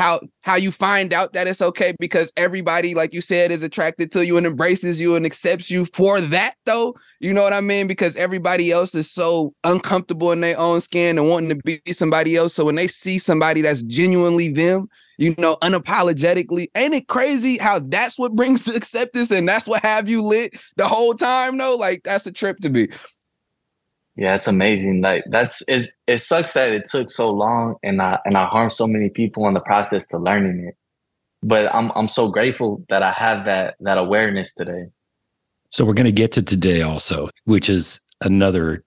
how 0.00 0.18
how 0.40 0.54
you 0.54 0.72
find 0.72 1.12
out 1.12 1.34
that 1.34 1.46
it's 1.46 1.60
okay 1.60 1.94
because 2.00 2.32
everybody 2.38 2.94
like 2.94 3.12
you 3.12 3.20
said 3.20 3.52
is 3.52 3.62
attracted 3.62 4.10
to 4.10 4.24
you 4.24 4.38
and 4.38 4.46
embraces 4.46 4.98
you 4.98 5.14
and 5.14 5.26
accepts 5.26 5.70
you 5.70 5.84
for 5.84 6.22
that 6.22 6.54
though. 6.64 6.94
You 7.20 7.34
know 7.34 7.42
what 7.42 7.52
i 7.52 7.60
mean? 7.60 7.86
Because 7.86 8.16
everybody 8.16 8.72
else 8.72 8.94
is 8.94 9.10
so 9.10 9.52
uncomfortable 9.62 10.32
in 10.32 10.40
their 10.40 10.58
own 10.58 10.80
skin 10.80 11.18
and 11.18 11.28
wanting 11.28 11.50
to 11.50 11.56
be 11.56 11.92
somebody 11.92 12.34
else. 12.34 12.54
So 12.54 12.64
when 12.64 12.76
they 12.76 12.86
see 12.86 13.18
somebody 13.18 13.60
that's 13.60 13.82
genuinely 13.82 14.48
them 14.48 14.88
you 15.18 15.34
know 15.36 15.56
unapologetically 15.56 16.68
ain't 16.74 16.94
it 16.94 17.08
crazy 17.08 17.58
how 17.58 17.78
that's 17.78 18.18
what 18.18 18.34
brings 18.34 18.66
acceptance 18.74 19.30
and 19.30 19.46
that's 19.46 19.66
what 19.66 19.82
have 19.82 20.08
you 20.08 20.22
lit 20.22 20.58
the 20.76 20.88
whole 20.88 21.12
time 21.12 21.58
though? 21.58 21.76
Like 21.76 22.04
that's 22.04 22.26
a 22.26 22.32
trip 22.32 22.56
to 22.60 22.70
me 22.70 22.88
yeah, 24.16 24.34
it's 24.34 24.48
amazing. 24.48 25.00
Like 25.00 25.24
that's 25.28 25.62
it's, 25.68 25.92
it 26.06 26.18
sucks 26.18 26.54
that 26.54 26.72
it 26.72 26.84
took 26.84 27.10
so 27.10 27.30
long 27.30 27.76
and 27.82 28.02
I 28.02 28.18
and 28.24 28.36
I 28.36 28.46
harmed 28.46 28.72
so 28.72 28.86
many 28.86 29.10
people 29.10 29.46
in 29.48 29.54
the 29.54 29.60
process 29.60 30.06
to 30.08 30.18
learning 30.18 30.66
it. 30.68 30.74
But 31.42 31.74
I'm 31.74 31.90
I'm 31.94 32.08
so 32.08 32.28
grateful 32.28 32.84
that 32.88 33.02
I 33.02 33.12
have 33.12 33.46
that 33.46 33.76
that 33.80 33.98
awareness 33.98 34.52
today. 34.52 34.86
So 35.70 35.84
we're 35.84 35.94
going 35.94 36.06
to 36.06 36.12
get 36.12 36.32
to 36.32 36.42
today 36.42 36.82
also, 36.82 37.30
which 37.44 37.68
is 37.70 38.00
another 38.20 38.84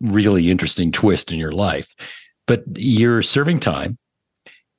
really 0.00 0.50
interesting 0.50 0.90
twist 0.90 1.32
in 1.32 1.38
your 1.38 1.52
life. 1.52 1.94
But 2.46 2.64
you're 2.76 3.22
serving 3.22 3.60
time 3.60 3.96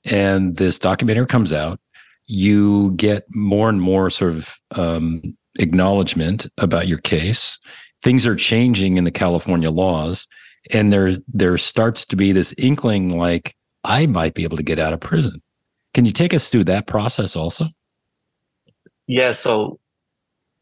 and 0.05 0.57
this 0.57 0.79
documentary 0.79 1.25
comes 1.25 1.51
out, 1.51 1.79
you 2.25 2.91
get 2.91 3.25
more 3.31 3.69
and 3.69 3.81
more 3.81 4.09
sort 4.09 4.31
of 4.31 4.59
um, 4.75 5.21
acknowledgement 5.59 6.47
about 6.57 6.87
your 6.87 6.99
case 6.99 7.57
things 8.03 8.27
are 8.27 8.35
changing 8.35 8.97
in 8.97 9.03
the 9.03 9.11
California 9.11 9.71
laws, 9.71 10.27
and 10.71 10.91
there 10.91 11.17
there 11.27 11.57
starts 11.57 12.05
to 12.05 12.15
be 12.15 12.31
this 12.31 12.53
inkling 12.57 13.17
like 13.17 13.55
I 13.83 14.05
might 14.05 14.33
be 14.33 14.43
able 14.43 14.57
to 14.57 14.63
get 14.63 14.79
out 14.79 14.93
of 14.93 14.99
prison. 14.99 15.41
Can 15.93 16.05
you 16.05 16.11
take 16.11 16.33
us 16.33 16.49
through 16.49 16.65
that 16.65 16.87
process 16.87 17.35
also? 17.35 17.67
Yeah, 19.07 19.31
so 19.31 19.79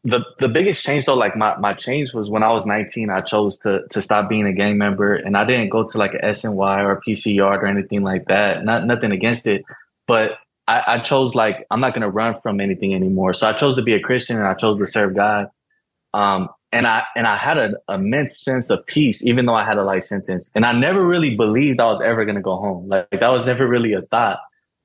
the 0.06 0.24
the 0.38 0.48
biggest 0.48 0.84
change 0.84 1.06
though, 1.06 1.14
like 1.14 1.36
my, 1.36 1.56
my 1.56 1.74
change 1.74 2.14
was 2.14 2.30
when 2.30 2.44
I 2.44 2.52
was 2.52 2.64
19, 2.64 3.10
I 3.10 3.20
chose 3.20 3.58
to 3.58 3.80
to 3.90 4.00
stop 4.00 4.28
being 4.28 4.46
a 4.46 4.52
gang 4.52 4.78
member 4.78 5.14
and 5.14 5.36
I 5.36 5.44
didn't 5.44 5.68
go 5.68 5.84
to 5.84 5.98
like 5.98 6.14
a 6.14 6.18
SNY 6.18 6.84
or 6.84 6.92
a 6.92 7.00
PC 7.00 7.34
yard 7.34 7.62
or 7.64 7.66
anything 7.66 8.02
like 8.02 8.26
that. 8.26 8.64
Not 8.64 8.84
nothing 8.86 9.10
against 9.10 9.48
it. 9.48 9.64
But 10.06 10.38
I, 10.68 10.82
I 10.86 10.98
chose 11.00 11.34
like 11.34 11.66
I'm 11.72 11.80
not 11.80 11.92
gonna 11.92 12.08
run 12.08 12.36
from 12.36 12.60
anything 12.60 12.94
anymore. 12.94 13.32
So 13.32 13.48
I 13.48 13.52
chose 13.52 13.74
to 13.76 13.82
be 13.82 13.94
a 13.94 14.00
Christian 14.00 14.36
and 14.36 14.46
I 14.46 14.54
chose 14.54 14.78
to 14.78 14.86
serve 14.86 15.16
God. 15.16 15.50
Um, 16.14 16.48
and 16.76 16.86
I 16.86 17.04
and 17.16 17.26
I 17.26 17.36
had 17.38 17.56
an 17.56 17.74
immense 17.88 18.38
sense 18.38 18.68
of 18.68 18.84
peace, 18.86 19.24
even 19.24 19.46
though 19.46 19.54
I 19.54 19.64
had 19.64 19.78
a 19.78 19.82
life 19.82 20.02
sentence. 20.02 20.50
And 20.54 20.66
I 20.66 20.72
never 20.72 21.04
really 21.04 21.34
believed 21.34 21.80
I 21.80 21.86
was 21.86 22.02
ever 22.02 22.26
gonna 22.26 22.42
go 22.42 22.56
home. 22.56 22.88
Like, 22.88 23.08
that 23.10 23.32
was 23.32 23.46
never 23.46 23.66
really 23.66 23.94
a 23.94 24.02
thought. 24.02 24.40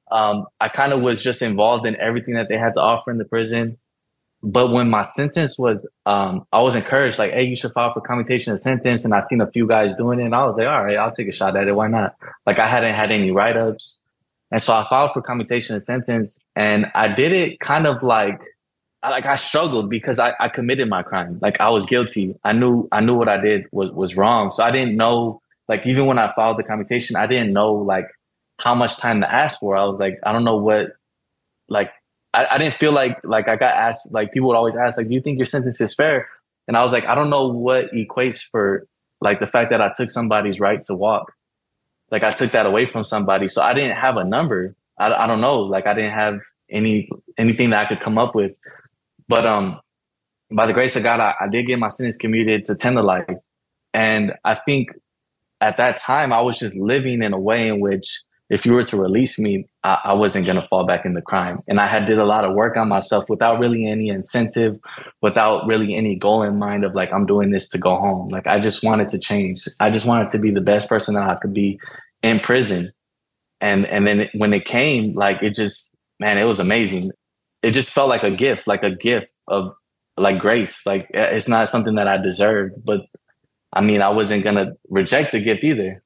Um, 0.10 0.46
I 0.62 0.70
kind 0.70 0.94
of 0.94 1.02
was 1.02 1.22
just 1.22 1.42
involved 1.42 1.86
in 1.86 1.98
everything 1.98 2.36
that 2.36 2.48
they 2.48 2.58
had 2.58 2.76
to 2.76 2.82
offer 2.82 3.12
in 3.12 3.18
the 3.18 3.26
prison. 3.26 3.78
But 4.42 4.72
when 4.72 4.90
my 4.90 5.02
sentence 5.02 5.60
was, 5.60 5.90
um, 6.06 6.48
I 6.52 6.62
was 6.62 6.76
encouraged, 6.76 7.20
like, 7.20 7.34
hey, 7.34 7.44
you 7.44 7.56
should 7.56 7.74
file 7.74 7.94
for 7.94 8.02
commutation 8.02 8.54
of 8.54 8.60
sentence. 8.60 9.06
And 9.06 9.14
I've 9.14 9.26
seen 9.26 9.42
a 9.42 9.52
few 9.52 9.68
guys 9.68 9.94
doing 9.96 10.20
it. 10.20 10.26
And 10.26 10.36
I 10.36 10.46
was 10.46 10.58
like, 10.58 10.68
all 10.68 10.84
right, 10.84 10.98
I'll 10.98 11.12
take 11.12 11.28
a 11.28 11.32
shot 11.32 11.56
at 11.56 11.68
it. 11.68 11.76
Why 11.76 11.88
not? 11.88 12.16
Like, 12.48 12.58
I 12.58 12.68
hadn't 12.68 12.96
had 12.96 13.12
any 13.12 13.32
write 13.32 13.58
ups. 13.58 14.08
And 14.50 14.62
so 14.62 14.74
I 14.74 14.88
filed 14.90 15.12
for 15.14 15.22
commutation 15.22 15.76
of 15.76 15.84
sentence. 15.84 16.44
And 16.56 16.88
I 16.96 17.14
did 17.14 17.34
it 17.34 17.60
kind 17.60 17.86
of 17.86 18.02
like, 18.02 18.42
I, 19.04 19.10
like 19.10 19.26
I 19.26 19.36
struggled 19.36 19.90
because 19.90 20.20
I, 20.20 20.34
I 20.40 20.50
committed 20.50 20.90
my 20.90 21.04
crime. 21.04 21.40
Like 21.42 21.60
I 21.60 21.70
was 21.70 21.86
guilty. 21.86 22.36
I 22.44 22.54
knew 22.54 22.88
I 22.92 23.02
knew 23.02 23.16
what 23.16 23.30
I 23.30 23.38
did 23.40 23.66
was 23.72 23.92
was 23.92 24.16
wrong. 24.16 24.52
So 24.52 24.64
I 24.64 24.72
didn't 24.72 24.96
know 24.96 25.42
like 25.68 25.86
even 25.88 26.06
when 26.06 26.20
I 26.20 26.32
filed 26.34 26.58
the 26.58 26.64
commutation, 26.64 27.16
I 27.16 27.28
didn't 27.28 27.54
know 27.54 27.74
like 27.74 28.08
how 28.60 28.76
much 28.76 28.98
time 28.98 29.22
to 29.22 29.32
ask 29.32 29.60
for. 29.60 29.76
I 29.76 29.86
was 29.86 30.00
like, 30.00 30.20
I 30.26 30.32
don't 30.32 30.44
know 30.44 30.58
what 30.58 30.94
like 31.70 31.92
I, 32.34 32.46
I 32.52 32.58
didn't 32.58 32.76
feel 32.76 32.92
like 32.92 33.18
like 33.24 33.48
I 33.48 33.56
got 33.56 33.74
asked 33.74 34.14
like 34.14 34.32
people 34.32 34.50
would 34.50 34.58
always 34.58 34.78
ask, 34.78 34.98
like, 34.98 35.08
do 35.08 35.14
you 35.14 35.22
think 35.22 35.38
your 35.38 35.46
sentence 35.46 35.82
is 35.82 35.96
fair? 35.96 36.30
And 36.68 36.78
I 36.78 36.82
was 36.82 36.92
like, 36.92 37.06
I 37.06 37.16
don't 37.16 37.30
know 37.30 37.48
what 37.48 37.92
equates 37.92 38.44
for 38.44 38.88
like 39.20 39.40
the 39.40 39.48
fact 39.48 39.72
that 39.72 39.82
I 39.82 39.92
took 39.96 40.10
somebody's 40.10 40.60
right 40.60 40.82
to 40.84 40.96
walk. 40.96 41.34
Like 42.12 42.24
I 42.24 42.32
took 42.32 42.52
that 42.52 42.66
away 42.66 42.86
from 42.86 43.04
somebody. 43.04 43.48
So 43.48 43.62
I 43.62 43.74
didn't 43.74 43.96
have 43.96 44.18
a 44.18 44.24
number. 44.24 44.76
I, 44.98 45.12
I 45.12 45.28
don't 45.28 45.42
know. 45.42 45.62
Like 45.62 45.88
I 45.88 45.94
didn't 45.94 46.14
have 46.14 46.40
any 46.70 47.10
anything 47.38 47.72
that 47.72 47.86
I 47.86 47.90
could 47.90 48.00
come 48.00 48.18
up 48.18 48.36
with. 48.36 48.52
But 49.32 49.48
um, 49.48 49.80
by 50.52 50.66
the 50.68 50.74
grace 50.74 50.98
of 50.98 51.04
God, 51.04 51.22
I, 51.22 51.34
I 51.40 51.48
did 51.48 51.66
get 51.66 51.80
my 51.80 51.88
sentence 51.88 52.18
commuted 52.18 52.66
to 52.66 52.76
ten 52.76 52.96
to 52.96 53.02
life. 53.02 53.26
And 53.94 54.34
I 54.44 54.56
think 54.56 54.90
at 55.62 55.78
that 55.78 55.98
time, 55.98 56.34
I 56.34 56.42
was 56.42 56.60
just 56.60 56.76
living 56.76 57.24
in 57.24 57.34
a 57.34 57.40
way 57.40 57.70
in 57.70 57.80
which 57.80 58.24
if 58.50 58.66
you 58.66 58.74
were 58.74 58.84
to 58.84 58.98
release 58.98 59.40
me, 59.40 59.70
I, 59.86 60.00
I 60.06 60.14
wasn't 60.14 60.46
going 60.46 60.60
to 60.60 60.68
fall 60.68 60.86
back 60.86 61.06
into 61.06 61.22
crime. 61.22 61.60
And 61.70 61.80
I 61.80 61.88
had 61.88 62.06
did 62.06 62.18
a 62.18 62.26
lot 62.26 62.44
of 62.44 62.54
work 62.54 62.76
on 62.76 62.90
myself 62.90 63.30
without 63.30 63.60
really 63.60 63.86
any 63.86 64.10
incentive, 64.10 64.78
without 65.22 65.66
really 65.66 65.96
any 65.96 66.18
goal 66.18 66.44
in 66.44 66.60
mind 66.60 66.84
of 66.84 66.94
like, 66.94 67.14
I'm 67.14 67.26
doing 67.26 67.52
this 67.52 67.70
to 67.70 67.78
go 67.78 67.96
home. 67.96 68.28
Like, 68.28 68.48
I 68.48 68.60
just 68.60 68.84
wanted 68.84 69.08
to 69.10 69.18
change. 69.18 69.66
I 69.80 69.90
just 69.90 70.06
wanted 70.06 70.28
to 70.34 70.40
be 70.40 70.52
the 70.52 70.60
best 70.60 70.90
person 70.90 71.16
that 71.16 71.30
I 71.30 71.36
could 71.36 71.54
be 71.54 71.80
in 72.22 72.42
prison. 72.42 72.92
And, 73.62 73.86
and 73.86 74.06
then 74.06 74.30
when 74.34 74.52
it 74.54 74.66
came, 74.66 75.14
like, 75.14 75.42
it 75.42 75.56
just, 75.56 75.96
man, 76.20 76.38
it 76.38 76.44
was 76.44 76.60
amazing 76.60 77.12
it 77.64 77.72
just 77.72 77.94
felt 77.94 78.10
like 78.10 78.24
a 78.24 78.32
gift, 78.32 78.68
like 78.68 78.84
a 78.84 78.96
gift 78.96 79.32
of 79.48 79.70
like 80.18 80.40
grace. 80.40 80.86
Like 80.86 81.10
eh, 81.14 81.30
it's 81.32 81.48
not 81.48 81.70
something 81.70 81.96
that 81.96 82.08
I 82.08 82.18
deserved, 82.18 82.76
but 82.86 83.06
I 83.74 83.82
mean, 83.82 84.02
I 84.02 84.10
wasn't 84.10 84.44
gonna 84.44 84.74
reject 84.90 85.32
the 85.32 85.40
gift 85.40 85.64
either. 85.64 86.04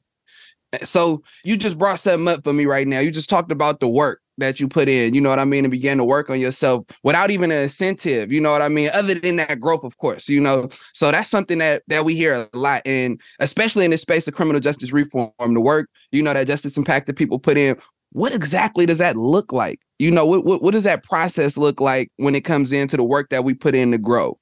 So 0.84 1.24
you 1.44 1.56
just 1.56 1.78
brought 1.78 2.00
something 2.00 2.28
up 2.28 2.44
for 2.44 2.52
me 2.52 2.66
right 2.66 2.88
now. 2.88 3.00
You 3.00 3.12
just 3.12 3.30
talked 3.30 3.52
about 3.52 3.80
the 3.80 3.88
work 3.88 4.22
that 4.38 4.60
you 4.60 4.68
put 4.68 4.90
in, 4.90 5.14
you 5.14 5.22
know 5.22 5.30
what 5.30 5.40
I 5.40 5.46
mean, 5.46 5.64
and 5.64 5.72
began 5.72 5.96
to 5.98 6.04
work 6.04 6.30
on 6.30 6.42
yourself 6.42 6.86
without 7.04 7.32
even 7.32 7.52
an 7.52 7.64
incentive, 7.64 8.34
you 8.34 8.42
know 8.42 8.52
what 8.52 8.62
I 8.62 8.68
mean, 8.68 8.90
other 8.94 9.14
than 9.14 9.38
that 9.38 9.62
growth, 9.62 9.86
of 9.86 9.98
course, 9.98 10.28
you 10.28 10.42
know. 10.42 10.68
So 10.94 11.12
that's 11.12 11.30
something 11.30 11.60
that 11.60 11.84
that 11.88 12.04
we 12.04 12.16
hear 12.16 12.48
a 12.54 12.58
lot, 12.58 12.82
and 12.86 13.22
especially 13.40 13.86
in 13.86 13.92
the 13.92 13.98
space 13.98 14.28
of 14.28 14.34
criminal 14.34 14.60
justice 14.60 14.92
reform, 14.92 15.32
the 15.40 15.62
work, 15.62 15.90
you 16.12 16.22
know, 16.22 16.34
that 16.34 16.48
justice 16.48 16.76
impact 16.76 17.08
that 17.08 17.16
people 17.16 17.40
put 17.40 17.58
in 17.58 17.78
what 18.16 18.34
exactly 18.34 18.86
does 18.86 19.00
that 19.00 19.18
look 19.18 19.52
like? 19.52 19.82
You 20.00 20.12
know, 20.12 20.26
what, 20.26 20.44
what, 20.44 20.62
what 20.62 20.72
does 20.72 20.84
that 20.84 21.04
process 21.04 21.58
look 21.58 21.80
like 21.80 22.10
when 22.18 22.36
it 22.36 22.42
comes 22.42 22.74
into 22.74 22.98
the 22.98 23.04
work 23.04 23.30
that 23.30 23.44
we 23.44 23.54
put 23.54 23.76
in 23.76 23.92
to 23.92 23.98
grow? 23.98 24.38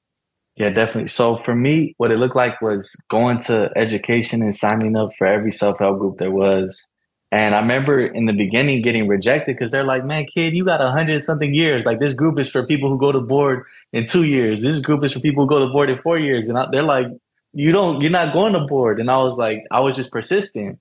Yeah, 0.56 0.70
definitely. 0.70 1.08
So 1.08 1.38
for 1.38 1.54
me, 1.54 1.94
what 1.96 2.12
it 2.12 2.18
looked 2.18 2.36
like 2.36 2.60
was 2.60 2.94
going 3.08 3.38
to 3.42 3.70
education 3.76 4.42
and 4.42 4.54
signing 4.54 4.96
up 4.96 5.10
for 5.18 5.26
every 5.26 5.50
self 5.50 5.78
help 5.78 5.98
group 5.98 6.18
there 6.18 6.30
was. 6.30 6.86
And 7.32 7.56
I 7.56 7.58
remember 7.58 8.06
in 8.06 8.26
the 8.26 8.32
beginning 8.32 8.80
getting 8.80 9.08
rejected 9.08 9.56
because 9.56 9.72
they're 9.72 9.82
like, 9.82 10.04
man, 10.04 10.24
kid, 10.32 10.54
you 10.54 10.64
got 10.64 10.80
a 10.80 10.92
hundred 10.92 11.20
something 11.20 11.52
years. 11.52 11.84
Like 11.84 11.98
this 11.98 12.14
group 12.14 12.38
is 12.38 12.48
for 12.48 12.64
people 12.64 12.88
who 12.88 12.98
go 12.98 13.10
to 13.10 13.20
board 13.20 13.64
in 13.92 14.06
two 14.06 14.22
years. 14.22 14.62
This 14.62 14.80
group 14.80 15.02
is 15.02 15.12
for 15.12 15.18
people 15.18 15.42
who 15.42 15.48
go 15.48 15.66
to 15.66 15.72
board 15.72 15.90
in 15.90 15.98
four 16.02 16.16
years. 16.16 16.48
And 16.48 16.56
I, 16.56 16.68
they're 16.70 16.84
like, 16.84 17.08
you 17.52 17.72
don't, 17.72 18.00
you're 18.00 18.10
not 18.12 18.32
going 18.32 18.52
to 18.52 18.60
board. 18.60 19.00
And 19.00 19.10
I 19.10 19.16
was 19.18 19.36
like, 19.36 19.64
I 19.72 19.80
was 19.80 19.96
just 19.96 20.12
persistent. 20.12 20.78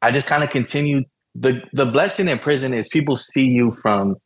I 0.00 0.12
just 0.12 0.28
kind 0.28 0.44
of 0.44 0.50
continued 0.50 1.06
the 1.40 1.62
the 1.72 1.86
blessing 1.86 2.28
in 2.28 2.38
prison 2.38 2.74
is 2.74 2.88
people 2.88 3.16
see 3.16 3.46
you 3.46 3.72
from 3.82 4.16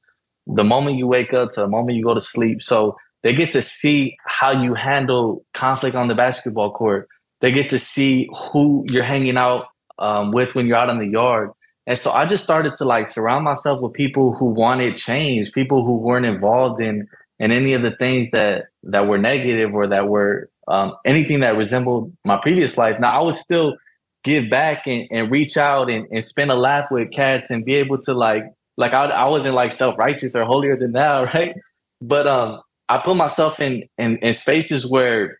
the 0.46 0.64
moment 0.64 0.98
you 0.98 1.06
wake 1.06 1.32
up 1.32 1.50
to 1.50 1.60
the 1.60 1.68
moment 1.68 1.96
you 1.96 2.04
go 2.04 2.14
to 2.14 2.20
sleep. 2.20 2.62
So 2.62 2.96
they 3.22 3.34
get 3.34 3.52
to 3.52 3.62
see 3.62 4.16
how 4.24 4.50
you 4.50 4.74
handle 4.74 5.44
conflict 5.54 5.94
on 5.94 6.08
the 6.08 6.14
basketball 6.14 6.72
court. 6.72 7.08
They 7.40 7.52
get 7.52 7.70
to 7.70 7.78
see 7.78 8.28
who 8.52 8.84
you're 8.88 9.04
hanging 9.04 9.36
out 9.36 9.66
um, 9.98 10.32
with 10.32 10.54
when 10.54 10.66
you're 10.66 10.76
out 10.76 10.90
in 10.90 10.98
the 10.98 11.08
yard. 11.08 11.50
And 11.86 11.98
so 11.98 12.12
I 12.12 12.26
just 12.26 12.44
started 12.44 12.74
to 12.76 12.84
like 12.84 13.06
surround 13.06 13.44
myself 13.44 13.80
with 13.82 13.92
people 13.92 14.34
who 14.34 14.46
wanted 14.46 14.96
change, 14.96 15.52
people 15.52 15.84
who 15.84 15.96
weren't 15.96 16.26
involved 16.26 16.80
in 16.80 17.08
in 17.38 17.50
any 17.50 17.74
of 17.74 17.82
the 17.82 17.96
things 17.96 18.30
that 18.30 18.66
that 18.84 19.06
were 19.06 19.18
negative 19.18 19.74
or 19.74 19.86
that 19.88 20.08
were 20.08 20.48
um, 20.68 20.94
anything 21.04 21.40
that 21.40 21.56
resembled 21.56 22.12
my 22.24 22.38
previous 22.40 22.78
life. 22.78 22.98
Now 23.00 23.18
I 23.18 23.22
was 23.22 23.38
still 23.38 23.76
give 24.24 24.48
back 24.50 24.86
and, 24.86 25.06
and 25.10 25.30
reach 25.30 25.56
out 25.56 25.90
and, 25.90 26.06
and 26.10 26.24
spend 26.24 26.50
a 26.50 26.54
lap 26.54 26.88
with 26.90 27.10
cats 27.12 27.50
and 27.50 27.64
be 27.64 27.74
able 27.74 27.98
to 27.98 28.14
like 28.14 28.44
like 28.76 28.94
I, 28.94 29.06
I 29.06 29.28
wasn't 29.28 29.54
like 29.54 29.72
self-righteous 29.72 30.34
or 30.34 30.44
holier 30.44 30.76
than 30.76 30.92
thou, 30.92 31.24
right? 31.34 31.54
But 32.00 32.26
um 32.26 32.60
I 32.88 32.98
put 32.98 33.16
myself 33.16 33.58
in, 33.60 33.84
in 33.98 34.18
in 34.18 34.32
spaces 34.32 34.88
where 34.88 35.38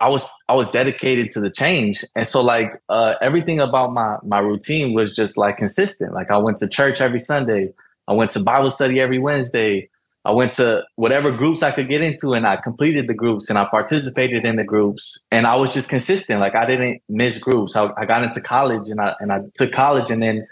I 0.00 0.08
was 0.08 0.28
I 0.48 0.54
was 0.54 0.68
dedicated 0.68 1.30
to 1.32 1.40
the 1.40 1.50
change, 1.50 2.04
and 2.14 2.26
so 2.26 2.42
like 2.42 2.80
uh, 2.88 3.14
everything 3.22 3.60
about 3.60 3.92
my 3.92 4.18
my 4.22 4.40
routine 4.40 4.92
was 4.92 5.14
just 5.14 5.38
like 5.38 5.56
consistent. 5.56 6.12
Like 6.12 6.30
I 6.30 6.36
went 6.36 6.58
to 6.58 6.68
church 6.68 7.00
every 7.00 7.18
Sunday, 7.18 7.72
I 8.08 8.12
went 8.12 8.30
to 8.32 8.40
Bible 8.40 8.70
study 8.70 9.00
every 9.00 9.18
Wednesday, 9.18 9.88
I 10.26 10.32
went 10.32 10.52
to 10.52 10.84
whatever 10.96 11.30
groups 11.30 11.62
I 11.62 11.70
could 11.70 11.88
get 11.88 12.02
into, 12.02 12.34
and 12.34 12.46
I 12.46 12.56
completed 12.56 13.06
the 13.08 13.14
groups 13.14 13.48
and 13.48 13.58
I 13.58 13.64
participated 13.64 14.44
in 14.44 14.56
the 14.56 14.64
groups, 14.64 15.24
and 15.30 15.46
I 15.46 15.54
was 15.54 15.72
just 15.72 15.88
consistent. 15.88 16.40
Like 16.40 16.56
I 16.56 16.66
didn't 16.66 17.00
miss 17.08 17.38
groups. 17.38 17.76
I, 17.76 17.92
I 17.96 18.06
got 18.06 18.24
into 18.24 18.40
college, 18.40 18.88
and 18.88 19.00
I 19.00 19.14
and 19.20 19.32
I 19.32 19.40
took 19.54 19.72
college, 19.72 20.10
and 20.10 20.20
then 20.20 20.46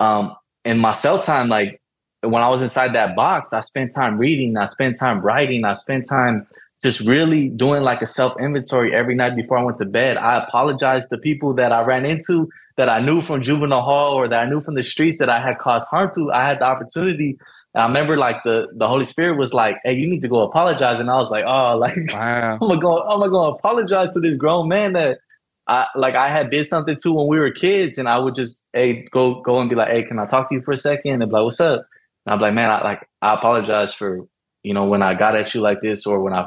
um, 0.00 0.34
in 0.64 0.78
my 0.78 0.92
cell 0.92 1.20
time, 1.20 1.48
like 1.48 1.80
when 2.22 2.42
I 2.42 2.48
was 2.48 2.62
inside 2.62 2.94
that 2.94 3.14
box, 3.14 3.52
I 3.52 3.60
spent 3.60 3.94
time 3.94 4.18
reading, 4.18 4.56
I 4.56 4.66
spent 4.66 4.98
time 4.98 5.20
writing, 5.20 5.64
I 5.64 5.74
spent 5.74 6.08
time 6.08 6.46
just 6.82 7.00
really 7.00 7.48
doing 7.48 7.82
like 7.82 8.02
a 8.02 8.06
self 8.06 8.34
inventory 8.40 8.92
every 8.92 9.14
night 9.14 9.36
before 9.36 9.56
I 9.56 9.62
went 9.62 9.78
to 9.78 9.86
bed. 9.86 10.16
I 10.16 10.42
apologized 10.42 11.10
to 11.10 11.18
people 11.18 11.54
that 11.54 11.72
I 11.72 11.84
ran 11.84 12.04
into 12.04 12.48
that 12.76 12.88
I 12.88 13.00
knew 13.00 13.22
from 13.22 13.42
juvenile 13.42 13.82
hall 13.82 14.14
or 14.14 14.26
that 14.26 14.46
I 14.46 14.50
knew 14.50 14.60
from 14.60 14.74
the 14.74 14.82
streets 14.82 15.18
that 15.18 15.28
I 15.28 15.40
had 15.40 15.58
caused 15.58 15.88
harm 15.90 16.10
to. 16.14 16.32
I 16.32 16.44
had 16.44 16.58
the 16.58 16.64
opportunity. 16.64 17.38
And 17.74 17.82
I 17.82 17.86
remember 17.86 18.16
like 18.16 18.42
the 18.44 18.68
the 18.74 18.86
Holy 18.86 19.04
Spirit 19.04 19.38
was 19.38 19.54
like, 19.54 19.76
"Hey, 19.84 19.94
you 19.94 20.06
need 20.06 20.22
to 20.22 20.28
go 20.28 20.40
apologize," 20.42 21.00
and 21.00 21.10
I 21.10 21.16
was 21.16 21.30
like, 21.30 21.44
"Oh, 21.46 21.76
like 21.78 21.96
wow. 22.12 22.58
I'm 22.60 22.68
gonna 22.68 22.80
go, 22.80 22.98
I'm 22.98 23.18
gonna 23.20 23.30
go 23.30 23.46
apologize 23.46 24.10
to 24.14 24.20
this 24.20 24.36
grown 24.36 24.68
man 24.68 24.92
that 24.92 25.18
I 25.66 25.86
like 25.96 26.14
I 26.14 26.28
had 26.28 26.50
did 26.50 26.66
something 26.66 26.96
to 27.02 27.14
when 27.14 27.28
we 27.28 27.38
were 27.38 27.50
kids, 27.50 27.98
and 27.98 28.08
I 28.08 28.18
would 28.18 28.34
just 28.34 28.68
hey 28.72 29.06
go 29.10 29.40
go 29.40 29.60
and 29.60 29.70
be 29.70 29.76
like, 29.76 29.88
"Hey, 29.88 30.02
can 30.02 30.18
I 30.18 30.26
talk 30.26 30.48
to 30.48 30.54
you 30.54 30.62
for 30.62 30.72
a 30.72 30.76
second? 30.76 31.22
And 31.22 31.30
be 31.30 31.34
like, 31.34 31.44
"What's 31.44 31.60
up?" 31.60 31.86
And 32.26 32.34
I'm 32.34 32.40
like, 32.40 32.54
"Man, 32.54 32.70
I 32.70 32.82
like 32.82 33.08
I 33.22 33.34
apologize 33.34 33.94
for 33.94 34.26
you 34.62 34.74
know 34.74 34.84
when 34.84 35.02
I 35.02 35.14
got 35.14 35.36
at 35.36 35.54
you 35.54 35.60
like 35.60 35.80
this 35.80 36.06
or 36.06 36.20
when 36.20 36.34
I 36.34 36.46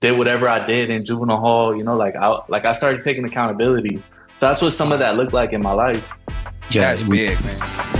did 0.00 0.18
whatever 0.18 0.48
I 0.48 0.66
did 0.66 0.90
in 0.90 1.04
juvenile 1.04 1.40
hall, 1.40 1.76
you 1.76 1.82
know, 1.82 1.96
like 1.96 2.16
I 2.16 2.40
like 2.48 2.64
I 2.64 2.72
started 2.72 3.02
taking 3.02 3.24
accountability. 3.24 4.02
So 4.38 4.48
that's 4.48 4.60
what 4.60 4.72
some 4.72 4.92
of 4.92 4.98
that 4.98 5.16
looked 5.16 5.32
like 5.32 5.52
in 5.52 5.62
my 5.62 5.72
life. 5.72 6.12
Yeah, 6.70 6.92
it's 6.92 7.02
big, 7.02 7.42
man. 7.42 7.95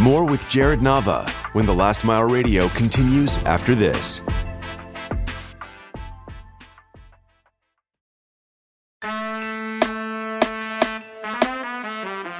More 0.00 0.24
with 0.24 0.46
Jared 0.50 0.80
Nava 0.80 1.26
when 1.54 1.64
the 1.64 1.74
Last 1.74 2.04
Mile 2.04 2.24
Radio 2.24 2.68
continues 2.68 3.38
after 3.44 3.74
this. 3.74 4.20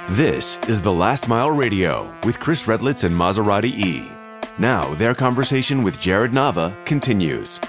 This 0.09 0.59
is 0.67 0.81
the 0.81 0.93
Last 0.93 1.27
Mile 1.27 1.49
Radio 1.49 2.15
with 2.25 2.39
Chris 2.39 2.67
Redlitz 2.67 3.03
and 3.03 3.15
Maserati 3.15 3.71
E. 3.71 4.11
Now, 4.59 4.93
their 4.93 5.15
conversation 5.15 5.81
with 5.81 5.99
Jared 5.99 6.31
Nava 6.31 6.85
continues. 6.85 7.59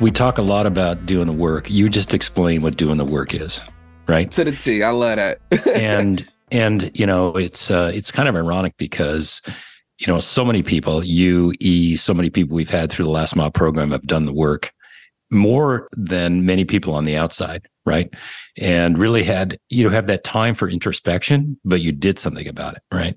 We 0.00 0.10
talk 0.12 0.38
a 0.38 0.42
lot 0.42 0.66
about 0.66 1.04
doing 1.06 1.26
the 1.26 1.32
work. 1.32 1.70
You 1.70 1.88
just 1.88 2.14
explain 2.14 2.62
what 2.62 2.76
doing 2.76 2.96
the 2.96 3.04
work 3.04 3.34
is, 3.34 3.62
right? 4.06 4.30
To 4.32 4.44
the 4.44 4.52
T. 4.52 4.82
I 4.82 4.90
love 4.90 5.16
that. 5.16 5.38
and 5.74 6.26
and 6.50 6.90
you 6.94 7.06
know, 7.06 7.36
it's 7.36 7.70
uh, 7.70 7.90
it's 7.94 8.10
kind 8.10 8.28
of 8.28 8.36
ironic 8.36 8.76
because 8.76 9.42
you 9.98 10.06
know 10.06 10.20
so 10.20 10.44
many 10.44 10.62
people, 10.62 11.04
you, 11.04 11.52
E, 11.60 11.96
so 11.96 12.14
many 12.14 12.30
people 12.30 12.54
we've 12.56 12.70
had 12.70 12.90
through 12.90 13.04
the 13.04 13.10
Last 13.10 13.36
Mile 13.36 13.50
program 13.50 13.90
have 13.90 14.06
done 14.06 14.24
the 14.24 14.32
work 14.32 14.72
more 15.32 15.88
than 15.96 16.44
many 16.44 16.64
people 16.64 16.94
on 16.94 17.04
the 17.04 17.16
outside 17.16 17.66
right 17.86 18.14
and 18.60 18.98
really 18.98 19.22
had 19.22 19.58
you 19.70 19.82
know 19.82 19.90
have 19.90 20.06
that 20.06 20.24
time 20.24 20.54
for 20.54 20.68
introspection 20.68 21.58
but 21.64 21.80
you 21.80 21.90
did 21.90 22.18
something 22.18 22.46
about 22.46 22.76
it 22.76 22.82
right 22.92 23.16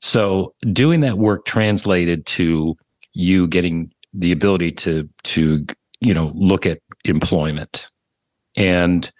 so 0.00 0.54
doing 0.72 1.00
that 1.00 1.18
work 1.18 1.44
translated 1.44 2.24
to 2.24 2.76
you 3.12 3.48
getting 3.48 3.92
the 4.14 4.30
ability 4.30 4.70
to 4.70 5.08
to 5.24 5.66
you 6.00 6.14
know 6.14 6.30
look 6.34 6.66
at 6.66 6.78
employment 7.04 7.88
and 8.56 9.10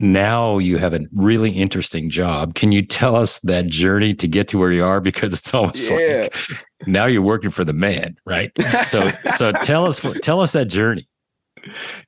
now 0.00 0.58
you 0.58 0.78
have 0.78 0.94
a 0.94 1.00
really 1.14 1.50
interesting 1.50 2.10
job 2.10 2.54
can 2.54 2.72
you 2.72 2.82
tell 2.82 3.14
us 3.14 3.38
that 3.40 3.66
journey 3.66 4.14
to 4.14 4.26
get 4.26 4.48
to 4.48 4.58
where 4.58 4.72
you 4.72 4.84
are 4.84 5.00
because 5.00 5.32
it's 5.32 5.52
almost 5.54 5.90
yeah. 5.90 6.22
like 6.22 6.34
now 6.86 7.06
you're 7.06 7.22
working 7.22 7.50
for 7.50 7.64
the 7.64 7.72
man 7.72 8.16
right 8.26 8.50
so 8.84 9.10
so 9.36 9.52
tell 9.52 9.84
us 9.86 10.00
tell 10.22 10.40
us 10.40 10.52
that 10.52 10.66
journey 10.66 11.06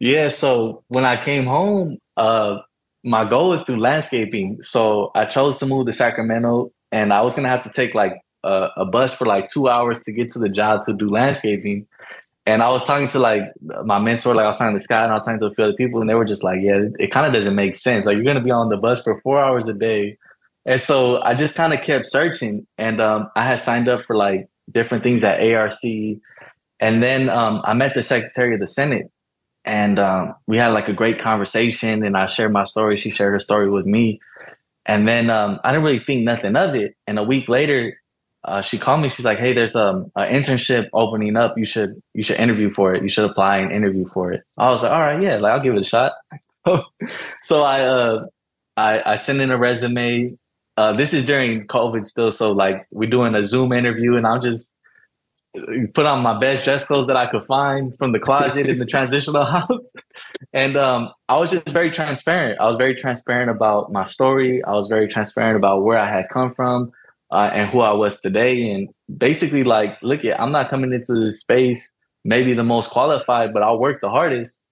yeah 0.01 0.29
so 0.29 0.83
when 0.89 1.05
i 1.05 1.23
came 1.23 1.45
home 1.45 1.99
uh, 2.17 2.59
my 3.05 3.29
goal 3.29 3.53
is 3.53 3.63
through 3.63 3.79
landscaping. 3.79 4.63
So 4.63 5.11
I 5.15 5.25
chose 5.25 5.59
to 5.59 5.67
move 5.67 5.87
to 5.87 5.93
Sacramento, 5.93 6.73
and 6.91 7.13
I 7.13 7.23
was 7.23 7.35
gonna 7.35 7.49
have 7.49 7.63
to 7.65 7.71
take 7.71 7.95
like 7.95 8.21
a, 8.45 8.69
a, 8.77 8.85
bus 8.85 9.15
for 9.15 9.27
like 9.27 9.47
two 9.47 9.69
hours 9.69 10.01
to 10.01 10.13
get 10.13 10.31
to 10.31 10.39
the 10.39 10.49
job 10.49 10.83
to 10.83 10.95
do 10.95 11.11
landscaping. 11.11 11.87
And 12.45 12.63
I 12.63 12.71
was 12.71 12.85
talking 12.85 13.09
to 13.09 13.19
like 13.19 13.43
my 13.85 14.01
mentor, 14.01 14.35
like 14.35 14.45
I 14.45 14.49
was 14.49 14.59
talking 14.59 14.77
to 14.77 14.83
Scott, 14.83 15.05
and 15.05 15.13
I 15.13 15.15
was 15.15 15.25
talking 15.25 15.41
to 15.41 15.47
a 15.47 15.55
few 15.55 15.65
other 15.65 15.75
people, 15.75 16.01
and 16.01 16.11
they 16.11 16.15
were 16.15 16.25
just 16.25 16.43
like, 16.43 16.61
"Yeah, 16.61 16.81
it, 16.99 17.13
kind 17.13 17.27
of 17.27 17.33
doesn't 17.33 17.55
make 17.55 17.77
sense. 17.77 18.05
Like 18.05 18.17
you're 18.17 18.25
gonna 18.25 18.43
be 18.43 18.51
on 18.51 18.69
the 18.69 18.79
bus 18.79 19.03
for 19.03 19.21
four 19.21 19.41
hours 19.41 19.69
a 19.69 19.75
day." 19.75 20.19
And 20.65 20.81
so 20.81 21.23
I 21.23 21.35
just 21.35 21.55
kind 21.55 21.73
of 21.73 21.83
kept 21.83 22.07
searching, 22.07 22.67
and 22.79 23.01
um, 23.01 23.31
I 23.37 23.45
had 23.45 23.61
signed 23.61 23.89
up 23.89 24.03
for 24.03 24.17
like 24.17 24.49
different 24.71 25.05
things 25.05 25.23
at 25.23 25.41
ARC, 25.41 25.73
and 26.81 27.03
then 27.03 27.29
um, 27.29 27.63
I 27.65 27.75
met 27.75 27.95
the 27.95 28.03
Secretary 28.03 28.55
of 28.55 28.61
the 28.61 28.67
Senate, 28.67 29.13
and 29.65 29.99
um, 29.99 30.35
we 30.47 30.57
had 30.57 30.69
like 30.69 30.89
a 30.89 30.93
great 30.93 31.21
conversation 31.21 32.05
and 32.05 32.17
i 32.17 32.27
shared 32.27 32.53
my 32.53 32.65
story 32.65 32.97
she 32.97 33.11
shared 33.11 33.33
her 33.33 33.39
story 33.39 33.71
with 33.71 33.87
me 33.87 34.21
and 34.87 35.07
then 35.07 35.31
um, 35.31 35.61
i 35.65 35.71
didn't 35.71 35.85
really 35.85 35.99
think 35.99 36.25
nothing 36.25 36.57
of 36.57 36.75
it 36.75 36.97
and 37.07 37.19
a 37.19 37.23
week 37.23 37.49
later 37.49 37.97
uh, 38.45 38.61
she 38.61 38.79
called 38.79 39.01
me. 39.01 39.09
She's 39.09 39.25
like 39.25 39.39
hey 39.39 39.53
there's 39.53 39.77
um, 39.77 40.11
an 40.17 40.33
internship 40.33 40.89
opening 40.93 41.37
up. 41.37 41.57
You 41.57 41.65
should 41.65 41.91
you 42.15 42.23
should 42.23 42.39
interview 42.39 42.71
for 42.71 42.95
it. 42.95 43.03
You 43.03 43.09
should 43.09 43.29
apply 43.29 43.59
and 43.59 43.73
interview 43.73 44.07
for 44.07 44.33
it. 44.33 44.43
I 44.59 44.71
was 44.71 44.83
like 44.83 44.93
all 44.93 45.01
right 45.01 45.23
yeah 45.23 45.37
like 45.37 45.53
i'll 45.53 45.61
give 45.61 45.75
it 45.75 45.81
a 45.81 45.85
shot. 45.85 46.13
So 47.43 47.63
i 47.63 47.81
uh 47.83 48.27
i 48.77 49.13
i 49.13 49.17
sent 49.17 49.41
in 49.41 49.51
a 49.51 49.59
resume. 49.59 50.37
Uh, 50.79 50.91
this 50.95 51.13
is 51.13 51.27
during 51.27 51.67
covid 51.67 52.03
still 52.03 52.33
so 52.33 52.51
like 52.51 52.87
we're 52.91 53.11
doing 53.11 53.35
a 53.35 53.43
zoom 53.43 53.73
interview 53.73 54.17
and 54.17 54.27
i'm 54.27 54.41
just 54.41 54.79
put 55.93 56.07
on 56.07 56.23
my 56.23 56.39
best 56.39 56.65
dress 56.65 56.85
clothes 56.85 57.07
that 57.09 57.17
I 57.17 57.27
could 57.27 57.45
find 57.45 57.97
from 57.99 58.13
the 58.13 58.19
closet 58.19 58.67
in 58.67 58.79
the 58.79 58.87
transitional 58.95 59.45
house. 59.45 59.93
And 60.53 60.77
um, 60.77 61.11
I 61.29 61.39
was 61.39 61.51
just 61.51 61.69
very 61.69 61.91
transparent. 61.91 62.59
I 62.61 62.67
was 62.67 62.77
very 62.77 62.95
transparent 62.95 63.51
about 63.51 63.93
my 63.93 64.05
story. 64.05 64.65
I 64.65 64.73
was 64.73 64.89
very 64.89 65.09
transparent 65.09 65.57
about 65.57 65.85
where 65.85 65.99
I 65.99 66.07
had 66.07 66.29
come 66.31 66.51
from 66.51 66.93
uh, 67.33 67.51
and 67.53 67.71
who 67.71 67.81
I 67.81 67.93
was 67.93 68.21
today. 68.21 68.71
And 68.71 68.89
basically, 69.17 69.65
like, 69.65 69.99
look 70.03 70.25
at, 70.25 70.41
I'm 70.41 70.53
not 70.53 70.71
coming 70.71 70.93
into 70.93 71.15
this 71.15 71.41
space 71.41 71.93
maybe 72.25 72.53
the 72.53 72.65
most 72.65 72.91
qualified, 72.91 73.53
but 73.53 73.63
I'll 73.63 73.79
work 73.79 74.01
the 74.01 74.11
hardest. 74.11 74.71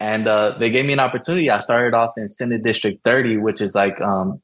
And 0.00 0.26
uh, 0.26 0.56
they 0.58 0.70
gave 0.70 0.84
me 0.84 0.92
an 0.92 1.00
opportunity. 1.00 1.50
I 1.50 1.60
started 1.60 1.94
off 1.94 2.10
in 2.16 2.28
Senate 2.28 2.62
District 2.62 3.00
30, 3.04 3.38
which 3.38 3.60
is 3.60 3.74
like 3.74 4.00
um, 4.00 4.42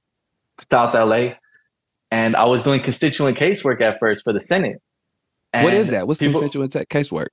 South 0.61 0.94
LA. 0.94 1.34
And 2.11 2.34
I 2.34 2.44
was 2.44 2.62
doing 2.62 2.80
constituent 2.80 3.38
casework 3.38 3.80
at 3.80 3.98
first 4.01 4.24
for 4.24 4.32
the 4.32 4.40
Senate. 4.40 4.80
And 5.53 5.64
what 5.64 5.74
is 5.74 5.88
that? 5.88 6.07
What's 6.07 6.20
people, 6.20 6.40
constituent 6.40 6.72
casework? 6.88 7.28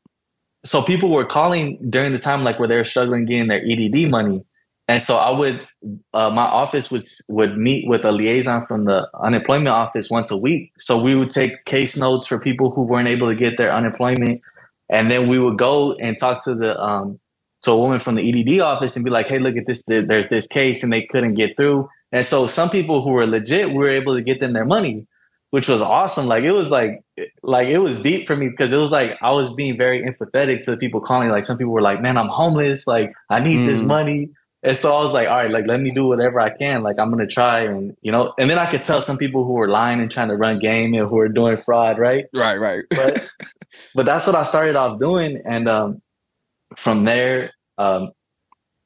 So 0.66 0.82
people 0.82 1.10
were 1.10 1.26
calling 1.26 1.90
during 1.90 2.12
the 2.12 2.20
time 2.20 2.44
like 2.44 2.60
where 2.60 2.68
they're 2.68 2.84
struggling 2.84 3.26
getting 3.26 3.48
their 3.48 3.64
EDD 3.64 4.10
money, 4.10 4.44
and 4.88 5.02
so 5.02 5.18
I 5.18 5.30
would, 5.32 5.68
uh, 6.14 6.30
my 6.30 6.46
office 6.46 6.90
would 6.90 7.04
would 7.30 7.58
meet 7.58 7.88
with 7.88 8.06
a 8.06 8.12
liaison 8.12 8.66
from 8.66 8.86
the 8.86 9.08
unemployment 9.22 9.70
office 9.70 10.10
once 10.10 10.32
a 10.32 10.38
week. 10.38 10.72
So 10.78 11.02
we 11.02 11.14
would 11.16 11.30
take 11.30 11.66
case 11.66 11.98
notes 11.98 12.26
for 12.26 12.40
people 12.40 12.72
who 12.72 12.84
weren't 12.84 13.10
able 13.10 13.30
to 13.30 13.36
get 13.36 13.58
their 13.58 13.72
unemployment, 13.74 14.42
and 14.90 15.12
then 15.12 15.28
we 15.28 15.40
would 15.40 15.58
go 15.58 15.94
and 15.96 16.18
talk 16.18 16.44
to 16.46 16.56
the 16.56 16.80
um, 16.82 17.20
to 17.64 17.72
a 17.72 17.78
woman 17.78 18.00
from 18.00 18.16
the 18.16 18.30
EDD 18.30 18.62
office 18.62 18.96
and 18.96 19.04
be 19.04 19.12
like, 19.12 19.28
"Hey, 19.28 19.40
look 19.40 19.58
at 19.58 19.66
this. 19.66 19.86
There's 19.86 20.30
this 20.30 20.48
case, 20.48 20.84
and 20.84 20.94
they 20.94 21.02
couldn't 21.02 21.34
get 21.34 21.58
through." 21.58 21.90
And 22.14 22.26
so 22.26 22.48
some 22.48 22.70
people 22.70 23.02
who 23.02 23.12
were 23.12 23.28
legit, 23.28 23.68
we 23.68 23.76
were 23.76 23.90
able 23.90 24.16
to 24.16 24.22
get 24.22 24.40
them 24.40 24.54
their 24.54 24.66
money 24.66 25.06
which 25.50 25.70
was 25.70 25.82
awesome. 25.82 26.28
Like 26.28 26.44
it 26.44 26.52
was 26.52 26.72
like 26.72 27.04
like 27.44 27.68
it 27.68 27.80
was 27.80 28.02
deep 28.02 28.28
for 28.28 28.36
me 28.36 28.50
because 28.50 28.74
it 28.74 28.78
was 28.78 28.92
like 28.92 29.18
I 29.22 29.32
was 29.32 29.54
being 29.54 29.78
very 29.78 30.04
empathetic 30.04 30.66
to 30.66 30.72
the 30.72 30.78
people 30.78 31.02
calling. 31.02 31.30
Like 31.30 31.44
some 31.44 31.58
people 31.58 31.74
were 31.74 31.82
like, 31.82 32.02
"Man, 32.02 32.18
I'm 32.18 32.28
homeless. 32.28 32.86
Like 32.86 33.14
I 33.30 33.40
need 33.40 33.60
mm. 33.60 33.68
this 33.68 33.82
money." 33.82 34.30
And 34.64 34.76
so 34.76 34.94
I 34.94 35.04
was 35.04 35.14
like, 35.14 35.28
"All 35.30 35.38
right, 35.38 35.52
like 35.52 35.68
let 35.68 35.80
me 35.80 35.92
do 35.92 36.08
whatever 36.08 36.40
I 36.40 36.50
can. 36.50 36.84
Like 36.84 36.98
I'm 37.00 37.10
gonna 37.10 37.28
try." 37.28 37.62
And 37.62 37.96
you 38.02 38.12
know, 38.12 38.34
and 38.40 38.50
then 38.50 38.58
I 38.58 38.70
could 38.70 38.84
tell 38.84 39.02
some 39.02 39.18
people 39.18 39.44
who 39.44 39.54
were 39.54 39.70
lying 39.70 40.00
and 40.00 40.10
trying 40.10 40.30
to 40.30 40.36
run 40.36 40.60
game 40.60 40.94
and 40.94 41.08
who 41.08 41.16
were 41.16 41.30
doing 41.30 41.58
fraud, 41.58 42.00
right? 42.00 42.26
Right, 42.34 42.58
right. 42.58 42.84
but, 42.90 43.28
but 43.96 44.06
that's 44.06 44.26
what 44.26 44.36
I 44.36 44.44
started 44.44 44.76
off 44.76 45.00
doing, 45.00 45.42
and 45.46 45.70
um, 45.70 46.02
from 46.76 47.06
there, 47.06 47.52
um, 47.78 48.12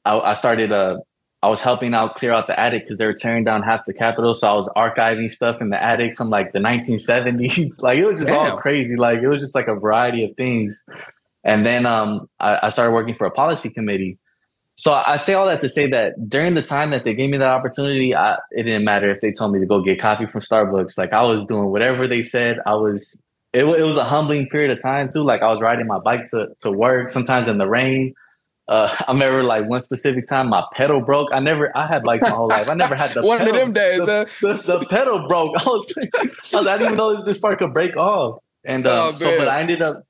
I, 0.04 0.18
I 0.18 0.32
started 0.34 0.72
uh, 0.72 0.98
I 1.42 1.48
was 1.48 1.60
helping 1.60 1.92
out 1.92 2.14
clear 2.14 2.32
out 2.32 2.46
the 2.46 2.58
attic 2.58 2.84
because 2.84 2.98
they 2.98 3.06
were 3.06 3.12
tearing 3.12 3.42
down 3.42 3.64
half 3.64 3.84
the 3.84 3.92
Capitol. 3.92 4.32
So 4.32 4.48
I 4.48 4.54
was 4.54 4.72
archiving 4.76 5.28
stuff 5.28 5.60
in 5.60 5.70
the 5.70 5.82
attic 5.82 6.16
from 6.16 6.30
like 6.30 6.52
the 6.52 6.60
1970s. 6.60 7.82
like 7.82 7.98
it 7.98 8.04
was 8.04 8.20
just 8.20 8.30
Damn. 8.30 8.52
all 8.52 8.56
crazy. 8.58 8.96
Like 8.96 9.22
it 9.22 9.28
was 9.28 9.40
just 9.40 9.54
like 9.54 9.66
a 9.66 9.74
variety 9.74 10.24
of 10.24 10.36
things. 10.36 10.84
And 11.42 11.66
then 11.66 11.84
um, 11.84 12.28
I, 12.38 12.60
I, 12.62 12.68
started 12.68 12.92
working 12.92 13.16
for 13.16 13.26
a 13.26 13.30
policy 13.32 13.70
committee. 13.70 14.18
So 14.82 14.92
I 14.92 15.14
say 15.14 15.34
all 15.34 15.46
that 15.46 15.60
to 15.60 15.68
say 15.68 15.86
that 15.90 16.28
during 16.28 16.54
the 16.54 16.62
time 16.62 16.90
that 16.90 17.04
they 17.04 17.14
gave 17.14 17.30
me 17.30 17.36
that 17.38 17.54
opportunity, 17.54 18.16
I, 18.16 18.38
it 18.50 18.64
didn't 18.64 18.82
matter 18.82 19.08
if 19.08 19.20
they 19.20 19.30
told 19.30 19.52
me 19.52 19.60
to 19.60 19.66
go 19.66 19.80
get 19.80 20.00
coffee 20.00 20.26
from 20.26 20.40
Starbucks. 20.40 20.98
Like 20.98 21.12
I 21.12 21.24
was 21.24 21.46
doing 21.46 21.70
whatever 21.70 22.08
they 22.08 22.20
said. 22.20 22.58
I 22.66 22.74
was 22.74 23.22
it, 23.52 23.62
it 23.62 23.84
was 23.84 23.96
a 23.96 24.02
humbling 24.02 24.48
period 24.48 24.72
of 24.72 24.82
time 24.82 25.08
too. 25.08 25.20
Like 25.20 25.40
I 25.40 25.50
was 25.50 25.60
riding 25.60 25.86
my 25.86 26.00
bike 26.00 26.28
to, 26.30 26.48
to 26.62 26.72
work, 26.72 27.10
sometimes 27.10 27.46
in 27.46 27.58
the 27.58 27.68
rain. 27.68 28.12
Uh, 28.66 28.92
I 29.06 29.12
remember 29.12 29.44
like 29.44 29.68
one 29.68 29.82
specific 29.82 30.26
time 30.26 30.48
my 30.48 30.64
pedal 30.72 31.00
broke. 31.00 31.28
I 31.32 31.38
never, 31.38 31.70
I 31.76 31.86
had 31.86 32.02
bikes 32.02 32.24
my 32.24 32.30
whole 32.30 32.48
life. 32.48 32.68
I 32.68 32.74
never 32.74 32.96
had 32.96 33.14
the 33.14 33.22
one 33.24 33.38
pedal, 33.38 33.54
of 33.54 33.60
them 33.60 33.72
days. 33.72 34.04
The, 34.06 34.28
huh? 34.40 34.56
the, 34.66 34.78
the 34.80 34.86
pedal 34.86 35.28
broke. 35.28 35.56
I 35.64 35.68
was, 35.68 35.94
I, 35.96 36.56
was, 36.58 36.66
I 36.66 36.76
didn't 36.76 36.86
even 36.86 36.96
know 36.96 37.14
this, 37.14 37.24
this 37.24 37.38
part 37.38 37.60
could 37.60 37.72
break 37.72 37.96
off. 37.96 38.40
And 38.64 38.84
uh, 38.84 39.10
Oh, 39.12 39.14
so, 39.14 39.38
but 39.38 39.46
I 39.46 39.60
ended 39.60 39.80
up, 39.80 40.02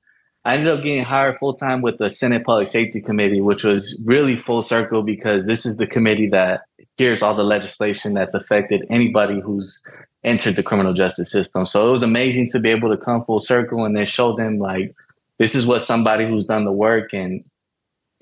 I 0.45 0.55
ended 0.55 0.67
up 0.67 0.83
getting 0.83 1.03
hired 1.03 1.37
full 1.37 1.53
time 1.53 1.81
with 1.81 1.97
the 1.99 2.09
Senate 2.09 2.43
Public 2.43 2.67
Safety 2.67 3.01
Committee, 3.01 3.39
which 3.39 3.63
was 3.63 4.03
really 4.05 4.35
full 4.35 4.61
circle 4.61 5.01
because 5.01 5.45
this 5.45 5.65
is 5.65 5.77
the 5.77 5.87
committee 5.87 6.27
that 6.29 6.61
hears 6.97 7.21
all 7.21 7.33
the 7.33 7.43
legislation 7.43 8.13
that's 8.13 8.33
affected 8.33 8.85
anybody 8.89 9.39
who's 9.39 9.81
entered 10.23 10.55
the 10.55 10.63
criminal 10.63 10.93
justice 10.93 11.31
system. 11.31 11.65
So 11.65 11.87
it 11.87 11.91
was 11.91 12.03
amazing 12.03 12.49
to 12.51 12.59
be 12.59 12.69
able 12.69 12.89
to 12.89 12.97
come 12.97 13.23
full 13.23 13.39
circle 13.39 13.85
and 13.85 13.95
then 13.95 14.05
show 14.05 14.35
them 14.35 14.57
like 14.57 14.93
this 15.39 15.55
is 15.55 15.65
what 15.65 15.81
somebody 15.81 16.27
who's 16.27 16.45
done 16.45 16.65
the 16.65 16.71
work 16.71 17.13
and 17.13 17.43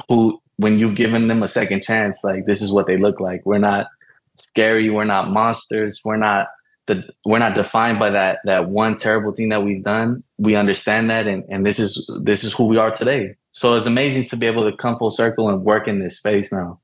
who 0.08 0.40
when 0.58 0.80
you've 0.80 0.96
given 0.96 1.28
them 1.28 1.42
a 1.42 1.48
second 1.48 1.82
chance, 1.82 2.24
like 2.24 2.46
this 2.46 2.62
is 2.62 2.72
what 2.72 2.86
they 2.86 2.98
look 2.98 3.20
like. 3.20 3.44
We're 3.46 3.58
not 3.58 3.88
scary, 4.36 4.90
we're 4.90 5.06
not 5.06 5.32
monsters, 5.32 6.02
we're 6.06 6.18
not 6.18 6.48
the 6.94 7.10
we're 7.26 7.40
not 7.40 7.56
defined 7.56 8.00
by 8.00 8.10
that 8.10 8.40
that 8.46 8.70
one 8.70 8.96
terrible 8.96 9.32
thing 9.32 9.50
that 9.50 9.64
we've 9.64 9.84
done. 9.84 10.24
We 10.38 10.56
understand 10.56 11.10
that 11.10 11.28
and, 11.28 11.44
and 11.50 11.66
this 11.66 11.80
is 11.80 12.10
this 12.24 12.44
is 12.44 12.54
who 12.54 12.68
we 12.68 12.78
are 12.78 12.92
today. 12.92 13.36
So 13.52 13.76
it's 13.76 13.86
amazing 13.86 14.26
to 14.26 14.38
be 14.38 14.48
able 14.48 14.70
to 14.70 14.76
come 14.76 14.98
full 14.98 15.12
circle 15.12 15.50
and 15.50 15.64
work 15.64 15.88
in 15.88 16.00
this 16.00 16.18
space 16.18 16.52
now. 16.52 16.80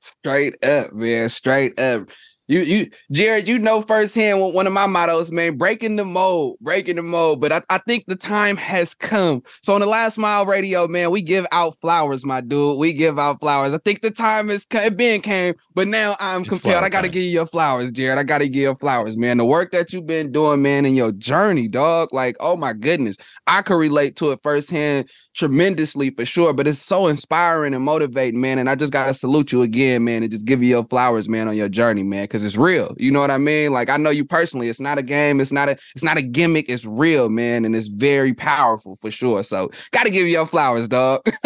Straight 0.00 0.62
up, 0.64 0.92
man. 0.92 1.28
Straight 1.28 1.78
up. 1.78 2.08
You, 2.50 2.60
you, 2.62 2.90
Jared, 3.12 3.46
you 3.46 3.60
know 3.60 3.80
firsthand 3.80 4.40
what 4.40 4.54
one 4.54 4.66
of 4.66 4.72
my 4.72 4.88
mottos, 4.88 5.30
man, 5.30 5.56
breaking 5.56 5.94
the 5.94 6.04
mold, 6.04 6.58
breaking 6.60 6.96
the 6.96 7.02
mold. 7.02 7.40
But 7.40 7.52
I, 7.52 7.62
I 7.70 7.78
think 7.78 8.06
the 8.08 8.16
time 8.16 8.56
has 8.56 8.92
come. 8.92 9.44
So 9.62 9.72
on 9.72 9.80
the 9.80 9.86
last 9.86 10.18
mile 10.18 10.44
radio, 10.44 10.88
man, 10.88 11.12
we 11.12 11.22
give 11.22 11.46
out 11.52 11.80
flowers, 11.80 12.26
my 12.26 12.40
dude. 12.40 12.76
We 12.80 12.92
give 12.92 13.20
out 13.20 13.38
flowers. 13.38 13.72
I 13.72 13.78
think 13.78 14.02
the 14.02 14.10
time 14.10 14.48
has 14.48 14.64
come, 14.66 14.82
it 14.82 14.96
been 14.96 15.20
came, 15.20 15.54
but 15.76 15.86
now 15.86 16.16
I'm 16.18 16.44
It's 16.44 16.48
compelled. 16.48 16.82
I 16.82 16.88
gotta 16.88 17.06
time. 17.06 17.12
give 17.12 17.22
you 17.22 17.30
your 17.30 17.46
flowers, 17.46 17.92
Jared. 17.92 18.18
I 18.18 18.24
gotta 18.24 18.48
give 18.48 18.62
you 18.62 18.74
flowers, 18.74 19.16
man. 19.16 19.36
The 19.36 19.44
work 19.44 19.70
that 19.70 19.92
you've 19.92 20.06
been 20.08 20.32
doing, 20.32 20.60
man, 20.60 20.84
in 20.86 20.96
your 20.96 21.12
journey, 21.12 21.68
dog. 21.68 22.12
Like, 22.12 22.34
oh 22.40 22.56
my 22.56 22.72
goodness. 22.72 23.16
I 23.46 23.62
could 23.62 23.76
relate 23.76 24.16
to 24.16 24.32
it 24.32 24.40
firsthand 24.42 25.08
tremendously 25.40 26.10
for 26.10 26.24
sure. 26.24 26.52
But 26.52 26.68
it's 26.68 26.78
so 26.78 27.08
inspiring 27.08 27.74
and 27.74 27.82
motivating, 27.82 28.40
man. 28.40 28.58
And 28.58 28.70
I 28.70 28.74
just 28.76 28.92
gotta 28.92 29.14
salute 29.14 29.50
you 29.50 29.62
again, 29.62 30.04
man, 30.04 30.22
and 30.22 30.30
just 30.30 30.46
give 30.46 30.62
you 30.62 30.68
your 30.68 30.84
flowers, 30.84 31.28
man, 31.28 31.48
on 31.48 31.56
your 31.56 31.68
journey, 31.68 32.02
man, 32.02 32.24
because 32.24 32.44
it's 32.44 32.56
real. 32.56 32.94
You 32.98 33.10
know 33.10 33.20
what 33.20 33.30
I 33.30 33.38
mean? 33.38 33.72
Like 33.72 33.90
I 33.90 33.96
know 33.96 34.10
you 34.10 34.24
personally. 34.24 34.68
It's 34.68 34.80
not 34.80 34.98
a 34.98 35.02
game. 35.02 35.40
It's 35.40 35.50
not 35.50 35.68
a. 35.68 35.72
It's 35.72 36.04
not 36.04 36.18
a 36.18 36.22
gimmick. 36.22 36.68
It's 36.68 36.84
real, 36.84 37.28
man, 37.28 37.64
and 37.64 37.74
it's 37.74 37.88
very 37.88 38.34
powerful 38.34 38.96
for 38.96 39.10
sure. 39.10 39.42
So 39.42 39.70
gotta 39.90 40.10
give 40.10 40.26
you 40.26 40.32
your 40.32 40.46
flowers, 40.46 40.86
dog. 40.86 41.22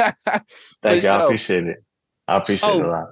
Thank 0.83 1.03
you. 1.03 1.09
I 1.09 1.25
appreciate 1.25 1.67
it. 1.67 1.79
I 2.29 2.37
appreciate 2.37 2.77
it 2.77 2.85
a 2.85 2.89
lot. 2.89 3.07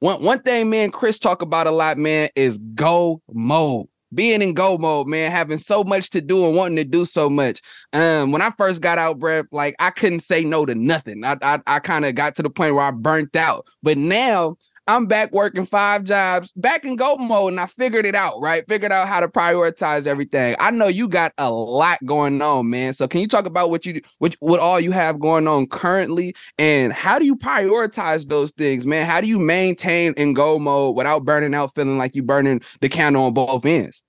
One 0.00 0.24
one 0.24 0.40
thing 0.40 0.70
man, 0.70 0.84
and 0.84 0.92
Chris 0.92 1.18
talk 1.18 1.42
about 1.42 1.66
a 1.66 1.70
lot, 1.70 1.98
man, 1.98 2.30
is 2.34 2.58
go 2.58 3.22
mode. 3.32 3.86
Being 4.14 4.42
in 4.42 4.54
go 4.54 4.78
mode, 4.78 5.08
man, 5.08 5.30
having 5.30 5.58
so 5.58 5.84
much 5.84 6.10
to 6.10 6.20
do 6.20 6.46
and 6.46 6.56
wanting 6.56 6.76
to 6.76 6.84
do 6.84 7.04
so 7.04 7.28
much. 7.28 7.60
Um, 7.92 8.32
when 8.32 8.42
I 8.42 8.50
first 8.56 8.80
got 8.80 8.98
out, 8.98 9.18
bruh, 9.18 9.46
like 9.50 9.74
I 9.78 9.90
couldn't 9.90 10.20
say 10.20 10.44
no 10.44 10.64
to 10.66 10.74
nothing. 10.74 11.24
I 11.24 11.36
I, 11.42 11.60
I 11.66 11.78
kind 11.80 12.04
of 12.04 12.14
got 12.14 12.36
to 12.36 12.42
the 12.42 12.50
point 12.50 12.74
where 12.74 12.84
I 12.84 12.90
burnt 12.90 13.36
out. 13.36 13.66
But 13.82 13.98
now 13.98 14.56
I'm 14.86 15.06
back 15.06 15.32
working 15.32 15.64
five 15.64 16.04
jobs, 16.04 16.52
back 16.52 16.84
in 16.84 16.96
go 16.96 17.16
mode, 17.16 17.52
and 17.52 17.60
I 17.60 17.66
figured 17.66 18.04
it 18.04 18.14
out, 18.14 18.40
right? 18.40 18.64
Figured 18.68 18.92
out 18.92 19.08
how 19.08 19.20
to 19.20 19.28
prioritize 19.28 20.06
everything. 20.06 20.56
I 20.60 20.70
know 20.70 20.88
you 20.88 21.08
got 21.08 21.32
a 21.38 21.50
lot 21.50 21.98
going 22.04 22.42
on, 22.42 22.68
man. 22.68 22.92
So 22.92 23.08
can 23.08 23.22
you 23.22 23.28
talk 23.28 23.46
about 23.46 23.70
what 23.70 23.86
you 23.86 24.02
what 24.18 24.36
what 24.40 24.60
all 24.60 24.78
you 24.78 24.90
have 24.90 25.18
going 25.18 25.48
on 25.48 25.66
currently 25.68 26.34
and 26.58 26.92
how 26.92 27.18
do 27.18 27.24
you 27.24 27.34
prioritize 27.34 28.28
those 28.28 28.50
things, 28.50 28.86
man? 28.86 29.06
How 29.06 29.22
do 29.22 29.26
you 29.26 29.38
maintain 29.38 30.12
in 30.18 30.34
go 30.34 30.58
mode 30.58 30.96
without 30.96 31.24
burning 31.24 31.54
out, 31.54 31.74
feeling 31.74 31.96
like 31.96 32.14
you're 32.14 32.24
burning 32.24 32.60
the 32.80 32.90
candle 32.90 33.24
on 33.24 33.32
both 33.32 33.64
ends? 33.64 34.02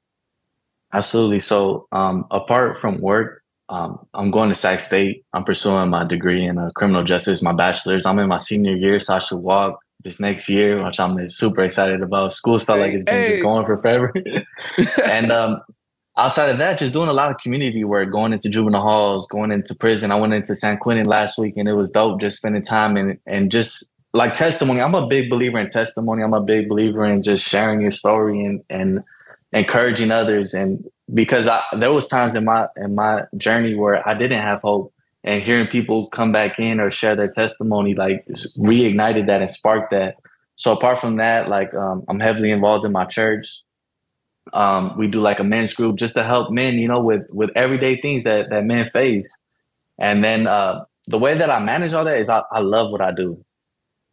Absolutely. 0.94 1.40
So, 1.40 1.88
um, 1.94 2.26
apart 2.32 2.80
from 2.80 3.00
work, 3.02 3.44
um, 3.70 4.06
I'm 4.14 4.30
going 4.30 4.50
to 4.50 4.56
Sac 4.56 4.80
State. 4.80 5.26
I'm 5.34 5.44
pursuing 5.44 5.90
my 5.90 6.06
degree 6.06 6.46
in 6.46 6.58
uh, 6.58 6.70
criminal 6.76 7.04
justice, 7.04 7.42
my 7.42 7.54
bachelor's. 7.54 8.06
I'm 8.06 8.20
in 8.20 8.28
my 8.28 8.38
senior 8.38 8.76
year, 8.76 9.00
so 9.00 9.16
I 9.16 9.20
should 9.20 9.40
walk 9.40 9.80
this 10.06 10.20
next 10.20 10.48
year, 10.48 10.82
which 10.82 11.00
I'm 11.00 11.28
super 11.28 11.64
excited 11.64 12.02
about. 12.02 12.32
School's 12.32 12.64
felt 12.64 12.80
like 12.80 12.94
it's 12.94 13.04
been 13.04 13.24
Hey. 13.24 13.30
just 13.32 13.42
going 13.42 13.66
for 13.66 13.76
forever. 13.78 14.14
and 15.04 15.32
um, 15.32 15.62
outside 16.16 16.50
of 16.50 16.60
that, 16.60 16.78
just 16.78 16.94
doing 16.94 17.10
a 17.10 17.14
lot 17.14 17.32
of 17.32 17.38
community 17.40 17.84
work, 17.84 18.12
going 18.12 18.32
into 18.32 18.48
juvenile 18.48 18.84
halls, 18.84 19.28
going 19.28 19.52
into 19.52 19.76
prison. 19.76 20.12
I 20.12 20.16
went 20.16 20.34
into 20.34 20.56
San 20.56 20.78
Quentin 20.78 21.08
last 21.08 21.38
week, 21.38 21.58
and 21.58 21.68
it 21.68 21.74
was 21.74 21.90
dope. 21.90 22.22
Just 22.22 22.38
spending 22.38 22.62
time 22.62 22.96
and 22.96 23.20
and 23.26 23.52
just 23.52 23.96
like 24.14 24.36
testimony. 24.36 24.80
I'm 24.80 24.96
a 24.96 25.08
big 25.08 25.30
believer 25.30 25.60
in 25.60 25.68
testimony. 25.68 26.24
I'm 26.24 26.34
a 26.34 26.42
big 26.42 26.70
believer 26.70 27.04
in 27.04 27.22
just 27.22 27.46
sharing 27.46 27.82
your 27.82 27.92
story 27.92 28.40
and 28.40 28.64
and 28.70 29.04
encouraging 29.52 30.12
others. 30.12 30.54
And 30.54 30.88
because 31.14 31.48
I, 31.48 31.64
there 31.78 31.92
was 31.92 32.08
times 32.08 32.36
in 32.36 32.46
my 32.46 32.68
in 32.78 32.94
my 32.94 33.24
journey 33.38 33.74
where 33.74 34.08
I 34.08 34.14
didn't 34.14 34.42
have 34.42 34.62
hope, 34.62 34.94
and 35.26 35.42
hearing 35.42 35.68
people 35.68 36.08
come 36.08 36.32
back 36.32 36.60
in 36.60 36.80
or 36.80 36.92
share 36.92 37.16
their 37.16 37.28
testimony 37.28 37.96
like 37.96 38.26
reignited 38.58 39.26
that 39.26 39.42
and 39.42 39.50
sparked 39.50 39.90
that. 39.90 40.18
So 40.56 40.72
apart 40.72 41.00
from 41.00 41.18
that, 41.18 41.50
like 41.50 41.74
um, 41.74 42.06
I'm 42.08 42.20
heavily 42.20 42.52
involved 42.52 42.86
in 42.86 42.92
my 42.92 43.06
church. 43.06 43.64
Um, 44.54 44.96
we 44.98 45.08
do 45.08 45.20
like 45.20 45.40
a 45.40 45.44
men's 45.44 45.74
group 45.74 45.98
just 45.98 46.14
to 46.14 46.24
help 46.24 46.52
men, 46.52 46.76
you 46.76 46.88
know, 46.88 47.02
with 47.02 47.24
with 47.32 47.50
everyday 47.56 48.00
things 48.00 48.24
that 48.24 48.52
that 48.52 48.64
men 48.64 48.88
face. 48.88 49.44
And 49.98 50.24
then 50.24 50.48
uh, 50.48 50.86
the 51.08 51.18
way 51.18 51.36
that 51.36 51.50
I 51.50 51.60
manage 51.60 51.94
all 51.94 52.06
that 52.06 52.18
is 52.18 52.30
I, 52.30 52.44
I 52.52 52.60
love 52.60 52.92
what 52.92 53.02
I 53.02 53.12
do. 53.12 53.44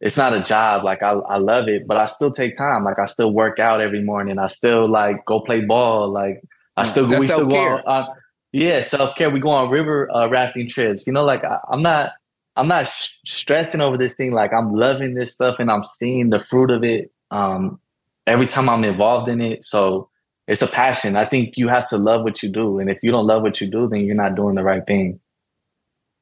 It's 0.01 0.17
not 0.17 0.33
a 0.33 0.41
job, 0.41 0.83
like 0.83 1.01
I, 1.01 1.11
I 1.11 1.37
love 1.37 1.69
it, 1.69 1.87
but 1.87 1.95
I 1.95 2.05
still 2.05 2.31
take 2.31 2.55
time. 2.55 2.83
Like 2.83 2.99
I 2.99 3.05
still 3.05 3.31
work 3.33 3.59
out 3.59 3.79
every 3.79 4.03
morning. 4.03 4.37
I 4.39 4.47
still 4.47 4.87
like 4.89 5.23
go 5.25 5.39
play 5.39 5.63
ball. 5.63 6.11
Like 6.11 6.41
I 6.75 6.83
still 6.83 7.05
That's 7.05 7.21
we 7.21 7.27
still 7.27 7.45
go 7.45 7.51
self-care. 7.51 7.89
uh, 7.89 8.05
yeah, 8.53 8.79
self 8.81 9.15
care. 9.15 9.29
We 9.29 9.39
go 9.41 9.49
on 9.49 9.69
river 9.69 10.09
uh, 10.15 10.27
rafting 10.27 10.69
trips. 10.69 11.05
You 11.05 11.13
know, 11.13 11.25
like 11.25 11.43
I, 11.43 11.59
I'm 11.69 11.81
not 11.81 12.13
I'm 12.55 12.67
not 12.67 12.87
sh- 12.87 13.09
stressing 13.25 13.81
over 13.81 13.97
this 13.97 14.15
thing. 14.15 14.31
Like 14.31 14.53
I'm 14.53 14.73
loving 14.73 15.15
this 15.15 15.33
stuff 15.33 15.57
and 15.59 15.69
I'm 15.71 15.83
seeing 15.83 16.29
the 16.29 16.39
fruit 16.39 16.71
of 16.71 16.83
it 16.83 17.11
um, 17.31 17.79
every 18.27 18.47
time 18.47 18.69
I'm 18.69 18.83
involved 18.83 19.27
in 19.27 19.41
it. 19.41 19.63
So 19.63 20.09
it's 20.47 20.61
a 20.61 20.67
passion. 20.67 21.15
I 21.15 21.25
think 21.25 21.57
you 21.57 21.67
have 21.67 21.87
to 21.87 21.97
love 21.97 22.23
what 22.23 22.43
you 22.43 22.49
do, 22.49 22.79
and 22.79 22.89
if 22.89 22.99
you 23.01 23.11
don't 23.11 23.27
love 23.27 23.41
what 23.41 23.59
you 23.59 23.69
do, 23.69 23.89
then 23.89 24.05
you're 24.05 24.15
not 24.15 24.35
doing 24.35 24.55
the 24.55 24.63
right 24.63 24.85
thing. 24.85 25.19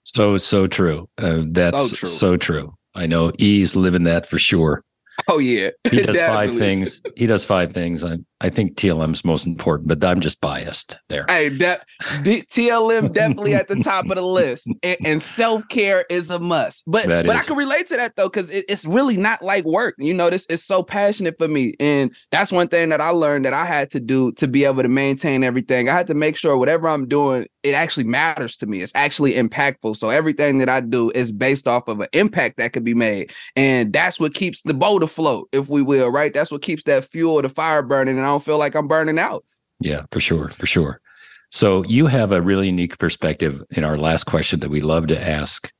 So 0.04 0.38
so 0.38 0.68
true. 0.68 1.10
Uh, 1.18 1.44
that's 1.48 1.90
So 1.90 1.96
true. 1.96 2.10
so 2.10 2.38
true. 2.38 2.74
I 2.96 3.06
know 3.08 3.32
E's 3.40 3.76
living 3.76 4.04
that 4.06 4.26
for 4.26 4.40
sure. 4.40 4.84
Oh 5.28 5.38
yeah, 5.40 5.70
He 5.90 6.02
does 6.04 6.18
five 6.18 6.56
things. 6.56 7.02
He 7.16 7.28
does 7.28 7.46
five 7.46 7.72
things. 7.74 8.04
I 8.04 8.18
I 8.44 8.50
think 8.50 8.76
TLM's 8.76 9.24
most 9.24 9.46
important, 9.46 9.88
but 9.88 10.04
I'm 10.04 10.20
just 10.20 10.42
biased 10.42 10.98
there. 11.10 11.26
Hey, 11.30 11.50
de- 11.50 11.78
D- 12.24 12.42
TLM 12.42 13.14
definitely 13.14 13.54
at 13.54 13.68
the 13.68 13.76
top 13.76 14.06
of 14.06 14.16
the 14.16 14.24
list, 14.24 14.68
and, 14.84 14.98
and 15.06 15.22
self 15.22 15.68
care 15.68 16.06
is 16.10 16.32
a 16.32 16.40
must. 16.40 16.84
But 16.88 17.06
That 17.06 17.28
but 17.28 17.36
I 17.36 17.44
can 17.44 17.56
relate 17.56 17.86
to 17.88 17.98
that 17.98 18.16
though, 18.16 18.30
because 18.30 18.50
it, 18.50 18.66
it's 18.68 18.84
really 18.84 19.16
not 19.16 19.44
like 19.44 19.64
work. 19.66 19.94
You 20.00 20.16
know, 20.16 20.32
this 20.32 20.48
is 20.48 20.64
so 20.64 20.82
passionate 20.82 21.38
for 21.38 21.48
me, 21.48 21.76
and 21.80 22.16
that's 22.32 22.52
one 22.52 22.68
thing 22.68 22.90
that 22.90 23.00
I 23.00 23.10
learned 23.10 23.46
that 23.46 23.54
I 23.54 23.64
had 23.64 23.92
to 23.92 24.00
do 24.00 24.32
to 24.34 24.48
be 24.48 24.66
able 24.66 24.82
to 24.82 24.90
maintain 24.90 25.44
everything. 25.44 25.88
I 25.88 25.94
had 25.94 26.08
to 26.08 26.16
make 26.16 26.36
sure 26.36 26.58
whatever 26.58 26.90
I'm 26.90 27.08
doing, 27.08 27.46
it 27.62 27.76
actually 27.76 28.06
matters 28.06 28.58
to 28.58 28.66
me. 28.66 28.82
It's 28.82 28.94
actually 28.96 29.34
impactful. 29.34 29.98
So 29.98 30.10
everything 30.10 30.58
that 30.58 30.70
I 30.70 30.80
do 30.80 31.12
is 31.12 31.32
based 31.32 31.68
off 31.68 31.88
of 31.88 32.00
an 32.00 32.08
impact 32.14 32.58
that 32.58 32.74
could 32.74 32.84
be 32.84 32.96
made, 32.96 33.32
and 33.56 33.94
that's 33.94 34.20
what 34.20 34.34
keeps 34.34 34.64
the 34.64 34.74
boat 34.74 35.04
afloat, 35.04 35.48
if 35.52 35.70
we 35.70 35.84
will. 35.84 36.10
Right? 36.12 36.34
That's 36.34 36.52
what 36.52 36.64
keeps 36.64 36.82
that 36.84 37.06
fuel, 37.06 37.40
the 37.44 37.50
fire 37.50 37.84
burning, 37.84 38.18
and 38.18 38.31
don't 38.32 38.44
feel 38.44 38.58
like 38.58 38.76
I'm 38.76 38.88
burning 38.88 39.20
out. 39.20 39.44
Yeah, 39.80 40.04
for 40.12 40.20
sure, 40.20 40.50
for 40.50 40.66
sure. 40.66 41.02
So 41.50 41.84
you 41.84 42.08
have 42.08 42.32
a 42.32 42.42
really 42.42 42.68
unique 42.68 42.98
perspective 42.98 43.62
in 43.72 43.84
our 43.84 43.98
last 43.98 44.24
question 44.24 44.62
that 44.62 44.70
we 44.70 44.82
love 44.82 45.08
to 45.08 45.22
ask 45.22 45.72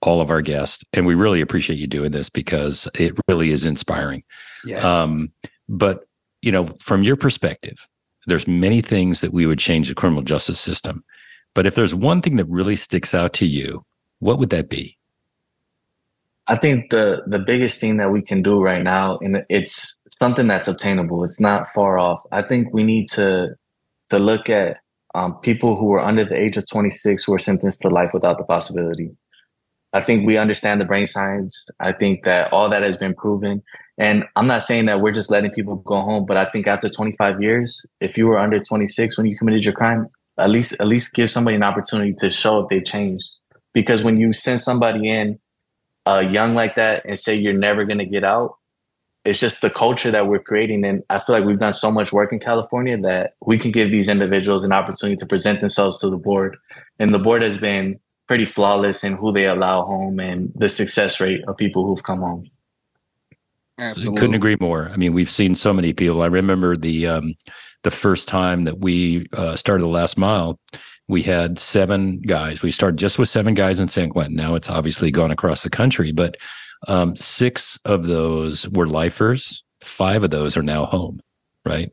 all 0.00 0.20
of 0.20 0.30
our 0.30 0.42
guests, 0.42 0.84
and 0.92 1.06
we 1.06 1.14
really 1.14 1.40
appreciate 1.40 1.78
you 1.78 1.88
doing 1.88 2.12
this 2.12 2.28
because 2.28 2.88
it 2.94 3.14
really 3.28 3.50
is 3.50 3.64
inspiring. 3.64 4.22
Yes. 4.64 4.84
Um, 4.84 5.32
but 5.68 6.04
you 6.40 6.52
know, 6.52 6.66
from 6.78 7.02
your 7.02 7.16
perspective, 7.16 7.88
there's 8.26 8.46
many 8.46 8.80
things 8.80 9.20
that 9.22 9.32
we 9.32 9.46
would 9.46 9.58
change 9.58 9.88
the 9.88 9.94
criminal 9.94 10.22
justice 10.22 10.60
system. 10.60 11.02
But 11.54 11.66
if 11.66 11.74
there's 11.74 11.94
one 11.94 12.22
thing 12.22 12.36
that 12.36 12.44
really 12.44 12.76
sticks 12.76 13.12
out 13.12 13.32
to 13.34 13.46
you, 13.46 13.84
what 14.20 14.38
would 14.38 14.50
that 14.50 14.68
be? 14.68 14.96
I 16.46 16.56
think 16.56 16.90
the 16.90 17.24
the 17.26 17.40
biggest 17.40 17.80
thing 17.80 17.96
that 17.96 18.12
we 18.12 18.22
can 18.22 18.40
do 18.40 18.62
right 18.62 18.82
now, 18.82 19.18
and 19.18 19.44
it's 19.48 19.97
something 20.18 20.46
that's 20.46 20.68
obtainable. 20.68 21.22
It's 21.24 21.40
not 21.40 21.72
far 21.72 21.98
off. 21.98 22.22
I 22.32 22.42
think 22.42 22.72
we 22.72 22.82
need 22.82 23.10
to 23.10 23.54
to 24.08 24.18
look 24.18 24.48
at 24.48 24.78
um, 25.14 25.34
people 25.40 25.76
who 25.76 25.92
are 25.92 26.00
under 26.00 26.24
the 26.24 26.38
age 26.38 26.56
of 26.56 26.66
26 26.68 27.24
who 27.24 27.34
are 27.34 27.38
sentenced 27.38 27.82
to 27.82 27.88
life 27.88 28.10
without 28.14 28.38
the 28.38 28.44
possibility. 28.44 29.10
I 29.92 30.02
think 30.02 30.26
we 30.26 30.36
understand 30.36 30.80
the 30.80 30.84
brain 30.84 31.06
science. 31.06 31.66
I 31.80 31.92
think 31.92 32.24
that 32.24 32.52
all 32.52 32.68
that 32.68 32.82
has 32.82 32.96
been 32.96 33.14
proven. 33.14 33.62
And 33.96 34.24
I'm 34.36 34.46
not 34.46 34.62
saying 34.62 34.84
that 34.86 35.00
we're 35.00 35.12
just 35.12 35.30
letting 35.30 35.50
people 35.50 35.76
go 35.76 36.00
home, 36.00 36.26
but 36.26 36.36
I 36.36 36.44
think 36.50 36.66
after 36.66 36.88
25 36.88 37.42
years, 37.42 37.86
if 38.00 38.18
you 38.18 38.26
were 38.26 38.38
under 38.38 38.60
26 38.60 39.16
when 39.16 39.26
you 39.26 39.36
committed 39.36 39.64
your 39.64 39.74
crime, 39.74 40.08
at 40.38 40.50
least 40.50 40.76
at 40.78 40.86
least 40.86 41.14
give 41.14 41.30
somebody 41.30 41.56
an 41.56 41.62
opportunity 41.62 42.14
to 42.18 42.30
show 42.30 42.60
if 42.60 42.68
they've 42.68 42.84
changed. 42.84 43.28
Because 43.72 44.02
when 44.02 44.18
you 44.18 44.32
send 44.32 44.60
somebody 44.60 45.08
in 45.08 45.38
uh, 46.06 46.20
young 46.20 46.54
like 46.54 46.74
that 46.76 47.04
and 47.04 47.18
say 47.18 47.34
you're 47.34 47.52
never 47.52 47.84
going 47.84 47.98
to 47.98 48.06
get 48.06 48.24
out, 48.24 48.57
it's 49.24 49.40
just 49.40 49.60
the 49.60 49.70
culture 49.70 50.10
that 50.10 50.26
we're 50.26 50.38
creating. 50.38 50.84
And 50.84 51.02
I 51.10 51.18
feel 51.18 51.36
like 51.36 51.44
we've 51.44 51.58
done 51.58 51.72
so 51.72 51.90
much 51.90 52.12
work 52.12 52.32
in 52.32 52.38
California 52.38 52.96
that 52.98 53.34
we 53.44 53.58
can 53.58 53.72
give 53.72 53.90
these 53.90 54.08
individuals 54.08 54.62
an 54.62 54.72
opportunity 54.72 55.16
to 55.16 55.26
present 55.26 55.60
themselves 55.60 56.00
to 56.00 56.10
the 56.10 56.16
board. 56.16 56.56
And 56.98 57.12
the 57.12 57.18
board 57.18 57.42
has 57.42 57.58
been 57.58 58.00
pretty 58.26 58.44
flawless 58.44 59.04
in 59.04 59.14
who 59.14 59.32
they 59.32 59.46
allow 59.46 59.84
home 59.84 60.20
and 60.20 60.52
the 60.54 60.68
success 60.68 61.20
rate 61.20 61.42
of 61.48 61.56
people 61.56 61.86
who've 61.86 62.02
come 62.02 62.20
home. 62.20 62.48
Absolutely. 63.78 64.18
Couldn't 64.18 64.34
agree 64.34 64.56
more. 64.60 64.90
I 64.92 64.96
mean, 64.96 65.14
we've 65.14 65.30
seen 65.30 65.54
so 65.54 65.72
many 65.72 65.92
people. 65.92 66.22
I 66.22 66.26
remember 66.26 66.76
the 66.76 67.06
um, 67.06 67.34
the 67.84 67.90
first 67.90 68.26
time 68.26 68.64
that 68.64 68.80
we 68.80 69.26
uh, 69.32 69.56
started 69.56 69.84
the 69.84 69.88
last 69.88 70.18
mile. 70.18 70.58
We 71.06 71.22
had 71.22 71.58
seven 71.58 72.20
guys. 72.20 72.60
We 72.60 72.70
started 72.70 72.98
just 72.98 73.18
with 73.18 73.28
seven 73.28 73.54
guys 73.54 73.78
in 73.78 73.88
San 73.88 74.10
Quentin. 74.10 74.36
Now 74.36 74.56
it's 74.56 74.68
obviously 74.68 75.10
gone 75.10 75.30
across 75.30 75.62
the 75.62 75.70
country, 75.70 76.12
but 76.12 76.36
um, 76.86 77.16
six 77.16 77.78
of 77.84 78.06
those 78.06 78.68
were 78.68 78.86
lifers. 78.86 79.64
Five 79.80 80.24
of 80.24 80.30
those 80.30 80.56
are 80.56 80.62
now 80.62 80.86
home, 80.86 81.20
right? 81.64 81.92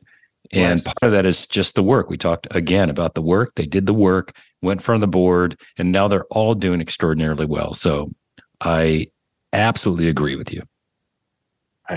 And 0.52 0.84
part 0.84 0.98
of 1.02 1.12
that 1.12 1.26
is 1.26 1.48
just 1.48 1.76
the 1.76 1.84
work. 1.84 2.10
We 2.10 2.18
talked 2.18 2.48
again 2.52 2.90
about 2.90 3.16
the 3.16 3.22
work. 3.22 3.54
They 3.56 3.66
did 3.66 3.86
the 3.86 3.94
work, 3.94 4.32
went 4.62 4.82
from 4.82 5.02
the 5.02 5.08
board, 5.08 5.60
and 5.78 5.92
now 5.92 6.08
they're 6.08 6.26
all 6.26 6.54
doing 6.54 6.82
extraordinarily 6.82 7.46
well. 7.46 7.74
So 7.74 8.12
I 8.62 9.08
absolutely 9.54 10.08
agree 10.08 10.36
with 10.36 10.54
you. 10.54 10.62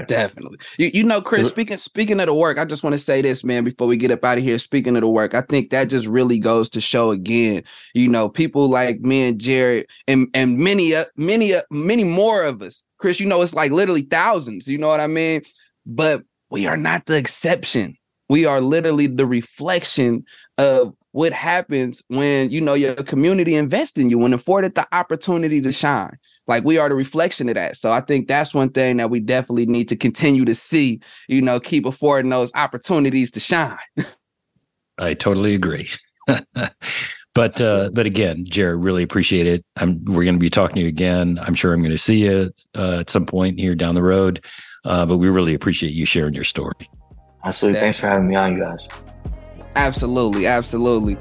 Definitely. 0.07 0.59
You, 0.77 0.91
you 0.93 1.03
know, 1.05 1.21
Chris, 1.21 1.49
speaking 1.49 1.79
speaking 1.79 2.21
of 2.21 2.27
the 2.27 2.35
work, 2.35 2.59
I 2.59 2.65
just 2.65 2.83
want 2.83 2.93
to 2.93 2.99
say 2.99 3.23
this, 3.23 3.43
man, 3.43 3.65
before 3.65 3.87
we 3.87 3.97
get 3.97 4.11
up 4.11 4.25
out 4.25 4.39
of 4.39 4.45
here. 4.45 4.59
Speaking 4.59 4.97
of 4.97 5.03
the 5.03 5.09
work, 5.09 5.35
I 5.35 5.41
think 5.41 5.71
that 5.71 5.89
just 5.89 6.07
really 6.07 6.39
goes 6.39 6.69
to 6.71 6.81
show 6.81 7.11
again, 7.11 7.63
you 7.95 8.09
know, 8.09 8.29
people 8.29 8.69
like 8.69 9.01
me 9.01 9.29
and 9.29 9.41
Jared 9.41 9.87
and 10.07 10.29
and 10.35 10.59
many 10.59 10.95
uh, 10.95 11.07
many 11.17 11.55
uh, 11.55 11.63
many 11.71 12.05
more 12.05 12.45
of 12.45 12.61
us. 12.61 12.85
Chris, 12.99 13.21
you 13.21 13.27
know, 13.27 13.41
it's 13.43 13.55
like 13.55 13.71
literally 13.71 14.03
thousands, 14.03 14.69
you 14.69 14.77
know 14.77 14.89
what 14.89 15.01
I 15.01 15.07
mean? 15.07 15.43
But 15.87 16.23
we 16.51 16.67
are 16.67 16.77
not 16.77 17.07
the 17.07 17.17
exception. 17.17 17.97
We 18.29 18.45
are 18.45 18.61
literally 18.61 19.07
the 19.07 19.27
reflection 19.27 20.25
of 20.59 20.95
what 21.13 21.33
happens 21.33 22.03
when 22.09 22.51
you 22.51 22.61
know 22.61 22.75
your 22.75 22.95
community 22.95 23.55
invests 23.55 23.99
in 23.99 24.11
you 24.11 24.23
and 24.25 24.35
afforded 24.35 24.75
the 24.75 24.87
opportunity 24.93 25.61
to 25.63 25.73
shine. 25.73 26.19
Like 26.49 26.65
we 26.65 26.79
are 26.79 26.89
the 26.89 26.95
reflection 26.95 27.49
of 27.51 27.55
that. 27.55 27.77
So 27.77 27.93
I 27.93 28.01
think 28.01 28.27
that's 28.27 28.55
one 28.55 28.71
thing 28.71 28.97
that 28.97 29.11
we 29.11 29.21
definitely 29.21 29.67
need 29.67 29.89
to 29.91 29.97
continue 29.97 30.47
to 30.47 30.55
see, 30.55 31.01
you 31.29 31.43
know, 31.43 31.61
keep 31.61 31.85
affording 31.85 32.31
those 32.31 32.51
opportunities 32.55 33.31
to 33.33 33.41
shine. 33.41 33.77
I 34.99 35.15
totally 35.15 35.55
agree. 35.55 35.89
but 37.35 37.61
uh, 37.61 37.91
but 37.93 38.07
again, 38.07 38.45
Jared, 38.47 38.83
really 38.83 39.03
appreciate 39.03 39.47
it. 39.47 39.65
I'm 39.77 40.05
we're 40.07 40.25
going 40.25 40.35
to 40.35 40.41
be 40.41 40.51
talking 40.51 40.77
to 40.77 40.81
you 40.81 40.89
again. 40.89 41.39
I'm 41.43 41.55
sure 41.55 41.73
I'm 41.73 41.81
going 41.81 41.93
to 41.93 41.99
see 41.99 42.25
you 42.25 42.51
uh, 42.77 43.01
at 43.01 43.11
some 43.11 43.27
point 43.27 43.61
here 43.61 43.75
down 43.75 43.95
the 43.95 44.03
road. 44.03 44.45
Uh, 44.85 45.05
but 45.05 45.19
we 45.19 45.29
really 45.29 45.55
appreciate 45.55 45.93
you 45.93 46.07
sharing 46.07 46.35
your 46.35 46.45
story. 46.45 46.73
Absolutely. 47.45 47.81
Thanks 47.81 48.01
for 48.01 48.09
having 48.09 48.27
me 48.27 48.35
on, 48.35 48.57
you 48.57 48.63
guys. 48.63 48.89
Absolutely, 49.77 50.47
absolutely 50.47 51.17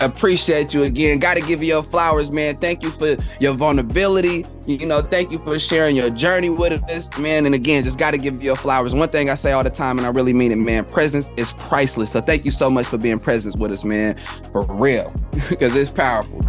appreciate 0.00 0.72
you 0.74 0.82
again. 0.84 1.18
Got 1.18 1.34
to 1.34 1.40
give 1.42 1.62
you 1.62 1.68
your 1.68 1.82
flowers, 1.82 2.32
man. 2.32 2.56
Thank 2.56 2.82
you 2.82 2.90
for 2.90 3.16
your 3.38 3.54
vulnerability. 3.54 4.44
You 4.66 4.86
know, 4.86 5.02
thank 5.02 5.30
you 5.30 5.38
for 5.38 5.58
sharing 5.58 5.96
your 5.96 6.10
journey 6.10 6.50
with 6.50 6.82
us, 6.90 7.16
man. 7.18 7.46
And 7.46 7.54
again, 7.54 7.84
just 7.84 7.98
got 7.98 8.12
to 8.12 8.18
give 8.18 8.42
you 8.42 8.46
your 8.46 8.56
flowers. 8.56 8.94
One 8.94 9.08
thing 9.08 9.30
I 9.30 9.34
say 9.34 9.52
all 9.52 9.62
the 9.62 9.70
time, 9.70 9.98
and 9.98 10.06
I 10.06 10.10
really 10.10 10.32
mean 10.32 10.52
it, 10.52 10.56
man. 10.56 10.84
Presence 10.84 11.30
is 11.36 11.52
priceless. 11.52 12.12
So 12.12 12.20
thank 12.20 12.44
you 12.44 12.50
so 12.50 12.70
much 12.70 12.86
for 12.86 12.98
being 12.98 13.18
present 13.18 13.58
with 13.58 13.72
us, 13.72 13.84
man. 13.84 14.16
For 14.52 14.62
real, 14.62 15.12
because 15.48 15.76
it's 15.76 15.90
powerful. 15.90 16.40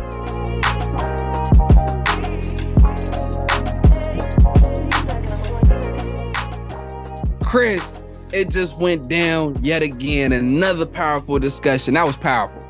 Chris, 7.43 8.03
it 8.33 8.49
just 8.49 8.79
went 8.79 9.09
down 9.09 9.61
yet 9.61 9.83
again. 9.83 10.31
Another 10.31 10.85
powerful 10.85 11.37
discussion. 11.37 11.95
That 11.95 12.05
was 12.05 12.15
powerful 12.15 12.60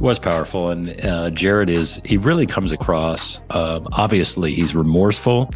was 0.00 0.18
powerful 0.18 0.70
and 0.70 1.04
uh, 1.04 1.30
jared 1.30 1.70
is 1.70 2.00
he 2.04 2.16
really 2.16 2.46
comes 2.46 2.72
across 2.72 3.42
um, 3.50 3.86
obviously 3.96 4.52
he's 4.52 4.74
remorseful 4.74 5.48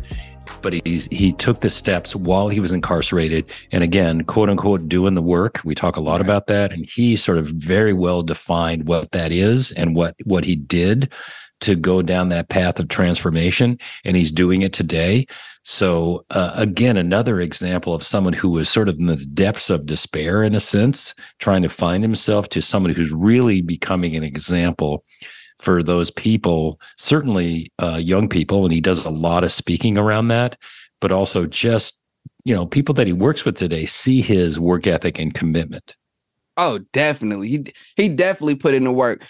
but 0.62 0.72
he's 0.84 1.06
he 1.06 1.32
took 1.32 1.60
the 1.60 1.70
steps 1.70 2.14
while 2.14 2.48
he 2.48 2.60
was 2.60 2.72
incarcerated 2.72 3.44
and 3.72 3.84
again 3.84 4.24
quote 4.24 4.48
unquote 4.50 4.88
doing 4.88 5.14
the 5.14 5.22
work 5.22 5.60
we 5.64 5.74
talk 5.74 5.96
a 5.96 6.00
lot 6.00 6.14
right. 6.14 6.20
about 6.22 6.46
that 6.46 6.72
and 6.72 6.86
he 6.86 7.16
sort 7.16 7.38
of 7.38 7.46
very 7.48 7.92
well 7.92 8.22
defined 8.22 8.86
what 8.86 9.10
that 9.12 9.32
is 9.32 9.72
and 9.72 9.94
what 9.94 10.14
what 10.24 10.44
he 10.44 10.56
did 10.56 11.12
to 11.60 11.74
go 11.74 12.02
down 12.02 12.28
that 12.28 12.48
path 12.48 12.78
of 12.78 12.88
transformation 12.88 13.78
and 14.04 14.16
he's 14.16 14.30
doing 14.30 14.62
it 14.62 14.72
today 14.72 15.26
so 15.68 16.24
uh, 16.30 16.52
again, 16.54 16.96
another 16.96 17.42
example 17.42 17.92
of 17.92 18.02
someone 18.02 18.32
who 18.32 18.48
was 18.48 18.70
sort 18.70 18.88
of 18.88 18.98
in 18.98 19.04
the 19.04 19.16
depths 19.16 19.68
of 19.68 19.84
despair, 19.84 20.42
in 20.42 20.54
a 20.54 20.60
sense, 20.60 21.14
trying 21.40 21.60
to 21.60 21.68
find 21.68 22.02
himself, 22.02 22.48
to 22.48 22.62
someone 22.62 22.94
who's 22.94 23.12
really 23.12 23.60
becoming 23.60 24.16
an 24.16 24.24
example 24.24 25.04
for 25.58 25.82
those 25.82 26.10
people. 26.10 26.80
Certainly, 26.96 27.70
uh, 27.80 28.00
young 28.02 28.30
people, 28.30 28.64
and 28.64 28.72
he 28.72 28.80
does 28.80 29.04
a 29.04 29.10
lot 29.10 29.44
of 29.44 29.52
speaking 29.52 29.98
around 29.98 30.28
that. 30.28 30.56
But 31.02 31.12
also, 31.12 31.44
just 31.44 32.00
you 32.44 32.54
know, 32.54 32.64
people 32.64 32.94
that 32.94 33.06
he 33.06 33.12
works 33.12 33.44
with 33.44 33.58
today 33.58 33.84
see 33.84 34.22
his 34.22 34.58
work 34.58 34.86
ethic 34.86 35.18
and 35.18 35.34
commitment. 35.34 35.96
Oh, 36.56 36.78
definitely. 36.94 37.48
He 37.50 37.66
he 37.94 38.08
definitely 38.08 38.54
put 38.54 38.72
in 38.72 38.84
the 38.84 38.92
work 38.92 39.22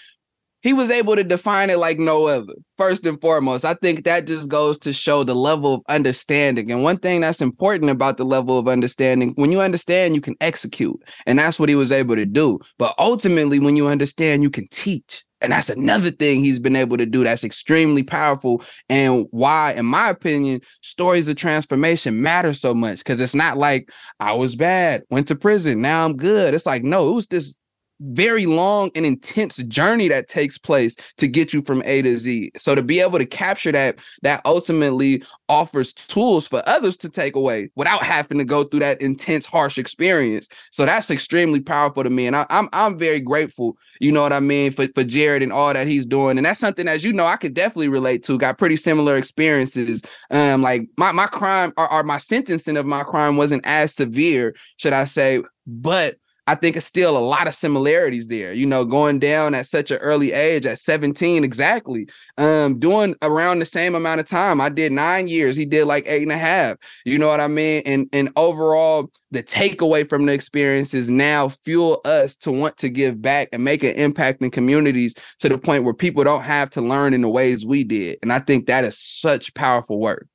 he 0.61 0.73
was 0.73 0.91
able 0.91 1.15
to 1.15 1.23
define 1.23 1.69
it 1.69 1.77
like 1.77 1.99
no 1.99 2.27
other. 2.27 2.53
First 2.77 3.05
and 3.05 3.19
foremost, 3.21 3.65
I 3.65 3.73
think 3.75 4.03
that 4.03 4.27
just 4.27 4.49
goes 4.49 4.77
to 4.79 4.93
show 4.93 5.23
the 5.23 5.35
level 5.35 5.75
of 5.75 5.81
understanding. 5.89 6.71
And 6.71 6.83
one 6.83 6.97
thing 6.97 7.21
that's 7.21 7.41
important 7.41 7.91
about 7.91 8.17
the 8.17 8.25
level 8.25 8.57
of 8.59 8.67
understanding, 8.67 9.33
when 9.35 9.51
you 9.51 9.61
understand, 9.61 10.15
you 10.15 10.21
can 10.21 10.35
execute. 10.41 11.01
And 11.25 11.39
that's 11.39 11.59
what 11.59 11.69
he 11.69 11.75
was 11.75 11.91
able 11.91 12.15
to 12.15 12.25
do. 12.25 12.59
But 12.77 12.93
ultimately, 12.97 13.59
when 13.59 13.75
you 13.75 13.87
understand, 13.87 14.43
you 14.43 14.49
can 14.49 14.67
teach. 14.71 15.23
And 15.41 15.53
that's 15.53 15.69
another 15.69 16.11
thing 16.11 16.41
he's 16.41 16.59
been 16.59 16.75
able 16.75 16.97
to 16.97 17.05
do 17.05 17.23
that's 17.23 17.45
extremely 17.45 18.03
powerful. 18.03 18.61
And 18.89 19.25
why, 19.31 19.73
in 19.73 19.85
my 19.85 20.09
opinion, 20.09 20.61
stories 20.81 21.29
of 21.29 21.37
transformation 21.37 22.21
matter 22.21 22.53
so 22.53 22.73
much. 22.73 23.03
Cause 23.05 23.21
it's 23.21 23.35
not 23.35 23.57
like 23.57 23.89
I 24.19 24.33
was 24.33 24.55
bad, 24.55 25.03
went 25.09 25.29
to 25.29 25.35
prison, 25.35 25.81
now 25.81 26.05
I'm 26.05 26.17
good. 26.17 26.53
It's 26.53 26.65
like, 26.65 26.83
no, 26.83 27.09
it 27.09 27.15
was 27.15 27.27
this 27.27 27.55
very 27.99 28.45
long 28.45 28.91
and 28.95 29.05
intense 29.05 29.57
journey 29.63 30.07
that 30.07 30.27
takes 30.27 30.57
place 30.57 30.95
to 31.17 31.27
get 31.27 31.53
you 31.53 31.61
from 31.61 31.81
A 31.85 32.01
to 32.01 32.17
Z. 32.17 32.51
So 32.57 32.75
to 32.75 32.81
be 32.81 32.99
able 32.99 33.19
to 33.19 33.25
capture 33.25 33.71
that, 33.71 33.99
that 34.21 34.41
ultimately 34.45 35.23
offers 35.47 35.93
tools 35.93 36.47
for 36.47 36.61
others 36.65 36.95
to 36.97 37.09
take 37.09 37.35
away 37.35 37.69
without 37.75 38.03
having 38.03 38.37
to 38.37 38.45
go 38.45 38.63
through 38.63 38.81
that 38.81 39.01
intense, 39.01 39.45
harsh 39.45 39.77
experience. 39.77 40.47
So 40.71 40.85
that's 40.85 41.11
extremely 41.11 41.59
powerful 41.59 42.03
to 42.03 42.09
me. 42.09 42.27
And 42.27 42.35
I, 42.35 42.41
am 42.41 42.47
I'm, 42.49 42.69
I'm 42.73 42.97
very 42.97 43.19
grateful, 43.19 43.77
you 43.99 44.11
know 44.11 44.21
what 44.21 44.33
I 44.33 44.39
mean, 44.39 44.71
for, 44.71 44.87
for 44.95 45.03
Jared 45.03 45.43
and 45.43 45.51
all 45.51 45.73
that 45.73 45.87
he's 45.87 46.05
doing. 46.05 46.37
And 46.37 46.45
that's 46.45 46.59
something 46.59 46.87
as 46.87 47.03
you 47.03 47.13
know, 47.13 47.25
I 47.25 47.37
could 47.37 47.53
definitely 47.53 47.89
relate 47.89 48.23
to. 48.23 48.37
Got 48.37 48.57
pretty 48.57 48.75
similar 48.75 49.15
experiences. 49.15 50.03
Um, 50.31 50.61
like 50.61 50.87
my 50.97 51.11
my 51.11 51.27
crime 51.27 51.73
or, 51.77 51.91
or 51.91 52.03
my 52.03 52.17
sentencing 52.17 52.77
of 52.77 52.85
my 52.85 53.03
crime 53.03 53.37
wasn't 53.37 53.65
as 53.65 53.93
severe, 53.93 54.55
should 54.77 54.93
I 54.93 55.05
say, 55.05 55.41
but 55.67 56.15
I 56.49 56.55
think 56.55 56.75
it's 56.75 56.87
still 56.87 57.15
a 57.15 57.19
lot 57.19 57.47
of 57.47 57.53
similarities 57.53 58.27
there. 58.27 58.53
You 58.53 58.65
know, 58.65 58.83
going 58.83 59.19
down 59.19 59.53
at 59.53 59.67
such 59.67 59.91
an 59.91 59.97
early 59.97 60.31
age, 60.31 60.65
at 60.65 60.79
17 60.79 61.43
exactly, 61.43 62.09
um, 62.39 62.79
doing 62.79 63.13
around 63.21 63.59
the 63.59 63.65
same 63.65 63.93
amount 63.93 64.19
of 64.19 64.25
time. 64.25 64.59
I 64.59 64.69
did 64.69 64.91
nine 64.91 65.27
years. 65.27 65.55
He 65.55 65.65
did 65.65 65.85
like 65.85 66.05
eight 66.07 66.23
and 66.23 66.31
a 66.31 66.37
half. 66.39 66.77
You 67.05 67.19
know 67.19 67.27
what 67.27 67.39
I 67.39 67.47
mean? 67.47 67.83
And 67.85 68.09
and 68.13 68.31
overall, 68.35 69.11
the 69.29 69.43
takeaway 69.43 70.09
from 70.09 70.25
the 70.25 70.33
experience 70.33 70.95
is 70.95 71.07
now 71.07 71.49
fuel 71.49 72.01
us 72.03 72.35
to 72.37 72.51
want 72.51 72.77
to 72.77 72.89
give 72.89 73.21
back 73.21 73.49
and 73.53 73.63
make 73.63 73.83
an 73.83 73.93
impact 73.93 74.41
in 74.41 74.49
communities 74.49 75.13
to 75.41 75.49
the 75.49 75.57
point 75.59 75.83
where 75.83 75.93
people 75.93 76.23
don't 76.23 76.41
have 76.41 76.71
to 76.71 76.81
learn 76.81 77.13
in 77.13 77.21
the 77.21 77.29
ways 77.29 77.63
we 77.63 77.83
did. 77.83 78.17
And 78.23 78.33
I 78.33 78.39
think 78.39 78.65
that 78.65 78.85
is 78.85 78.97
such 78.97 79.53
powerful 79.53 79.99
work. 79.99 80.25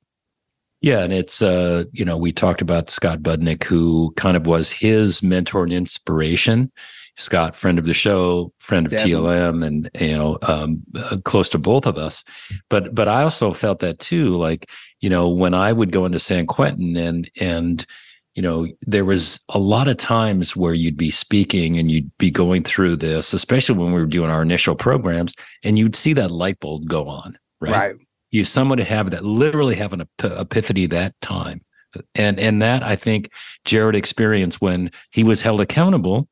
Yeah, 0.85 0.99
and 0.99 1.11
it's 1.11 1.41
uh, 1.41 1.85
you 1.93 2.05
know, 2.05 2.15
we 2.15 2.31
talked 2.31 2.61
about 2.61 2.91
Scott 2.91 3.23
Budnick, 3.23 3.63
who 3.63 4.13
kind 4.17 4.37
of 4.37 4.45
was 4.45 4.71
his 4.71 5.23
mentor 5.23 5.63
and 5.63 5.73
inspiration. 5.73 6.71
Scott, 7.17 7.55
friend 7.55 7.79
of 7.79 7.85
the 7.85 7.93
show, 7.95 8.53
friend 8.59 8.85
of 8.85 8.91
Definitely. 8.91 9.35
TLM, 9.35 9.65
and 9.65 9.89
you 9.99 10.15
know, 10.15 10.37
um, 10.43 10.83
uh, 10.95 11.17
close 11.25 11.49
to 11.49 11.57
both 11.57 11.87
of 11.87 11.97
us. 11.97 12.23
But 12.69 12.93
but 12.93 13.07
I 13.07 13.23
also 13.23 13.51
felt 13.51 13.79
that 13.79 13.97
too. 13.97 14.37
Like 14.37 14.69
you 15.01 15.09
know, 15.09 15.27
when 15.27 15.55
I 15.55 15.73
would 15.73 15.91
go 15.91 16.05
into 16.05 16.19
San 16.19 16.45
Quentin 16.45 16.95
and 16.95 17.31
and 17.41 17.83
you 18.35 18.43
know, 18.43 18.67
there 18.81 19.05
was 19.05 19.39
a 19.49 19.57
lot 19.57 19.87
of 19.87 19.97
times 19.97 20.55
where 20.55 20.75
you'd 20.75 20.97
be 20.97 21.09
speaking 21.09 21.79
and 21.79 21.89
you'd 21.89 22.15
be 22.19 22.29
going 22.29 22.61
through 22.61 22.97
this, 22.97 23.33
especially 23.33 23.75
when 23.75 23.91
we 23.91 23.99
were 23.99 24.05
doing 24.05 24.29
our 24.29 24.43
initial 24.43 24.75
programs, 24.75 25.33
and 25.63 25.79
you'd 25.79 25.95
see 25.95 26.13
that 26.13 26.29
light 26.29 26.59
bulb 26.59 26.87
go 26.87 27.07
on, 27.07 27.39
right? 27.59 27.71
Right 27.71 28.04
you 28.35 28.45
someone 28.45 28.77
to 28.77 28.83
have 28.83 29.11
that 29.11 29.25
literally 29.25 29.75
have 29.75 29.93
an 29.93 30.07
epiphany 30.23 30.85
that 30.85 31.13
time 31.21 31.61
and 32.13 32.39
and 32.39 32.61
that 32.61 32.83
i 32.83 32.95
think 32.95 33.29
jared 33.63 33.95
experienced 33.95 34.61
when 34.61 34.91
he 35.11 35.23
was 35.23 35.41
held 35.41 35.61
accountable 35.61 36.27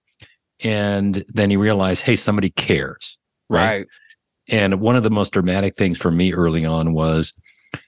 and 0.64 1.24
then 1.30 1.50
he 1.50 1.58
realized 1.58 2.04
hey 2.04 2.16
somebody 2.16 2.50
cares 2.50 3.20
Right. 3.54 3.78
Right. 3.78 3.88
And 4.50 4.82
one 4.82 4.96
of 4.96 5.04
the 5.04 5.12
most 5.12 5.32
dramatic 5.32 5.76
things 5.76 5.98
for 5.98 6.12
me 6.12 6.34
early 6.34 6.66
on 6.66 6.94
was, 6.94 7.34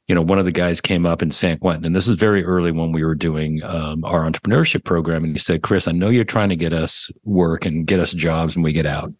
you 0.08 0.16
know, 0.16 0.22
one 0.22 0.40
of 0.40 0.46
the 0.46 0.52
guys 0.52 0.80
came 0.80 1.06
up 1.06 1.22
in 1.22 1.32
San 1.32 1.60
Quentin, 1.60 1.86
and 1.86 1.96
this 1.96 2.08
is 2.08 2.18
very 2.18 2.46
early 2.46 2.72
when 2.72 2.92
we 2.92 3.04
were 3.04 3.16
doing 3.16 3.62
um, 3.64 4.06
our 4.06 4.24
entrepreneurship 4.24 4.84
program. 4.84 5.24
And 5.24 5.34
he 5.34 5.40
said, 5.40 5.64
Chris, 5.64 5.88
I 5.88 5.92
know 5.92 6.10
you're 6.10 6.24
trying 6.24 6.50
to 6.50 6.56
get 6.56 6.72
us 6.72 7.12
work 7.24 7.66
and 7.66 7.86
get 7.86 8.00
us 8.00 8.14
jobs 8.14 8.56
when 8.56 8.64
we 8.64 8.72
get 8.72 8.86
out. 8.86 9.12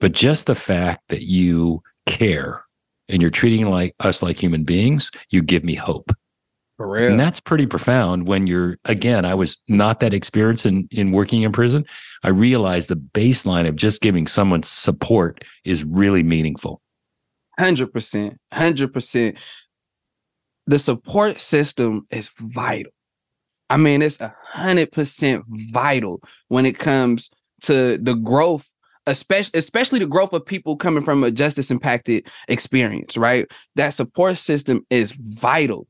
But 0.00 0.12
just 0.12 0.46
the 0.46 0.54
fact 0.54 1.08
that 1.08 1.22
you 1.22 1.82
care 2.04 2.64
and 3.10 3.20
you're 3.20 3.30
treating 3.30 3.68
like 3.68 3.94
us 4.00 4.22
like 4.22 4.38
human 4.38 4.64
beings, 4.64 5.10
you 5.30 5.42
give 5.42 5.64
me 5.64 5.74
hope. 5.74 6.12
For 6.76 6.88
real. 6.88 7.10
And 7.10 7.20
that's 7.20 7.40
pretty 7.40 7.66
profound 7.66 8.26
when 8.26 8.46
you're 8.46 8.78
again, 8.86 9.26
I 9.26 9.34
was 9.34 9.58
not 9.68 10.00
that 10.00 10.14
experienced 10.14 10.64
in 10.64 10.88
in 10.90 11.12
working 11.12 11.42
in 11.42 11.52
prison. 11.52 11.84
I 12.22 12.30
realized 12.30 12.88
the 12.88 12.96
baseline 12.96 13.68
of 13.68 13.76
just 13.76 14.00
giving 14.00 14.26
someone 14.26 14.62
support 14.62 15.44
is 15.64 15.84
really 15.84 16.22
meaningful. 16.22 16.80
Hundred 17.58 17.92
percent, 17.92 18.38
hundred 18.50 18.94
percent. 18.94 19.36
The 20.66 20.78
support 20.78 21.38
system 21.38 22.06
is 22.10 22.30
vital. 22.38 22.92
I 23.68 23.76
mean, 23.76 24.00
it's 24.00 24.18
a 24.20 24.34
hundred 24.42 24.90
percent 24.90 25.44
vital 25.48 26.22
when 26.48 26.64
it 26.64 26.78
comes 26.78 27.28
to 27.62 27.98
the 27.98 28.14
growth, 28.14 28.72
especially 29.06 29.58
especially 29.58 29.98
the 29.98 30.06
growth 30.06 30.32
of 30.32 30.44
people 30.44 30.76
coming 30.76 31.02
from 31.02 31.24
a 31.24 31.30
justice 31.30 31.70
impacted 31.70 32.26
experience. 32.48 33.16
Right, 33.16 33.46
that 33.76 33.94
support 33.94 34.38
system 34.38 34.84
is 34.90 35.12
vital. 35.12 35.86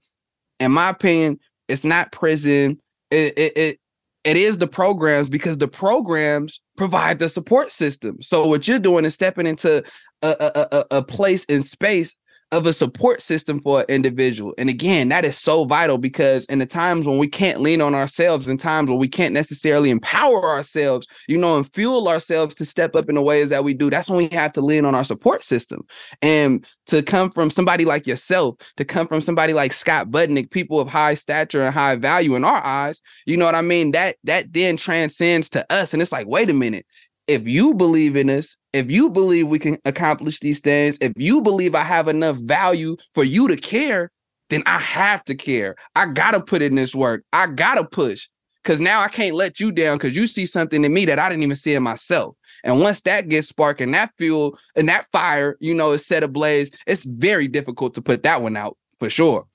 In 0.59 0.73
my 0.73 0.91
opinion, 0.91 1.39
it's 1.69 1.85
not 1.85 2.13
prison. 2.13 2.79
It 3.11 3.39
it 3.39 3.57
it, 3.57 3.79
it 4.25 4.37
is 4.37 4.59
the 4.59 4.67
programs 4.67 5.29
because 5.31 5.59
the 5.59 5.69
programs 5.69 6.61
provide 6.77 7.19
the 7.19 7.29
support 7.29 7.73
system. 7.73 8.21
So 8.21 8.47
what 8.47 8.69
you're 8.69 8.79
doing 8.79 9.05
is 9.05 9.15
stepping 9.15 9.47
into 9.47 9.83
a, 10.23 10.29
a, 10.29 10.77
a, 10.77 10.99
a 10.99 11.03
place 11.03 11.45
in 11.47 11.63
space 11.63 12.15
of 12.53 12.67
a 12.67 12.73
support 12.73 13.23
system 13.23 13.61
for 13.61 13.81
an 13.81 13.87
individual. 13.89 14.55
And 14.59 14.69
again, 14.69 15.09
that 15.11 15.25
is 15.25 15.39
so 15.39 15.65
vital 15.65 15.99
because 15.99 16.45
in 16.47 16.59
the 16.59 16.67
times 16.67 17.07
when 17.07 17.19
we 17.19 17.29
can't 17.29 17.61
lean 17.61 17.81
on 17.81 17.95
ourselves, 17.95 18.49
in 18.49 18.59
times 18.59 18.91
when 18.91 18.99
we 18.99 19.09
can't 19.09 19.33
necessarily 19.33 19.91
empower 19.91 20.45
ourselves, 20.49 21.07
you 21.29 21.39
know, 21.39 21.57
and 21.57 21.73
fuel 21.73 22.09
ourselves 22.09 22.57
to 22.57 22.65
step 22.65 22.97
up 22.97 23.09
in 23.09 23.15
the 23.15 23.23
ways 23.23 23.51
that 23.51 23.63
we 23.63 23.73
do, 23.73 23.89
that's 23.89 24.11
when 24.11 24.17
we 24.17 24.35
have 24.35 24.53
to 24.55 24.61
lean 24.61 24.85
on 24.85 24.95
our 24.95 25.05
support 25.05 25.45
system. 25.45 25.87
And 26.23 26.67
to 26.87 27.03
come 27.03 27.31
from 27.31 27.51
somebody 27.51 27.85
like 27.85 28.07
yourself, 28.07 28.57
to 28.77 28.85
come 28.85 29.07
from 29.07 29.21
somebody 29.21 29.53
like 29.53 29.73
Scott 29.73 30.09
Budnick, 30.09 30.51
people 30.51 30.81
of 30.81 30.89
high 30.89 31.15
stature 31.15 31.63
and 31.63 31.73
high 31.73 31.97
value 31.97 32.35
in 32.35 32.45
our 32.45 32.65
eyes, 32.65 33.01
you 33.27 33.37
know 33.37 33.45
what 33.45 33.55
I 33.55 33.63
mean? 33.63 33.93
That 33.93 34.17
that 34.25 34.53
then 34.53 34.77
transcends 34.77 35.49
to 35.51 35.65
us. 35.71 35.93
And 35.93 36.03
it's 36.03 36.13
like, 36.13 36.27
wait 36.27 36.51
a 36.51 36.55
minute, 36.55 36.85
if 37.31 37.47
you 37.47 37.75
believe 37.75 38.17
in 38.17 38.29
us, 38.29 38.57
if 38.73 38.91
you 38.91 39.09
believe 39.09 39.47
we 39.47 39.61
can 39.61 39.79
accomplish 39.85 40.41
these 40.41 40.59
things, 40.59 40.99
if 41.01 41.13
you 41.17 41.43
believe 41.43 41.77
I 41.77 41.85
have 41.85 42.09
enough 42.09 42.37
value 42.39 42.97
for 43.15 43.23
you 43.23 43.47
to 43.47 43.57
care, 43.57 44.11
then 44.49 44.65
I 44.67 44.79
have 44.79 45.25
to 45.27 45.37
care. 45.37 45.77
I 45.95 46.07
gotta 46.07 46.41
put 46.41 46.61
in 46.61 46.75
this 46.75 46.93
work. 46.93 47.23
I 47.33 47.47
gotta 47.47 47.85
push. 47.85 48.29
Cause 48.65 48.81
now 48.81 49.01
I 49.01 49.09
can't 49.09 49.37
let 49.37 49.61
you 49.61 49.71
down 49.71 49.97
because 49.97 50.17
you 50.17 50.27
see 50.27 50.45
something 50.45 50.85
in 50.85 50.93
me 50.93 51.05
that 51.05 51.21
I 51.21 51.29
didn't 51.29 51.45
even 51.45 51.57
see 51.57 51.75
in 51.75 51.85
myself. 51.85 52.37
And 52.65 52.81
once 52.81 53.01
that 53.03 53.29
gets 53.29 53.49
sparked 53.49 53.81
and 53.81 53.95
that 53.95 54.13
fuel 54.19 54.59
and 54.75 54.89
that 54.89 55.07
fire, 55.13 55.57
you 55.61 55.73
know, 55.73 55.93
is 55.93 56.05
set 56.05 56.25
ablaze, 56.25 56.73
it's 56.87 57.05
very 57.05 57.47
difficult 57.47 57.95
to 57.95 58.03
put 58.03 58.25
that 58.25 58.43
one 58.43 58.57
out 58.57 58.77
for 58.99 59.09
sure. 59.09 59.47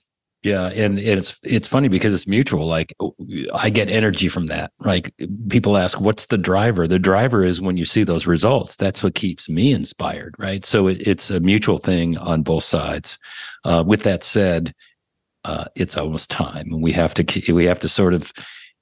Yeah, 0.45 0.67
and 0.67 0.99
it's 0.99 1.39
it's 1.41 1.67
funny 1.67 1.87
because 1.87 2.13
it's 2.13 2.27
mutual. 2.27 2.67
Like 2.67 2.93
I 3.55 3.71
get 3.71 3.89
energy 3.89 4.29
from 4.29 4.45
that. 4.45 4.71
Like 4.79 5.11
people 5.49 5.75
ask, 5.75 5.99
"What's 5.99 6.27
the 6.27 6.37
driver?" 6.37 6.87
The 6.87 6.99
driver 6.99 7.43
is 7.43 7.61
when 7.61 7.77
you 7.77 7.85
see 7.85 8.03
those 8.03 8.27
results. 8.27 8.75
That's 8.75 9.01
what 9.01 9.15
keeps 9.15 9.49
me 9.49 9.71
inspired, 9.71 10.35
right? 10.37 10.63
So 10.63 10.85
it, 10.85 11.01
it's 11.01 11.31
a 11.31 11.39
mutual 11.39 11.79
thing 11.79 12.15
on 12.19 12.43
both 12.43 12.63
sides. 12.63 13.17
Uh, 13.63 13.83
with 13.87 14.03
that 14.03 14.23
said, 14.23 14.75
uh, 15.45 15.65
it's 15.75 15.97
almost 15.97 16.29
time, 16.29 16.67
and 16.71 16.83
we 16.83 16.91
have 16.91 17.15
to 17.15 17.51
we 17.51 17.65
have 17.65 17.79
to 17.79 17.89
sort 17.89 18.13
of, 18.13 18.31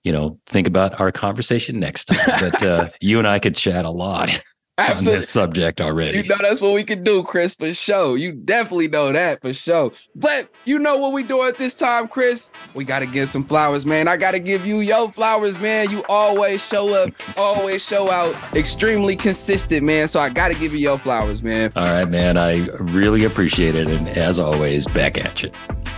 you 0.03 0.11
know, 0.11 0.37
think 0.47 0.67
about 0.67 0.99
our 0.99 1.13
conversation 1.13 1.79
next 1.79 2.05
time. 2.05 2.41
But 2.41 2.61
uh, 2.61 2.87
you 2.99 3.19
and 3.19 3.27
I 3.27 3.39
could 3.39 3.55
chat 3.55 3.85
a 3.85 3.89
lot. 3.89 4.37
Absolutely. 4.79 5.13
on 5.13 5.19
this 5.19 5.29
subject 5.29 5.81
already. 5.81 6.17
You 6.17 6.23
know 6.23 6.35
that's 6.41 6.59
what 6.59 6.73
we 6.73 6.83
can 6.83 7.03
do, 7.03 7.21
Chris, 7.23 7.53
for 7.53 7.71
sure. 7.73 8.17
You 8.17 8.31
definitely 8.31 8.87
know 8.87 9.11
that 9.11 9.41
for 9.41 9.53
sure. 9.53 9.91
But 10.15 10.49
you 10.65 10.79
know 10.79 10.97
what 10.97 11.13
we 11.13 11.21
do 11.21 11.43
at 11.43 11.57
this 11.59 11.75
time, 11.75 12.07
Chris? 12.07 12.49
We 12.73 12.83
gotta 12.83 13.05
give 13.05 13.29
some 13.29 13.43
flowers, 13.43 13.85
man. 13.85 14.07
I 14.07 14.17
gotta 14.17 14.39
give 14.39 14.65
you 14.65 14.79
your 14.79 15.11
flowers, 15.11 15.59
man. 15.59 15.91
You 15.91 16.03
always 16.09 16.65
show 16.65 16.91
up, 16.95 17.13
always 17.37 17.85
show 17.85 18.09
out, 18.09 18.35
extremely 18.55 19.15
consistent, 19.15 19.83
man. 19.85 20.07
So 20.07 20.19
I 20.19 20.29
gotta 20.29 20.55
give 20.55 20.73
you 20.73 20.79
your 20.79 20.97
flowers, 20.97 21.43
man. 21.43 21.71
All 21.75 21.85
right, 21.85 22.09
man. 22.09 22.35
I 22.35 22.65
really 22.79 23.25
appreciate 23.25 23.75
it. 23.75 23.87
And 23.87 24.07
as 24.07 24.39
always, 24.39 24.87
back 24.87 25.23
at 25.23 25.43
you. 25.43 25.51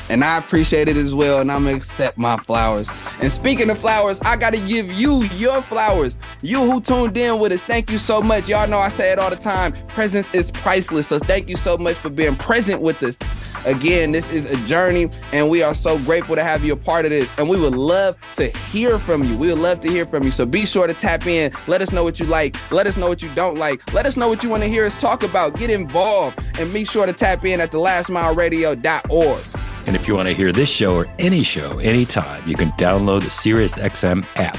And 0.10 0.24
I 0.24 0.38
appreciate 0.38 0.88
it 0.88 0.98
as 0.98 1.16
well. 1.16 1.40
And 1.40 1.52
I'm 1.52 1.66
gonna 1.66 1.78
accept 1.78 2.18
my 2.18 2.38
flowers. 2.38 2.90
And 3.22 3.32
speaking 3.32 3.70
of 3.70 3.80
flowers, 3.80 4.20
I 4.22 4.36
gotta 4.36 4.60
give 4.60 4.92
you 4.92 5.24
your 5.36 5.62
flowers. 5.64 6.18
You 6.42 6.62
who 6.62 6.82
tuned 6.82 7.18
in 7.18 7.40
with 7.40 7.52
us, 7.52 7.64
thank 7.64 7.90
you 7.90 7.98
so 7.98 8.22
much. 8.22 8.48
Y'all 8.48 8.68
know 8.68 8.80
I 8.80 8.90
say 8.90 9.12
it 9.12 9.20
all 9.20 9.30
the 9.30 9.36
time. 9.36 9.74
Presence 9.88 10.34
is 10.34 10.52
priceless. 10.52 11.08
So 11.08 11.20
thank 11.20 11.50
you 11.50 11.58
so 11.58 11.78
much 11.78 11.96
for 11.96 12.10
being 12.10 12.36
present 12.36 12.82
with 12.82 13.02
us. 13.04 13.18
Again, 13.66 14.12
this 14.12 14.32
is 14.32 14.46
a 14.46 14.56
journey, 14.68 15.10
and 15.34 15.50
we 15.50 15.64
are 15.64 15.74
so 15.74 15.98
grateful 16.00 16.36
to 16.36 16.44
have 16.44 16.64
you 16.64 16.74
a 16.74 16.78
part 16.78 17.06
of 17.06 17.12
this. 17.12 17.34
And 17.38 17.50
we 17.50 17.60
would 17.60 17.76
love 17.76 18.16
to 18.36 18.50
hear 18.70 19.00
from 19.00 19.24
you. 19.24 19.36
We 19.36 19.48
would 19.48 19.58
love 19.58 19.80
to 19.82 19.90
hear 19.90 20.06
from 20.06 20.24
you. 20.24 20.30
So 20.30 20.46
be 20.46 20.68
sure 20.68 20.86
to 20.86 20.94
tap 20.94 21.26
in. 21.26 21.52
Let 21.66 21.82
us 21.82 21.92
know 21.92 22.04
what 22.04 22.20
you 22.20 22.28
like. 22.28 22.56
Let 22.72 22.86
us 22.86 22.96
know 22.96 23.08
what 23.08 23.24
you 23.24 23.30
don't 23.34 23.58
like. 23.58 23.92
Let 23.92 24.06
us 24.06 24.18
know 24.18 24.28
what 24.28 24.44
you 24.44 24.50
want 24.50 24.62
to 24.62 24.70
hear 24.70 24.86
us 24.86 25.00
talk 25.00 25.24
about. 25.24 25.58
Get 25.58 25.72
involved. 25.72 26.40
And 26.60 26.72
be 26.72 26.86
sure 26.86 27.08
to 27.08 27.14
tap 27.14 27.44
in 27.44 27.60
at 27.60 27.72
thelastmileradio.org. 27.72 29.75
And 29.86 29.96
if 29.96 30.08
you 30.08 30.16
want 30.16 30.28
to 30.28 30.34
hear 30.34 30.52
this 30.52 30.70
show 30.70 30.96
or 30.96 31.06
any 31.20 31.44
show 31.44 31.78
anytime, 31.80 32.48
you 32.48 32.56
can 32.56 32.72
download 32.72 33.22
the 33.22 33.28
SiriusXM 33.28 34.26
app. 34.36 34.58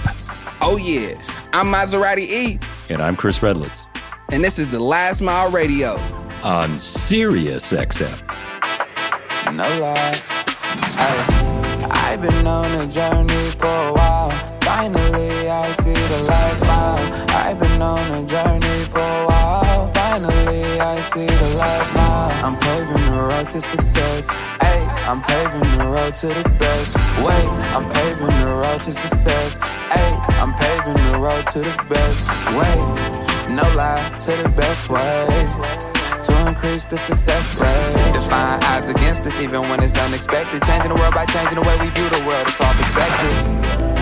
Oh, 0.61 0.77
yeah. 0.77 1.21
I'm 1.53 1.67
Maserati 1.67 2.19
E. 2.19 2.59
And 2.89 3.03
I'm 3.03 3.17
Chris 3.17 3.41
Redlitz. 3.41 3.87
And 4.31 4.43
this 4.45 4.59
is 4.59 4.71
The 4.71 4.81
Last 4.81 5.21
Mile 5.21 5.51
Radio 5.51 5.95
on 6.43 6.71
SiriusXM. 6.77 8.23
No 9.55 9.81
lie. 9.81 10.15
Hey, 10.95 11.87
I've 11.91 12.21
been 12.23 12.47
on 12.47 12.71
a 12.73 12.89
journey 12.89 13.51
for 13.51 13.67
a 13.67 13.93
while. 13.93 14.31
Finally, 14.61 15.49
I 15.49 15.73
see 15.73 15.93
the 15.93 16.25
last 16.29 16.63
mile. 16.63 17.27
I've 17.31 17.59
been 17.59 17.83
on 17.83 18.25
a 18.25 18.27
journey 18.27 18.85
for 18.85 18.99
a 18.99 19.27
while. 19.27 19.89
Finally, 19.89 20.81
I 20.81 21.01
see 21.01 21.27
the 21.27 21.55
last 21.57 21.95
mile. 21.95 22.45
I'm 22.45 22.57
paving 22.59 23.05
the 23.07 23.21
road 23.23 23.49
to 23.51 23.61
success. 23.61 24.31
Hey, 24.61 24.86
I'm 25.07 25.23
paving 25.23 25.79
the 25.79 25.87
road 25.87 26.15
to 26.15 26.27
the 26.27 26.49
best. 26.59 26.97
Wait, 27.23 27.53
I'm 27.75 27.89
paving 27.89 28.35
the 28.43 28.53
road 28.63 28.81
to 28.81 28.93
success. 28.93 29.57
Hey, 29.95 30.19
I'm 30.43 30.53
paving 30.55 31.01
the 31.13 31.19
road 31.19 31.47
to 31.55 31.61
the 31.61 31.77
best. 31.89 32.27
Wait, 32.59 33.55
no 33.55 33.63
lie 33.77 34.03
to 34.19 34.33
the 34.43 34.49
best 34.57 34.91
way 34.91 35.87
to 36.25 36.49
increase 36.49 36.85
the 36.87 36.97
success 36.97 37.55
rate. 37.55 38.13
Define 38.15 38.63
odds 38.65 38.89
against 38.89 39.27
us 39.27 39.39
even 39.39 39.63
when 39.69 39.81
it's 39.81 39.97
unexpected. 39.97 40.63
Changing 40.65 40.93
the 40.93 40.99
world 40.99 41.15
by 41.15 41.25
changing 41.27 41.55
the 41.55 41.63
way 41.63 41.79
we 41.79 41.89
view 41.91 42.09
the 42.09 42.25
world. 42.27 42.49
It's 42.49 42.61
all 42.61 42.75
perspective. 42.75 43.96